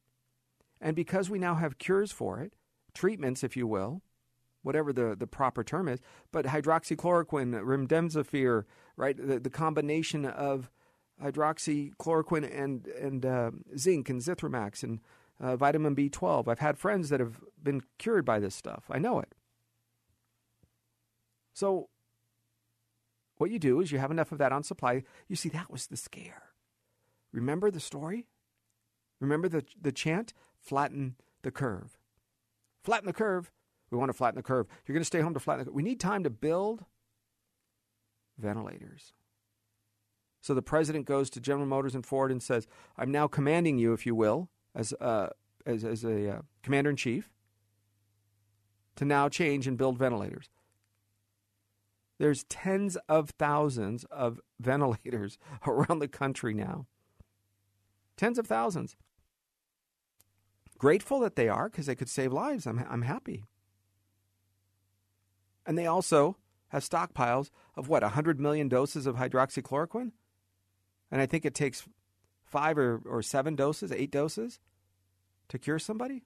And 0.81 0.97
because 0.97 1.29
we 1.29 1.39
now 1.39 1.57
have 1.57 1.77
cures 1.77 2.13
for 2.13 2.41
it, 2.41 2.55
treatments, 2.95 3.43
if 3.43 3.57
you 3.57 3.67
will, 3.67 4.03
whatever 4.63 4.93
the, 4.93 5.17
the 5.17 5.27
proper 5.27 5.65
term 5.65 5.89
is, 5.89 6.01
but 6.31 6.47
hydroxychloroquine, 6.47 7.63
remdesivir, 7.63 8.65
right? 8.97 9.17
The, 9.17 9.39
the 9.39 9.51
combination 9.51 10.25
of 10.25 10.71
hydroxychloroquine 11.23 12.51
and 12.59 12.87
and 12.87 13.27
uh, 13.27 13.51
zinc 13.77 14.09
and 14.09 14.21
Zithromax 14.21 14.83
and 14.83 15.01
uh, 15.41 15.57
vitamin 15.57 15.95
B12. 15.95 16.49
I've 16.49 16.59
had 16.59 16.79
friends 16.79 17.09
that 17.11 17.21
have 17.21 17.41
been 17.63 17.83
cured 17.99 18.25
by 18.25 18.39
this 18.39 18.55
stuff. 18.55 18.85
I 18.91 18.99
know 18.99 19.21
it. 19.21 19.35
So 21.53 21.89
what 23.37 23.51
you 23.51 23.59
do 23.59 23.81
is 23.81 23.93
you 23.93 23.99
have 23.99 24.11
enough 24.11 24.33
of 24.33 24.39
that 24.39 24.53
on 24.53 24.63
supply. 24.63 25.03
You 25.29 25.37
see, 25.37 25.49
that 25.51 25.71
was 25.71 25.87
the 25.87 25.97
scare. 25.97 26.45
Remember 27.33 27.71
the 27.71 27.81
story? 27.81 28.27
Remember 29.21 29.49
the 29.49 29.65
the 29.81 29.93
chant? 29.93 30.33
Flatten 30.59 31.17
the 31.43 31.51
curve. 31.51 31.99
Flatten 32.83 33.07
the 33.07 33.13
curve. 33.13 33.51
We 33.91 33.99
want 33.99 34.09
to 34.09 34.15
flatten 34.15 34.37
the 34.37 34.43
curve. 34.43 34.67
You're 34.87 34.95
going 34.95 35.03
to 35.03 35.07
stay 35.07 35.21
home 35.21 35.35
to 35.35 35.41
flatten 35.41 35.61
the 35.61 35.65
curve. 35.67 35.75
We 35.75 35.83
need 35.83 36.01
time 36.01 36.25
to 36.25 36.31
build 36.31 36.85
ventilators. 38.39 39.13
So 40.41 40.55
the 40.55 40.63
president 40.63 41.07
goes 41.07 41.31
to 41.31 41.41
General 41.41 41.67
Motors 41.67 41.95
and 41.95 42.05
Ford 42.05 42.33
and 42.33 42.43
says, 42.43 42.67
"I'm 42.97 43.13
now 43.13 43.29
commanding 43.29 43.79
you, 43.79 43.93
if 43.93 44.05
you 44.07 44.15
will, 44.15 44.51
as 44.75 44.93
uh, 44.95 45.29
as, 45.65 45.85
as 45.85 46.05
a 46.05 46.31
uh, 46.31 46.43
commander 46.63 46.91
in 46.91 46.97
chief, 46.97 47.31
to 48.97 49.05
now 49.05 49.29
change 49.29 49.69
and 49.69 49.79
build 49.79 49.99
ventilators." 49.99 50.51
There's 52.19 52.45
tens 52.45 52.97
of 53.09 53.31
thousands 53.31 54.05
of 54.05 54.41
ventilators 54.61 55.39
around 55.67 56.01
the 56.01 56.09
country 56.09 56.55
now. 56.55 56.87
Tens 58.17 58.39
of 58.39 58.47
thousands. 58.47 58.97
Grateful 60.83 61.21
that 61.21 61.37
they 61.37 61.49
are 61.49 61.69
because 61.69 61.87
they 61.87 61.95
could 61.95 62.09
save 62.09 62.33
lives. 62.33 62.67
I'm, 62.67 62.85
I'm 62.91 63.03
happy. 63.03 63.45
And 65.65 65.79
they 65.79 65.87
also 65.87 66.39
have 66.71 66.83
stockpiles 66.83 67.51
of 67.77 67.87
what, 67.87 68.03
100 68.03 68.41
million 68.41 68.69
doses 68.69 69.07
of 69.07 69.15
hydroxychloroquine? 69.15 70.11
And 71.13 71.21
I 71.21 71.27
think 71.27 71.45
it 71.45 71.55
takes 71.55 71.87
five 72.43 72.79
or, 72.79 73.01
or 73.07 73.23
seven 73.23 73.55
doses, 73.55 73.93
eight 73.93 74.11
doses 74.11 74.59
to 75.51 75.57
cure 75.57 75.79
somebody. 75.79 76.25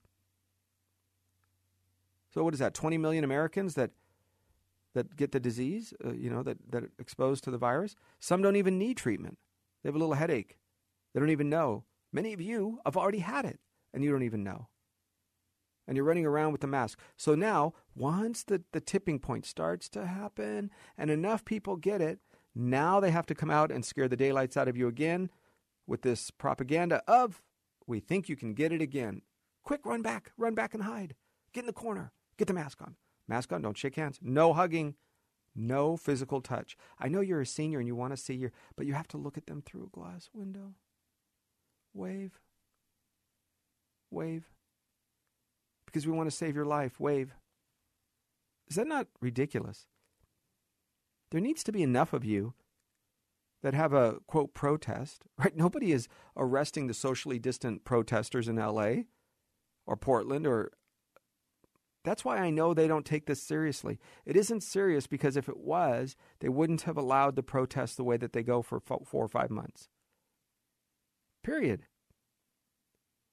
So 2.32 2.42
what 2.42 2.54
is 2.54 2.60
that? 2.60 2.72
20 2.72 2.96
million 2.96 3.24
Americans 3.24 3.74
that 3.74 3.90
that 4.94 5.16
get 5.16 5.32
the 5.32 5.40
disease, 5.40 5.92
uh, 6.02 6.14
you 6.14 6.30
know, 6.30 6.42
that 6.42 6.56
that 6.70 6.84
are 6.84 6.90
exposed 6.98 7.44
to 7.44 7.50
the 7.50 7.58
virus. 7.58 7.94
Some 8.20 8.40
don't 8.40 8.56
even 8.56 8.78
need 8.78 8.96
treatment. 8.96 9.36
They 9.82 9.88
have 9.88 9.96
a 9.96 9.98
little 9.98 10.14
headache. 10.14 10.56
They 11.12 11.20
don't 11.20 11.28
even 11.28 11.50
know. 11.50 11.84
Many 12.10 12.32
of 12.32 12.40
you 12.40 12.80
have 12.86 12.96
already 12.96 13.18
had 13.18 13.44
it 13.44 13.60
and 13.96 14.04
you 14.04 14.12
don't 14.12 14.22
even 14.22 14.44
know. 14.44 14.68
And 15.88 15.96
you're 15.96 16.04
running 16.04 16.26
around 16.26 16.52
with 16.52 16.60
the 16.60 16.66
mask. 16.66 17.00
So 17.16 17.34
now, 17.34 17.72
once 17.94 18.42
the, 18.42 18.62
the 18.72 18.80
tipping 18.80 19.18
point 19.18 19.46
starts 19.46 19.88
to 19.90 20.04
happen 20.04 20.70
and 20.98 21.10
enough 21.10 21.46
people 21.46 21.76
get 21.76 22.02
it, 22.02 22.18
now 22.54 23.00
they 23.00 23.10
have 23.10 23.24
to 23.26 23.34
come 23.34 23.50
out 23.50 23.72
and 23.72 23.84
scare 23.84 24.06
the 24.06 24.16
daylights 24.16 24.56
out 24.56 24.68
of 24.68 24.76
you 24.76 24.86
again 24.86 25.30
with 25.86 26.02
this 26.02 26.30
propaganda 26.30 27.02
of, 27.08 27.40
we 27.86 28.00
think 28.00 28.28
you 28.28 28.36
can 28.36 28.52
get 28.52 28.70
it 28.70 28.82
again. 28.82 29.22
Quick, 29.62 29.86
run 29.86 30.02
back, 30.02 30.32
run 30.36 30.54
back 30.54 30.74
and 30.74 30.82
hide. 30.82 31.14
Get 31.54 31.60
in 31.60 31.66
the 31.66 31.72
corner. 31.72 32.12
Get 32.36 32.48
the 32.48 32.54
mask 32.54 32.82
on. 32.82 32.96
Mask 33.26 33.50
on, 33.50 33.62
don't 33.62 33.78
shake 33.78 33.96
hands. 33.96 34.18
No 34.20 34.52
hugging. 34.52 34.96
No 35.54 35.96
physical 35.96 36.42
touch. 36.42 36.76
I 36.98 37.08
know 37.08 37.22
you're 37.22 37.40
a 37.40 37.46
senior 37.46 37.78
and 37.78 37.88
you 37.88 37.96
want 37.96 38.12
to 38.12 38.22
see 38.22 38.34
your, 38.34 38.52
but 38.76 38.84
you 38.84 38.92
have 38.92 39.08
to 39.08 39.16
look 39.16 39.38
at 39.38 39.46
them 39.46 39.62
through 39.64 39.84
a 39.84 39.96
glass 39.96 40.28
window. 40.34 40.74
Wave. 41.94 42.38
Wave. 44.10 44.50
Because 45.86 46.06
we 46.06 46.12
want 46.12 46.30
to 46.30 46.36
save 46.36 46.54
your 46.54 46.64
life. 46.64 47.00
Wave. 47.00 47.34
Is 48.68 48.76
that 48.76 48.86
not 48.86 49.06
ridiculous? 49.20 49.86
There 51.30 51.40
needs 51.40 51.62
to 51.64 51.72
be 51.72 51.82
enough 51.82 52.12
of 52.12 52.24
you 52.24 52.54
that 53.62 53.74
have 53.74 53.92
a 53.92 54.16
quote 54.26 54.54
protest, 54.54 55.24
right? 55.38 55.56
Nobody 55.56 55.92
is 55.92 56.08
arresting 56.36 56.86
the 56.86 56.94
socially 56.94 57.38
distant 57.38 57.84
protesters 57.84 58.48
in 58.48 58.56
LA 58.56 59.02
or 59.86 59.96
Portland 59.96 60.46
or 60.46 60.72
that's 62.06 62.24
why 62.24 62.36
I 62.36 62.50
know 62.50 62.72
they 62.72 62.86
don't 62.86 63.04
take 63.04 63.26
this 63.26 63.42
seriously. 63.42 63.98
It 64.24 64.36
isn't 64.36 64.62
serious 64.62 65.08
because 65.08 65.36
if 65.36 65.48
it 65.48 65.56
was, 65.56 66.14
they 66.38 66.48
wouldn't 66.48 66.82
have 66.82 66.96
allowed 66.96 67.34
the 67.34 67.42
protests 67.42 67.96
the 67.96 68.04
way 68.04 68.16
that 68.16 68.32
they 68.32 68.44
go 68.44 68.62
for 68.62 68.78
four 68.78 69.24
or 69.24 69.28
five 69.28 69.50
months. 69.50 69.88
Period. 71.42 71.82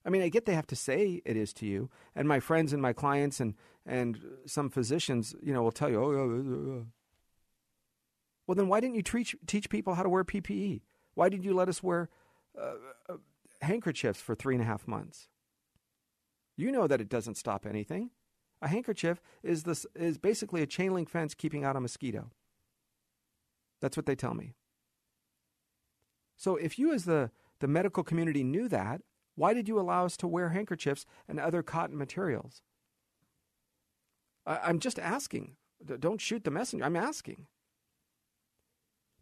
I 0.05 0.09
mean, 0.09 0.21
I 0.21 0.29
get 0.29 0.45
they 0.45 0.55
have 0.55 0.67
to 0.67 0.75
say 0.75 1.21
it 1.25 1.37
is 1.37 1.53
to 1.53 1.65
you, 1.65 1.89
and 2.15 2.27
my 2.27 2.39
friends 2.39 2.73
and 2.73 2.81
my 2.81 2.93
clients 2.93 3.39
and 3.39 3.55
and 3.85 4.19
some 4.45 4.69
physicians, 4.69 5.35
you 5.41 5.53
know, 5.53 5.61
will 5.61 5.71
tell 5.71 5.89
you, 5.89 6.01
oh, 6.01 6.75
yeah. 6.75 6.83
Well, 8.47 8.55
then 8.55 8.67
why 8.67 8.79
didn't 8.79 8.95
you 8.95 9.01
teach 9.01 9.35
teach 9.47 9.69
people 9.69 9.93
how 9.93 10.03
to 10.03 10.09
wear 10.09 10.23
PPE? 10.23 10.81
Why 11.15 11.29
did 11.29 11.45
you 11.45 11.53
let 11.53 11.69
us 11.69 11.81
wear 11.81 12.09
uh, 12.59 12.73
uh, 13.09 13.17
handkerchiefs 13.61 14.21
for 14.21 14.35
three 14.35 14.55
and 14.55 14.61
a 14.61 14.67
half 14.67 14.87
months? 14.87 15.29
You 16.55 16.71
know 16.71 16.87
that 16.87 17.01
it 17.01 17.09
doesn't 17.09 17.35
stop 17.35 17.65
anything. 17.65 18.11
A 18.61 18.67
handkerchief 18.67 19.21
is 19.41 19.63
this 19.63 19.85
is 19.95 20.17
basically 20.17 20.61
a 20.61 20.67
chain 20.67 20.93
link 20.93 21.09
fence 21.09 21.33
keeping 21.33 21.63
out 21.63 21.75
a 21.75 21.79
mosquito. 21.79 22.31
That's 23.81 23.97
what 23.97 24.05
they 24.05 24.15
tell 24.15 24.33
me. 24.33 24.55
So 26.37 26.55
if 26.55 26.79
you 26.79 26.93
as 26.93 27.05
the, 27.05 27.31
the 27.59 27.67
medical 27.67 28.03
community 28.03 28.43
knew 28.43 28.67
that, 28.69 29.01
why 29.35 29.53
did 29.53 29.67
you 29.67 29.79
allow 29.79 30.05
us 30.05 30.17
to 30.17 30.27
wear 30.27 30.49
handkerchiefs 30.49 31.05
and 31.27 31.39
other 31.39 31.63
cotton 31.63 31.97
materials? 31.97 32.61
I, 34.45 34.59
I'm 34.63 34.79
just 34.79 34.99
asking. 34.99 35.55
Don't 35.99 36.21
shoot 36.21 36.43
the 36.43 36.51
messenger. 36.51 36.85
I'm 36.85 36.95
asking. 36.95 37.47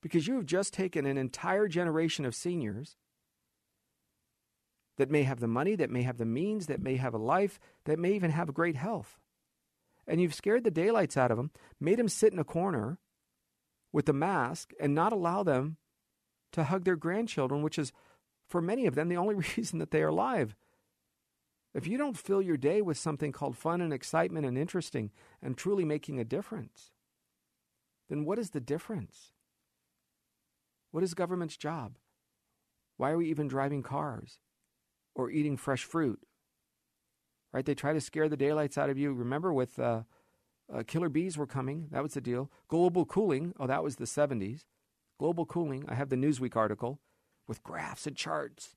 Because 0.02 0.28
you 0.28 0.36
have 0.36 0.46
just 0.46 0.74
taken 0.74 1.06
an 1.06 1.18
entire 1.18 1.68
generation 1.68 2.26
of 2.26 2.36
seniors 2.36 2.96
that 4.98 5.10
may 5.10 5.24
have 5.24 5.40
the 5.40 5.48
money, 5.48 5.76
that 5.76 5.90
may 5.90 6.02
have 6.04 6.18
the 6.18 6.26
means, 6.26 6.68
that 6.68 6.82
may 6.82 6.98
have 6.98 7.14
a 7.14 7.20
life, 7.20 7.60
that 7.86 8.00
may 8.00 8.14
even 8.14 8.32
have 8.32 8.54
great 8.54 8.76
health 8.76 9.18
and 10.08 10.22
you've 10.22 10.34
scared 10.34 10.64
the 10.64 10.72
daylights 10.72 11.18
out 11.18 11.32
of 11.32 11.38
them, 11.38 11.52
made 11.80 11.98
them 11.98 12.10
sit 12.10 12.34
in 12.34 12.40
a 12.40 12.44
corner 12.44 13.00
with 13.94 14.08
a 14.10 14.14
mask, 14.14 14.72
and 14.80 14.96
not 14.96 15.12
allow 15.12 15.44
them 15.44 15.78
to 16.52 16.66
hug 16.66 16.86
their 16.86 16.96
grandchildren, 16.96 17.62
which 17.62 17.78
is, 17.78 17.92
for 18.52 18.62
many 18.62 18.86
of 18.86 18.96
them, 18.96 19.10
the 19.10 19.18
only 19.18 19.36
reason 19.58 19.80
that 19.80 19.92
they 19.92 20.02
are 20.04 20.10
alive. 20.10 20.56
If 21.74 21.88
you 21.88 21.98
don't 21.98 22.18
fill 22.18 22.42
your 22.42 22.58
day 22.58 22.82
with 22.82 22.98
something 22.98 23.32
called 23.32 23.58
fun 23.58 23.80
and 23.82 23.94
excitement 23.94 24.46
and 24.46 24.58
interesting 24.58 25.12
and 25.42 25.58
truly 25.58 25.86
making 25.86 26.20
a 26.20 26.26
difference, 26.26 26.92
then 28.10 28.26
what 28.26 28.38
is 28.38 28.50
the 28.50 28.60
difference? 28.60 29.32
What 30.92 31.04
is 31.04 31.14
government's 31.14 31.56
job? 31.56 31.98
Why 32.98 33.12
are 33.12 33.18
we 33.18 33.30
even 33.30 33.48
driving 33.48 33.84
cars 33.84 34.40
or 35.16 35.32
eating 35.32 35.56
fresh 35.56 35.86
fruit 35.86 36.20
right? 37.54 37.66
They 37.66 37.76
try 37.76 37.94
to 37.94 38.02
scare 38.02 38.30
the 38.30 38.38
daylights 38.38 38.78
out 38.78 38.90
of 38.90 38.98
you. 38.98 39.14
Remember, 39.14 39.54
with 39.54 39.78
uh, 39.80 40.04
uh, 40.74 40.84
killer 40.86 41.10
bees 41.10 41.38
were 41.38 41.48
coming. 41.48 41.88
That 41.92 42.04
was 42.04 42.14
the 42.14 42.22
deal. 42.22 42.50
Global 42.68 43.06
cooling. 43.06 43.54
Oh, 43.60 43.68
that 43.68 43.84
was 43.84 43.98
the 43.98 44.06
70s. 44.06 44.66
Global 45.20 45.46
cooling. 45.46 45.86
I 45.88 45.96
have 45.96 46.10
the 46.10 46.16
Newsweek 46.16 46.56
article 46.56 47.00
with 47.48 47.64
graphs 47.64 48.08
and 48.08 48.16
charts, 48.16 48.76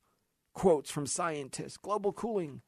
quotes 0.53 0.91
from 0.91 1.07
scientists. 1.07 1.77
Global 1.77 2.13
cooling. 2.13 2.63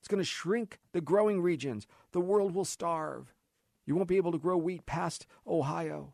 It's 0.00 0.08
going 0.08 0.20
to 0.20 0.24
shrink 0.24 0.78
the 0.92 1.00
growing 1.00 1.40
regions. 1.40 1.86
The 2.12 2.20
world 2.20 2.54
will 2.54 2.64
starve. 2.64 3.34
You 3.84 3.94
won't 3.94 4.08
be 4.08 4.16
able 4.16 4.32
to 4.32 4.38
grow 4.38 4.56
wheat 4.56 4.86
past 4.86 5.26
Ohio. 5.46 6.12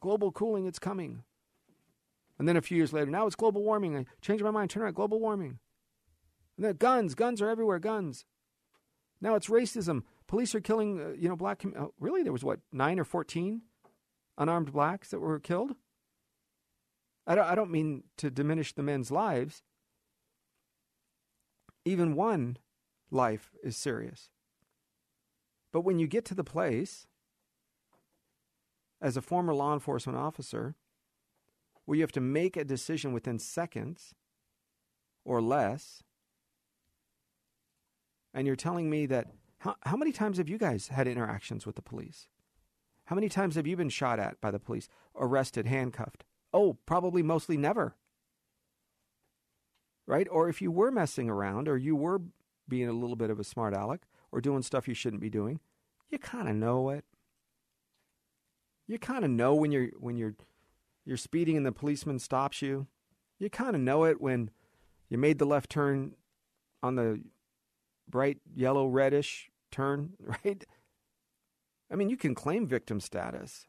Global 0.00 0.32
cooling, 0.32 0.66
it's 0.66 0.78
coming. 0.78 1.22
And 2.38 2.48
then 2.48 2.56
a 2.56 2.62
few 2.62 2.76
years 2.76 2.92
later, 2.92 3.10
now 3.10 3.26
it's 3.26 3.36
global 3.36 3.62
warming. 3.62 3.96
I 3.96 4.04
changed 4.20 4.44
my 4.44 4.50
mind, 4.50 4.70
turn 4.70 4.82
around, 4.82 4.94
global 4.94 5.20
warming. 5.20 5.58
And 6.56 6.66
then 6.66 6.76
guns, 6.76 7.14
guns 7.14 7.40
are 7.40 7.48
everywhere, 7.48 7.78
guns. 7.78 8.24
Now 9.20 9.34
it's 9.36 9.48
racism. 9.48 10.02
Police 10.26 10.54
are 10.54 10.60
killing, 10.60 11.00
uh, 11.00 11.12
you 11.16 11.28
know, 11.28 11.36
black. 11.36 11.60
Com- 11.60 11.74
oh, 11.78 11.94
really, 11.98 12.22
there 12.22 12.32
was 12.32 12.44
what 12.44 12.60
nine 12.72 12.98
or 12.98 13.04
fourteen 13.04 13.62
unarmed 14.36 14.72
blacks 14.72 15.10
that 15.10 15.20
were 15.20 15.38
killed. 15.38 15.76
I 17.26 17.34
don't, 17.34 17.46
I 17.46 17.54
don't 17.54 17.70
mean 17.70 18.04
to 18.18 18.30
diminish 18.30 18.72
the 18.72 18.82
men's 18.82 19.10
lives. 19.10 19.62
Even 21.84 22.14
one 22.14 22.58
life 23.10 23.52
is 23.62 23.76
serious. 23.76 24.30
But 25.72 25.82
when 25.82 25.98
you 25.98 26.06
get 26.06 26.24
to 26.26 26.34
the 26.34 26.44
place, 26.44 27.06
as 29.00 29.16
a 29.16 29.22
former 29.22 29.54
law 29.54 29.74
enforcement 29.74 30.18
officer, 30.18 30.76
where 31.84 31.96
you 31.96 32.02
have 32.02 32.12
to 32.12 32.20
make 32.20 32.56
a 32.56 32.64
decision 32.64 33.12
within 33.12 33.38
seconds 33.38 34.14
or 35.24 35.42
less 35.42 36.02
and 38.34 38.46
you're 38.46 38.56
telling 38.56 38.90
me 38.90 39.06
that 39.06 39.28
how, 39.58 39.76
how 39.82 39.96
many 39.96 40.10
times 40.10 40.38
have 40.38 40.48
you 40.48 40.58
guys 40.58 40.88
had 40.88 41.06
interactions 41.06 41.64
with 41.64 41.76
the 41.76 41.82
police? 41.82 42.28
How 43.06 43.14
many 43.14 43.28
times 43.28 43.54
have 43.54 43.66
you 43.66 43.76
been 43.76 43.88
shot 43.88 44.18
at 44.18 44.40
by 44.40 44.50
the 44.50 44.58
police, 44.58 44.88
arrested, 45.16 45.66
handcuffed? 45.66 46.24
Oh, 46.54 46.78
probably 46.86 47.22
mostly 47.22 47.56
never. 47.56 47.96
Right? 50.06 50.28
Or 50.30 50.48
if 50.48 50.62
you 50.62 50.70
were 50.70 50.92
messing 50.92 51.28
around 51.28 51.68
or 51.68 51.76
you 51.76 51.96
were 51.96 52.22
being 52.68 52.88
a 52.88 52.92
little 52.92 53.16
bit 53.16 53.30
of 53.30 53.40
a 53.40 53.44
smart 53.44 53.74
aleck 53.74 54.02
or 54.30 54.40
doing 54.40 54.62
stuff 54.62 54.86
you 54.86 54.94
shouldn't 54.94 55.20
be 55.20 55.28
doing, 55.28 55.58
you 56.10 56.18
kind 56.18 56.48
of 56.48 56.54
know 56.54 56.90
it. 56.90 57.04
You 58.86 58.98
kind 58.98 59.24
of 59.24 59.30
know 59.30 59.54
when 59.54 59.72
you're 59.72 59.88
when 59.98 60.16
you're 60.16 60.36
you're 61.04 61.16
speeding 61.16 61.56
and 61.56 61.66
the 61.66 61.72
policeman 61.72 62.18
stops 62.18 62.62
you. 62.62 62.86
You 63.38 63.50
kind 63.50 63.74
of 63.74 63.82
know 63.82 64.04
it 64.04 64.20
when 64.20 64.50
you 65.08 65.18
made 65.18 65.38
the 65.38 65.46
left 65.46 65.70
turn 65.70 66.14
on 66.82 66.94
the 66.94 67.20
bright 68.08 68.38
yellow 68.54 68.86
reddish 68.86 69.50
turn, 69.72 70.12
right? 70.44 70.64
I 71.90 71.96
mean, 71.96 72.10
you 72.10 72.16
can 72.16 72.34
claim 72.34 72.66
victim 72.66 73.00
status. 73.00 73.66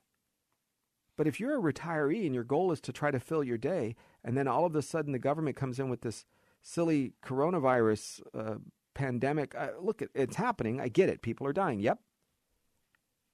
But 1.17 1.27
if 1.27 1.39
you're 1.39 1.57
a 1.57 1.73
retiree 1.73 2.25
and 2.25 2.35
your 2.35 2.43
goal 2.43 2.71
is 2.71 2.81
to 2.81 2.91
try 2.91 3.11
to 3.11 3.19
fill 3.19 3.43
your 3.43 3.57
day, 3.57 3.95
and 4.23 4.37
then 4.37 4.47
all 4.47 4.65
of 4.65 4.75
a 4.75 4.81
sudden 4.81 5.11
the 5.11 5.19
government 5.19 5.55
comes 5.55 5.79
in 5.79 5.89
with 5.89 6.01
this 6.01 6.25
silly 6.61 7.13
coronavirus 7.23 8.21
uh, 8.33 8.55
pandemic, 8.93 9.55
uh, 9.55 9.69
look, 9.79 10.01
it's 10.13 10.35
happening. 10.35 10.81
I 10.81 10.89
get 10.89 11.09
it. 11.09 11.21
People 11.21 11.47
are 11.47 11.53
dying. 11.53 11.79
Yep. 11.79 11.99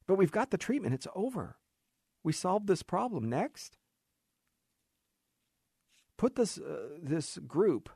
But 0.07 0.15
we've 0.15 0.31
got 0.31 0.51
the 0.51 0.57
treatment. 0.57 0.93
It's 0.93 1.07
over. 1.15 1.57
We 2.23 2.33
solved 2.33 2.67
this 2.67 2.83
problem. 2.83 3.29
Next. 3.29 3.77
Put 6.17 6.35
this, 6.35 6.59
uh, 6.59 6.97
this 7.01 7.39
group, 7.47 7.89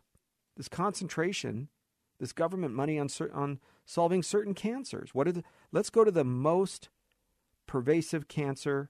this 0.57 0.67
concentration 0.67 1.69
this 2.19 2.33
government 2.33 2.73
money 2.73 2.99
on 2.99 3.09
on 3.33 3.59
solving 3.85 4.23
certain 4.23 4.53
cancers. 4.53 5.13
What 5.13 5.27
are 5.27 5.31
the, 5.31 5.43
let's 5.71 5.89
go 5.89 6.03
to 6.03 6.11
the 6.11 6.23
most 6.23 6.89
pervasive 7.67 8.27
cancer 8.27 8.89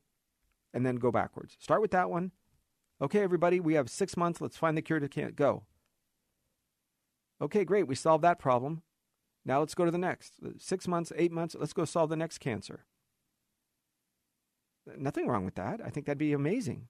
and 0.75 0.85
then 0.85 0.97
go 0.97 1.11
backwards. 1.11 1.57
Start 1.59 1.81
with 1.81 1.91
that 1.91 2.11
one. 2.11 2.31
Okay, 3.01 3.21
everybody, 3.21 3.59
we 3.59 3.73
have 3.73 3.89
six 3.89 4.15
months. 4.15 4.39
Let's 4.39 4.57
find 4.57 4.77
the 4.77 4.81
cure 4.83 4.99
to 4.99 5.09
can't 5.09 5.35
go. 5.35 5.63
Okay, 7.41 7.65
great. 7.65 7.87
We 7.87 7.95
solved 7.95 8.23
that 8.23 8.37
problem. 8.37 8.83
Now 9.43 9.59
let's 9.59 9.75
go 9.75 9.85
to 9.85 9.91
the 9.91 9.97
next. 9.97 10.33
Six 10.59 10.87
months, 10.87 11.11
eight 11.15 11.31
months. 11.31 11.55
Let's 11.59 11.73
go 11.73 11.85
solve 11.85 12.09
the 12.09 12.15
next 12.15 12.37
cancer. 12.37 12.85
Nothing 14.97 15.27
wrong 15.27 15.45
with 15.45 15.55
that. 15.55 15.81
I 15.83 15.89
think 15.89 16.05
that'd 16.05 16.17
be 16.19 16.33
amazing. 16.33 16.87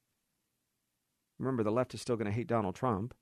Remember, 1.40 1.64
the 1.64 1.72
left 1.72 1.94
is 1.94 2.02
still 2.02 2.18
going 2.18 2.28
to 2.28 2.32
hate 2.32 2.48
Donald 2.48 2.76
Trump 2.76 3.14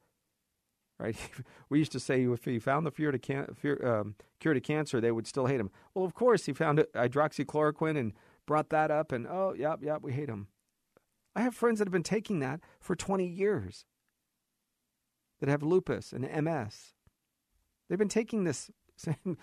right? 1.00 1.16
we 1.70 1.80
used 1.80 1.92
to 1.92 2.00
say 2.00 2.24
if 2.24 2.46
he 2.46 2.60
found 2.60 2.86
the 2.86 2.92
cure 2.92 3.12
to, 3.12 3.20
can- 3.20 3.56
um, 3.84 4.16
cure 4.40 4.54
to 4.54 4.62
cancer, 4.62 5.00
they 5.00 5.12
would 5.12 5.28
still 5.28 5.48
hate 5.48 5.60
him. 5.60 5.70
Well, 5.94 6.06
of 6.06 6.14
course, 6.14 6.46
he 6.46 6.54
found 6.54 6.80
hydroxychloroquine 6.96 7.98
and 7.98 8.14
brought 8.46 8.70
that 8.70 8.92
up, 8.92 9.12
and 9.12 9.28
oh, 9.28 9.54
yep, 9.58 9.80
yep, 9.82 10.02
we 10.02 10.14
hate 10.14 10.30
him. 10.30 10.48
I 11.36 11.42
have 11.42 11.56
friends 11.56 11.80
that 11.80 11.88
have 11.88 11.94
been 11.94 12.04
taking 12.04 12.40
that 12.40 12.60
for 12.80 12.96
20 12.96 13.26
years 13.26 13.86
that 15.40 15.50
have 15.50 15.64
lupus 15.64 16.14
and 16.14 16.24
MS. 16.46 16.94
They've 17.90 18.00
been 18.00 18.08
taking 18.10 18.44
this 18.44 18.70
same 18.96 19.38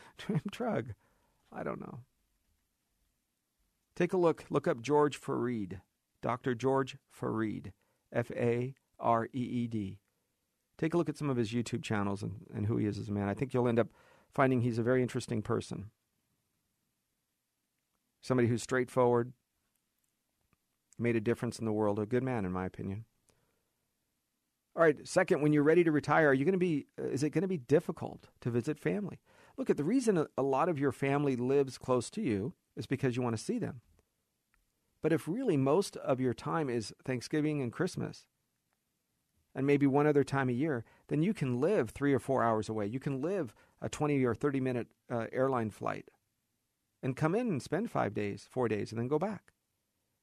drug. 0.51 0.95
I 1.53 1.63
don't 1.63 1.81
know. 1.81 2.01
Take 3.97 4.13
a 4.13 4.17
look. 4.17 4.45
Look 4.51 4.69
up 4.69 4.81
George 4.81 5.21
Fareed, 5.21 5.81
Dr. 6.23 6.55
George 6.55 6.97
Fareed, 7.13 7.73
F 8.13 8.31
A 8.31 8.75
R 8.99 9.27
E 9.35 9.41
E 9.41 9.67
D 9.67 9.99
take 10.81 10.95
a 10.95 10.97
look 10.97 11.11
at 11.11 11.19
some 11.19 11.29
of 11.29 11.37
his 11.37 11.53
YouTube 11.53 11.83
channels 11.83 12.23
and, 12.23 12.47
and 12.55 12.67
who 12.67 12.79
he 12.79 12.87
is 12.87 12.99
as 12.99 13.09
a 13.09 13.13
man. 13.13 13.29
I 13.29 13.35
think 13.35 13.53
you'll 13.53 13.69
end 13.69 13.79
up 13.79 13.89
finding 14.33 14.63
he's 14.63 14.79
a 14.79 14.83
very 14.83 15.03
interesting 15.03 15.43
person. 15.43 15.91
Somebody 18.23 18.49
who's 18.49 18.63
straightforward, 18.63 19.33
made 21.01 21.17
a 21.17 21.21
difference 21.21 21.59
in 21.59 21.65
the 21.65 21.73
world, 21.73 21.99
a 21.99 22.07
good 22.07 22.23
man, 22.23 22.45
in 22.45 22.53
my 22.53 22.67
opinion. 22.67 23.05
All 24.77 24.83
right, 24.83 25.07
second, 25.07 25.43
when 25.43 25.53
you're 25.53 25.65
ready 25.65 25.83
to 25.83 25.91
retire, 25.91 26.29
are 26.29 26.35
you 26.35 26.45
going 26.45 26.53
to 26.53 26.59
be, 26.59 26.87
uh, 26.99 27.05
is 27.05 27.23
it 27.23 27.31
going 27.31 27.43
to 27.43 27.49
be 27.49 27.59
difficult 27.59 28.29
to 28.41 28.51
visit 28.51 28.79
family? 28.79 29.19
Look, 29.57 29.69
at 29.69 29.77
the 29.77 29.85
reason 29.85 30.27
a 30.39 30.43
lot 30.43 30.69
of 30.69 30.79
your 30.79 30.93
family 30.93 31.37
lives 31.37 31.77
close 31.77 32.09
to 32.11 32.21
you 32.21 32.55
is 32.77 32.87
because 32.87 33.17
you 33.17 33.23
want 33.23 33.37
to 33.37 33.43
see 33.43 33.59
them. 33.59 33.81
But 35.03 35.13
if 35.13 35.27
really 35.27 35.57
most 35.57 35.97
of 35.97 36.21
your 36.21 36.35
time 36.35 36.71
is 36.71 36.95
Thanksgiving 37.05 37.61
and 37.61 37.73
Christmas, 37.73 38.27
and 39.55 39.67
maybe 39.67 39.87
one 39.87 40.07
other 40.07 40.25
time 40.25 40.49
a 40.49 40.53
year, 40.53 40.85
then 41.09 41.23
you 41.23 41.35
can 41.35 41.61
live 41.61 41.91
three 41.91 42.15
or 42.15 42.21
four 42.21 42.43
hours 42.43 42.69
away. 42.69 42.87
You 42.87 43.01
can 43.01 43.21
live 43.21 43.55
a 43.81 43.89
20 43.89 44.25
or 44.25 44.35
30 44.35 44.61
minute 44.61 44.87
uh, 45.11 45.27
airline 45.33 45.71
flight 45.71 46.09
and 47.03 47.17
come 47.17 47.35
in 47.35 47.49
and 47.49 47.63
spend 47.63 47.91
five 47.91 48.15
days, 48.15 48.47
four 48.49 48.69
days, 48.69 48.93
and 48.93 49.01
then 49.01 49.09
go 49.09 49.19
back. 49.19 49.53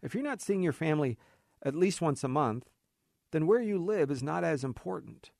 If 0.01 0.13
you're 0.13 0.23
not 0.23 0.41
seeing 0.41 0.61
your 0.61 0.73
family 0.73 1.17
at 1.63 1.75
least 1.75 2.01
once 2.01 2.23
a 2.23 2.27
month, 2.27 2.69
then 3.31 3.47
where 3.47 3.61
you 3.61 3.77
live 3.77 4.11
is 4.11 4.23
not 4.23 4.43
as 4.43 4.63
important. 4.63 5.31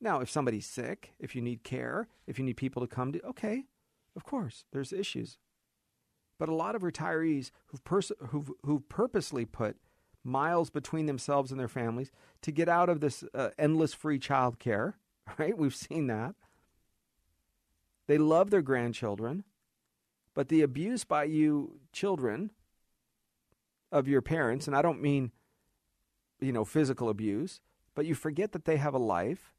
Now, 0.00 0.20
if 0.20 0.30
somebody's 0.30 0.66
sick, 0.66 1.14
if 1.18 1.34
you 1.34 1.42
need 1.42 1.62
care, 1.62 2.08
if 2.26 2.38
you 2.38 2.44
need 2.44 2.56
people 2.56 2.82
to 2.82 2.88
come 2.88 3.12
to, 3.12 3.22
okay, 3.26 3.64
of 4.14 4.24
course, 4.24 4.64
there's 4.72 4.92
issues. 4.92 5.38
But 6.38 6.48
a 6.48 6.54
lot 6.54 6.74
of 6.74 6.82
retirees 6.82 7.50
who've, 7.66 7.84
pers- 7.84 8.12
who've, 8.28 8.50
who've 8.62 8.88
purposely 8.88 9.44
put 9.44 9.76
miles 10.22 10.70
between 10.70 11.06
themselves 11.06 11.50
and 11.50 11.58
their 11.58 11.68
families 11.68 12.10
to 12.42 12.52
get 12.52 12.68
out 12.68 12.88
of 12.88 13.00
this 13.00 13.24
uh, 13.34 13.50
endless 13.58 13.94
free 13.94 14.18
child 14.18 14.58
care, 14.58 14.98
right? 15.38 15.56
We've 15.56 15.74
seen 15.74 16.08
that. 16.08 16.34
They 18.06 18.18
love 18.18 18.50
their 18.50 18.62
grandchildren, 18.62 19.44
but 20.34 20.48
the 20.48 20.62
abuse 20.62 21.04
by 21.04 21.24
you 21.24 21.80
children 21.92 22.50
of 23.96 24.06
your 24.06 24.20
parents, 24.20 24.66
and 24.66 24.76
I 24.76 24.82
don't 24.82 25.00
mean, 25.00 25.32
you 26.40 26.52
know, 26.52 26.64
physical 26.64 27.08
abuse, 27.08 27.60
but 27.94 28.04
you 28.04 28.14
forget 28.14 28.52
that 28.52 28.66
they 28.66 28.76
have 28.76 28.94
a 28.94 28.98
life. 28.98 29.54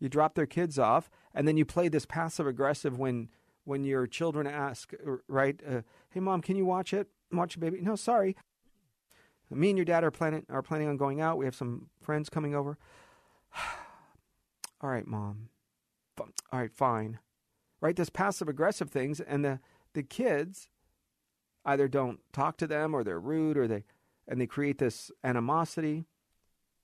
You 0.00 0.08
drop 0.08 0.34
their 0.34 0.46
kids 0.46 0.78
off, 0.78 1.08
and 1.32 1.46
then 1.46 1.56
you 1.56 1.64
play 1.64 1.88
this 1.88 2.06
passive 2.06 2.46
aggressive 2.46 2.98
when 2.98 3.28
when 3.64 3.84
your 3.84 4.08
children 4.08 4.48
ask, 4.48 4.92
right? 5.28 5.60
Uh, 5.64 5.82
hey, 6.10 6.18
mom, 6.18 6.42
can 6.42 6.56
you 6.56 6.64
watch 6.64 6.92
it? 6.92 7.06
Watch 7.30 7.54
it, 7.54 7.60
baby. 7.60 7.80
No, 7.80 7.94
sorry. 7.94 8.36
Me 9.48 9.70
and 9.70 9.78
your 9.78 9.84
dad 9.84 10.02
are 10.02 10.10
planning 10.10 10.44
are 10.48 10.62
planning 10.62 10.88
on 10.88 10.96
going 10.96 11.20
out. 11.20 11.38
We 11.38 11.44
have 11.44 11.54
some 11.54 11.88
friends 12.00 12.28
coming 12.28 12.54
over. 12.54 12.78
All 14.80 14.90
right, 14.90 15.06
mom. 15.06 15.50
All 16.18 16.26
right, 16.52 16.72
fine. 16.72 17.20
Right, 17.80 17.94
this 17.94 18.10
passive 18.10 18.48
aggressive 18.48 18.90
things, 18.90 19.20
and 19.20 19.44
the 19.44 19.60
the 19.92 20.02
kids 20.02 20.68
either 21.64 21.88
don't 21.88 22.20
talk 22.32 22.56
to 22.58 22.66
them, 22.66 22.94
or 22.94 23.04
they're 23.04 23.20
rude, 23.20 23.56
or 23.56 23.66
they 23.66 23.84
and 24.28 24.40
they 24.40 24.46
create 24.46 24.78
this 24.78 25.10
animosity. 25.24 26.04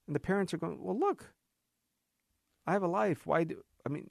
And 0.07 0.17
the 0.17 0.21
parents 0.21 0.53
are 0.53 0.59
going, 0.59 0.83
well, 0.83 0.99
look, 0.99 1.33
I 2.67 2.73
have 2.73 2.83
a 2.83 2.89
life. 2.89 3.27
Why 3.27 3.45
do 3.45 3.63
I 3.87 3.89
mean? 3.89 4.11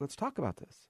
Let's 0.00 0.16
talk 0.16 0.38
about 0.38 0.58
this. 0.58 0.88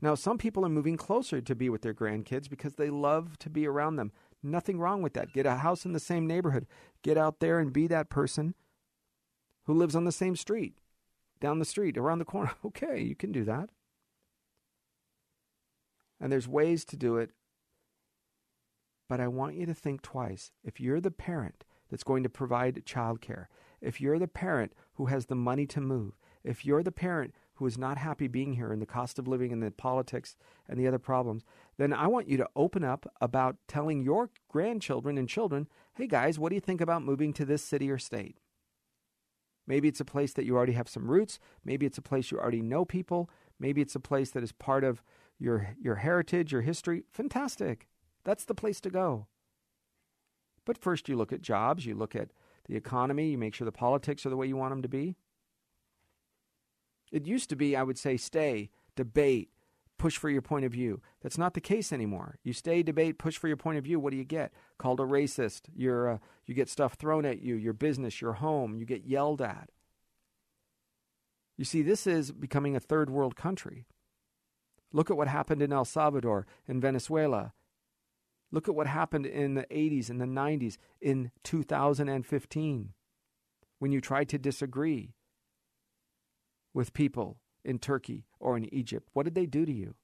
Now, 0.00 0.14
some 0.14 0.38
people 0.38 0.64
are 0.64 0.68
moving 0.70 0.96
closer 0.96 1.40
to 1.40 1.54
be 1.54 1.68
with 1.68 1.82
their 1.82 1.94
grandkids 1.94 2.48
because 2.48 2.74
they 2.74 2.90
love 2.90 3.38
to 3.38 3.50
be 3.50 3.66
around 3.66 3.96
them. 3.96 4.12
Nothing 4.42 4.78
wrong 4.78 5.02
with 5.02 5.14
that. 5.14 5.32
Get 5.32 5.46
a 5.46 5.56
house 5.56 5.84
in 5.84 5.92
the 5.92 5.98
same 5.98 6.26
neighborhood. 6.26 6.66
Get 7.02 7.18
out 7.18 7.40
there 7.40 7.58
and 7.58 7.72
be 7.72 7.88
that 7.88 8.08
person 8.08 8.54
who 9.64 9.74
lives 9.74 9.96
on 9.96 10.04
the 10.04 10.12
same 10.12 10.36
street, 10.36 10.78
down 11.40 11.58
the 11.58 11.64
street, 11.64 11.98
around 11.98 12.20
the 12.20 12.24
corner. 12.24 12.52
Okay, 12.64 13.00
you 13.00 13.16
can 13.16 13.32
do 13.32 13.44
that. 13.44 13.70
And 16.20 16.32
there's 16.32 16.48
ways 16.48 16.84
to 16.86 16.96
do 16.96 17.16
it. 17.16 17.30
But 19.08 19.20
I 19.20 19.28
want 19.28 19.54
you 19.54 19.66
to 19.66 19.74
think 19.74 20.02
twice. 20.02 20.50
If 20.62 20.80
you're 20.80 21.00
the 21.00 21.10
parent 21.10 21.64
that's 21.90 22.04
going 22.04 22.22
to 22.24 22.28
provide 22.28 22.84
childcare, 22.84 23.46
if 23.80 24.00
you're 24.00 24.18
the 24.18 24.28
parent 24.28 24.72
who 24.94 25.06
has 25.06 25.26
the 25.26 25.34
money 25.34 25.66
to 25.66 25.80
move, 25.80 26.18
if 26.44 26.64
you're 26.64 26.82
the 26.82 26.92
parent 26.92 27.32
who 27.54 27.66
is 27.66 27.78
not 27.78 27.98
happy 27.98 28.28
being 28.28 28.52
here 28.52 28.72
and 28.72 28.80
the 28.80 28.86
cost 28.86 29.18
of 29.18 29.26
living 29.26 29.52
and 29.52 29.62
the 29.62 29.70
politics 29.70 30.36
and 30.68 30.78
the 30.78 30.86
other 30.86 30.98
problems, 30.98 31.44
then 31.76 31.92
I 31.92 32.06
want 32.06 32.28
you 32.28 32.36
to 32.36 32.48
open 32.54 32.84
up 32.84 33.12
about 33.20 33.56
telling 33.66 34.02
your 34.02 34.30
grandchildren 34.48 35.18
and 35.18 35.28
children, 35.28 35.68
hey 35.94 36.06
guys, 36.06 36.38
what 36.38 36.50
do 36.50 36.54
you 36.54 36.60
think 36.60 36.80
about 36.80 37.02
moving 37.02 37.32
to 37.34 37.44
this 37.44 37.62
city 37.62 37.90
or 37.90 37.98
state? 37.98 38.38
Maybe 39.66 39.88
it's 39.88 40.00
a 40.00 40.04
place 40.04 40.32
that 40.34 40.44
you 40.44 40.56
already 40.56 40.72
have 40.72 40.88
some 40.88 41.10
roots. 41.10 41.38
Maybe 41.64 41.84
it's 41.84 41.98
a 41.98 42.02
place 42.02 42.30
you 42.30 42.38
already 42.38 42.62
know 42.62 42.84
people. 42.84 43.28
Maybe 43.58 43.80
it's 43.80 43.96
a 43.96 44.00
place 44.00 44.30
that 44.30 44.42
is 44.42 44.52
part 44.52 44.84
of 44.84 45.02
your, 45.38 45.74
your 45.80 45.96
heritage, 45.96 46.52
your 46.52 46.62
history. 46.62 47.04
Fantastic. 47.12 47.88
That's 48.24 48.44
the 48.44 48.54
place 48.54 48.80
to 48.82 48.90
go. 48.90 49.26
But 50.64 50.78
first, 50.78 51.08
you 51.08 51.16
look 51.16 51.32
at 51.32 51.40
jobs, 51.40 51.86
you 51.86 51.94
look 51.94 52.14
at 52.14 52.30
the 52.66 52.76
economy, 52.76 53.30
you 53.30 53.38
make 53.38 53.54
sure 53.54 53.64
the 53.64 53.72
politics 53.72 54.26
are 54.26 54.30
the 54.30 54.36
way 54.36 54.46
you 54.46 54.56
want 54.56 54.72
them 54.72 54.82
to 54.82 54.88
be. 54.88 55.16
It 57.10 57.26
used 57.26 57.48
to 57.50 57.56
be, 57.56 57.74
I 57.74 57.82
would 57.82 57.98
say, 57.98 58.18
stay, 58.18 58.68
debate, 58.94 59.48
push 59.96 60.18
for 60.18 60.28
your 60.28 60.42
point 60.42 60.66
of 60.66 60.72
view. 60.72 61.00
That's 61.22 61.38
not 61.38 61.54
the 61.54 61.60
case 61.60 61.92
anymore. 61.92 62.36
You 62.44 62.52
stay, 62.52 62.82
debate, 62.82 63.18
push 63.18 63.38
for 63.38 63.48
your 63.48 63.56
point 63.56 63.78
of 63.78 63.84
view. 63.84 63.98
What 63.98 64.10
do 64.10 64.18
you 64.18 64.24
get? 64.24 64.52
Called 64.78 65.00
a 65.00 65.04
racist. 65.04 65.62
You're, 65.74 66.10
uh, 66.10 66.18
you 66.44 66.54
get 66.54 66.68
stuff 66.68 66.94
thrown 66.94 67.24
at 67.24 67.40
you, 67.40 67.54
your 67.54 67.72
business, 67.72 68.20
your 68.20 68.34
home. 68.34 68.76
You 68.76 68.84
get 68.84 69.04
yelled 69.04 69.40
at. 69.40 69.70
You 71.56 71.64
see, 71.64 71.82
this 71.82 72.06
is 72.06 72.30
becoming 72.30 72.76
a 72.76 72.80
third 72.80 73.10
world 73.10 73.34
country. 73.34 73.86
Look 74.92 75.10
at 75.10 75.16
what 75.16 75.28
happened 75.28 75.62
in 75.62 75.72
El 75.72 75.84
Salvador, 75.84 76.46
in 76.66 76.80
Venezuela. 76.80 77.52
Look 78.50 78.68
at 78.68 78.74
what 78.74 78.86
happened 78.86 79.26
in 79.26 79.54
the 79.54 79.66
80s 79.70 80.08
and 80.08 80.20
the 80.20 80.26
90s, 80.26 80.78
in 81.00 81.30
2015, 81.44 82.94
when 83.78 83.92
you 83.92 84.00
tried 84.00 84.28
to 84.30 84.38
disagree 84.38 85.14
with 86.72 86.94
people 86.94 87.38
in 87.64 87.78
Turkey 87.78 88.24
or 88.40 88.56
in 88.56 88.72
Egypt? 88.72 89.08
What 89.12 89.24
did 89.24 89.34
they 89.34 89.46
do 89.46 89.66
to 89.66 89.72
you? 89.72 89.94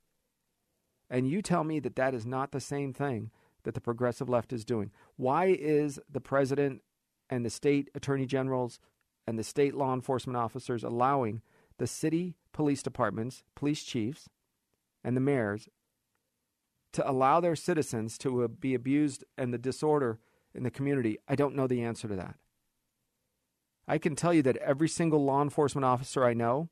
And 1.08 1.28
you 1.28 1.42
tell 1.42 1.64
me 1.64 1.80
that 1.80 1.96
that 1.96 2.14
is 2.14 2.26
not 2.26 2.52
the 2.52 2.60
same 2.60 2.92
thing 2.92 3.30
that 3.62 3.74
the 3.74 3.80
progressive 3.80 4.28
left 4.28 4.52
is 4.52 4.64
doing. 4.64 4.90
Why 5.16 5.46
is 5.46 5.98
the 6.10 6.20
president 6.20 6.82
and 7.30 7.44
the 7.44 7.50
state 7.50 7.90
attorney 7.94 8.26
generals 8.26 8.78
and 9.26 9.38
the 9.38 9.44
state 9.44 9.74
law 9.74 9.94
enforcement 9.94 10.36
officers 10.36 10.84
allowing 10.84 11.42
the 11.78 11.86
city 11.86 12.36
police 12.52 12.82
departments, 12.82 13.42
police 13.54 13.82
chiefs, 13.82 14.28
and 15.04 15.16
the 15.16 15.20
mayors 15.20 15.68
to 16.92 17.08
allow 17.08 17.40
their 17.40 17.56
citizens 17.56 18.16
to 18.18 18.48
be 18.48 18.74
abused 18.74 19.24
and 19.36 19.52
the 19.52 19.58
disorder 19.58 20.18
in 20.54 20.62
the 20.62 20.70
community? 20.70 21.18
I 21.28 21.36
don't 21.36 21.54
know 21.54 21.66
the 21.66 21.82
answer 21.82 22.08
to 22.08 22.16
that. 22.16 22.36
I 23.86 23.98
can 23.98 24.16
tell 24.16 24.32
you 24.32 24.42
that 24.42 24.56
every 24.56 24.88
single 24.88 25.22
law 25.22 25.42
enforcement 25.42 25.84
officer 25.84 26.24
I 26.24 26.32
know 26.32 26.70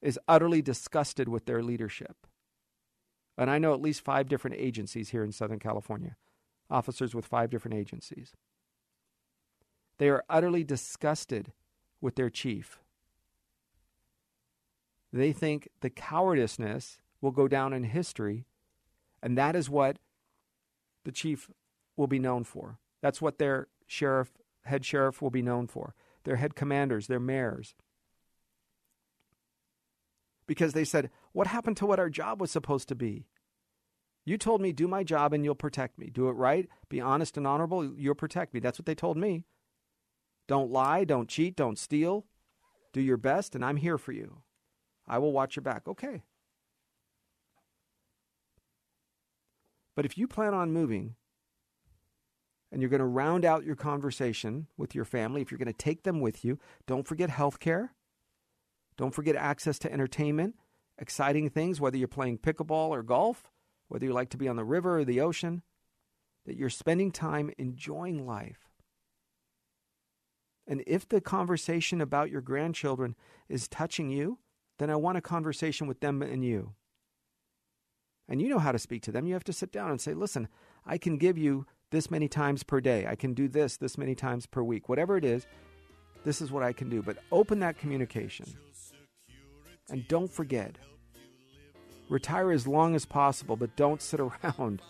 is 0.00 0.18
utterly 0.26 0.60
disgusted 0.60 1.28
with 1.28 1.46
their 1.46 1.62
leadership. 1.62 2.26
And 3.38 3.48
I 3.48 3.58
know 3.58 3.72
at 3.72 3.80
least 3.80 4.04
five 4.04 4.28
different 4.28 4.56
agencies 4.58 5.10
here 5.10 5.22
in 5.22 5.32
Southern 5.32 5.60
California, 5.60 6.16
officers 6.68 7.14
with 7.14 7.24
five 7.24 7.50
different 7.50 7.76
agencies. 7.76 8.32
They 9.98 10.08
are 10.08 10.24
utterly 10.28 10.64
disgusted 10.64 11.52
with 12.00 12.16
their 12.16 12.30
chief. 12.30 12.80
They 15.12 15.32
think 15.32 15.68
the 15.80 15.90
cowardiceness 15.90 16.98
will 17.22 17.30
go 17.30 17.48
down 17.48 17.72
in 17.72 17.84
history, 17.84 18.44
and 19.22 19.38
that 19.38 19.56
is 19.56 19.70
what 19.70 19.96
the 21.04 21.12
chief 21.12 21.48
will 21.96 22.06
be 22.06 22.18
known 22.18 22.44
for. 22.44 22.78
That's 23.00 23.22
what 23.22 23.38
their 23.38 23.68
sheriff 23.86 24.32
head 24.64 24.84
sheriff 24.84 25.22
will 25.22 25.30
be 25.30 25.42
known 25.42 25.66
for, 25.66 25.94
their 26.24 26.36
head 26.36 26.54
commanders, 26.54 27.06
their 27.06 27.18
mayors. 27.18 27.74
Because 30.46 30.72
they 30.72 30.84
said, 30.84 31.10
What 31.32 31.46
happened 31.46 31.76
to 31.78 31.86
what 31.86 31.98
our 31.98 32.10
job 32.10 32.40
was 32.40 32.50
supposed 32.50 32.88
to 32.88 32.94
be? 32.94 33.26
You 34.24 34.38
told 34.38 34.60
me, 34.60 34.72
do 34.72 34.86
my 34.86 35.02
job 35.02 35.32
and 35.32 35.44
you'll 35.44 35.56
protect 35.56 35.98
me. 35.98 36.08
Do 36.08 36.28
it 36.28 36.32
right, 36.32 36.68
be 36.88 37.00
honest 37.00 37.36
and 37.36 37.46
honorable, 37.46 37.84
you'll 37.84 38.14
protect 38.14 38.54
me. 38.54 38.60
That's 38.60 38.78
what 38.78 38.86
they 38.86 38.94
told 38.94 39.16
me. 39.16 39.46
Don't 40.46 40.70
lie, 40.70 41.04
don't 41.04 41.28
cheat, 41.28 41.56
don't 41.56 41.78
steal. 41.78 42.26
Do 42.92 43.00
your 43.00 43.16
best, 43.16 43.54
and 43.54 43.64
I'm 43.64 43.78
here 43.78 43.98
for 43.98 44.12
you. 44.12 44.42
I 45.08 45.18
will 45.18 45.32
watch 45.32 45.56
your 45.56 45.62
back. 45.62 45.88
Okay. 45.88 46.22
But 49.94 50.04
if 50.04 50.16
you 50.16 50.26
plan 50.26 50.54
on 50.54 50.72
moving 50.72 51.16
and 52.70 52.80
you're 52.80 52.90
going 52.90 53.00
to 53.00 53.06
round 53.06 53.44
out 53.44 53.64
your 53.64 53.76
conversation 53.76 54.66
with 54.76 54.94
your 54.94 55.04
family, 55.04 55.42
if 55.42 55.50
you're 55.50 55.58
going 55.58 55.66
to 55.66 55.72
take 55.72 56.02
them 56.02 56.20
with 56.20 56.44
you, 56.44 56.58
don't 56.86 57.06
forget 57.06 57.30
health 57.30 57.60
care. 57.60 57.92
Don't 58.96 59.14
forget 59.14 59.36
access 59.36 59.78
to 59.80 59.92
entertainment, 59.92 60.54
exciting 60.98 61.50
things, 61.50 61.80
whether 61.80 61.96
you're 61.96 62.08
playing 62.08 62.38
pickleball 62.38 62.90
or 62.90 63.02
golf, 63.02 63.50
whether 63.88 64.04
you 64.04 64.12
like 64.12 64.30
to 64.30 64.36
be 64.36 64.48
on 64.48 64.56
the 64.56 64.64
river 64.64 64.98
or 64.98 65.04
the 65.04 65.20
ocean, 65.20 65.62
that 66.46 66.56
you're 66.56 66.70
spending 66.70 67.10
time 67.10 67.50
enjoying 67.58 68.26
life. 68.26 68.70
And 70.66 70.82
if 70.86 71.08
the 71.08 71.20
conversation 71.20 72.00
about 72.00 72.30
your 72.30 72.40
grandchildren 72.40 73.16
is 73.48 73.68
touching 73.68 74.10
you, 74.10 74.38
then 74.78 74.90
I 74.90 74.96
want 74.96 75.18
a 75.18 75.22
conversation 75.22 75.86
with 75.86 76.00
them 76.00 76.22
and 76.22 76.44
you. 76.44 76.74
And 78.32 78.40
you 78.40 78.48
know 78.48 78.58
how 78.58 78.72
to 78.72 78.78
speak 78.78 79.02
to 79.02 79.12
them. 79.12 79.26
You 79.26 79.34
have 79.34 79.44
to 79.44 79.52
sit 79.52 79.72
down 79.72 79.90
and 79.90 80.00
say, 80.00 80.14
listen, 80.14 80.48
I 80.86 80.96
can 80.96 81.18
give 81.18 81.36
you 81.36 81.66
this 81.90 82.10
many 82.10 82.28
times 82.28 82.62
per 82.62 82.80
day. 82.80 83.06
I 83.06 83.14
can 83.14 83.34
do 83.34 83.46
this 83.46 83.76
this 83.76 83.98
many 83.98 84.14
times 84.14 84.46
per 84.46 84.62
week. 84.62 84.88
Whatever 84.88 85.18
it 85.18 85.24
is, 85.26 85.46
this 86.24 86.40
is 86.40 86.50
what 86.50 86.62
I 86.62 86.72
can 86.72 86.88
do. 86.88 87.02
But 87.02 87.18
open 87.30 87.60
that 87.60 87.76
communication. 87.76 88.46
And 89.90 90.08
don't 90.08 90.32
forget 90.32 90.78
retire 92.08 92.52
as 92.52 92.66
long 92.66 92.94
as 92.94 93.04
possible, 93.04 93.54
but 93.54 93.76
don't 93.76 94.00
sit 94.00 94.18
around. 94.18 94.80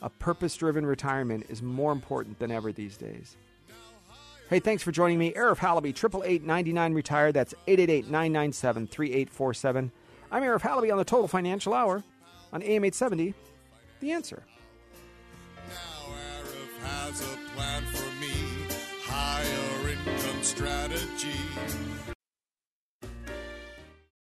A 0.00 0.08
purpose 0.08 0.54
driven 0.54 0.86
retirement 0.86 1.46
is 1.48 1.62
more 1.62 1.90
important 1.90 2.38
than 2.38 2.52
ever 2.52 2.70
these 2.70 2.96
days. 2.96 3.36
Hey, 4.50 4.60
thanks 4.60 4.84
for 4.84 4.92
joining 4.92 5.18
me. 5.18 5.32
Arif 5.32 5.56
Halaby, 5.56 5.88
888 5.88 6.44
99 6.44 6.94
Retire. 6.94 7.32
That's 7.32 7.54
888 7.66 8.04
997 8.04 8.86
3847. 8.86 9.90
I'm 10.30 10.42
Arif 10.44 10.60
Halaby 10.60 10.92
on 10.92 10.98
the 10.98 11.04
Total 11.04 11.26
Financial 11.26 11.74
Hour 11.74 12.04
on 12.52 12.62
AM 12.62 12.84
870. 12.84 13.34
The 14.00 14.12
answer. 14.12 14.42
Now 15.68 16.12
Arif 16.12 16.86
has 16.86 17.20
a 17.20 17.36
plan 17.54 17.82
for 17.86 18.20
me, 18.20 18.32
higher 19.04 19.90
income 19.90 20.42
strategy. 20.42 22.11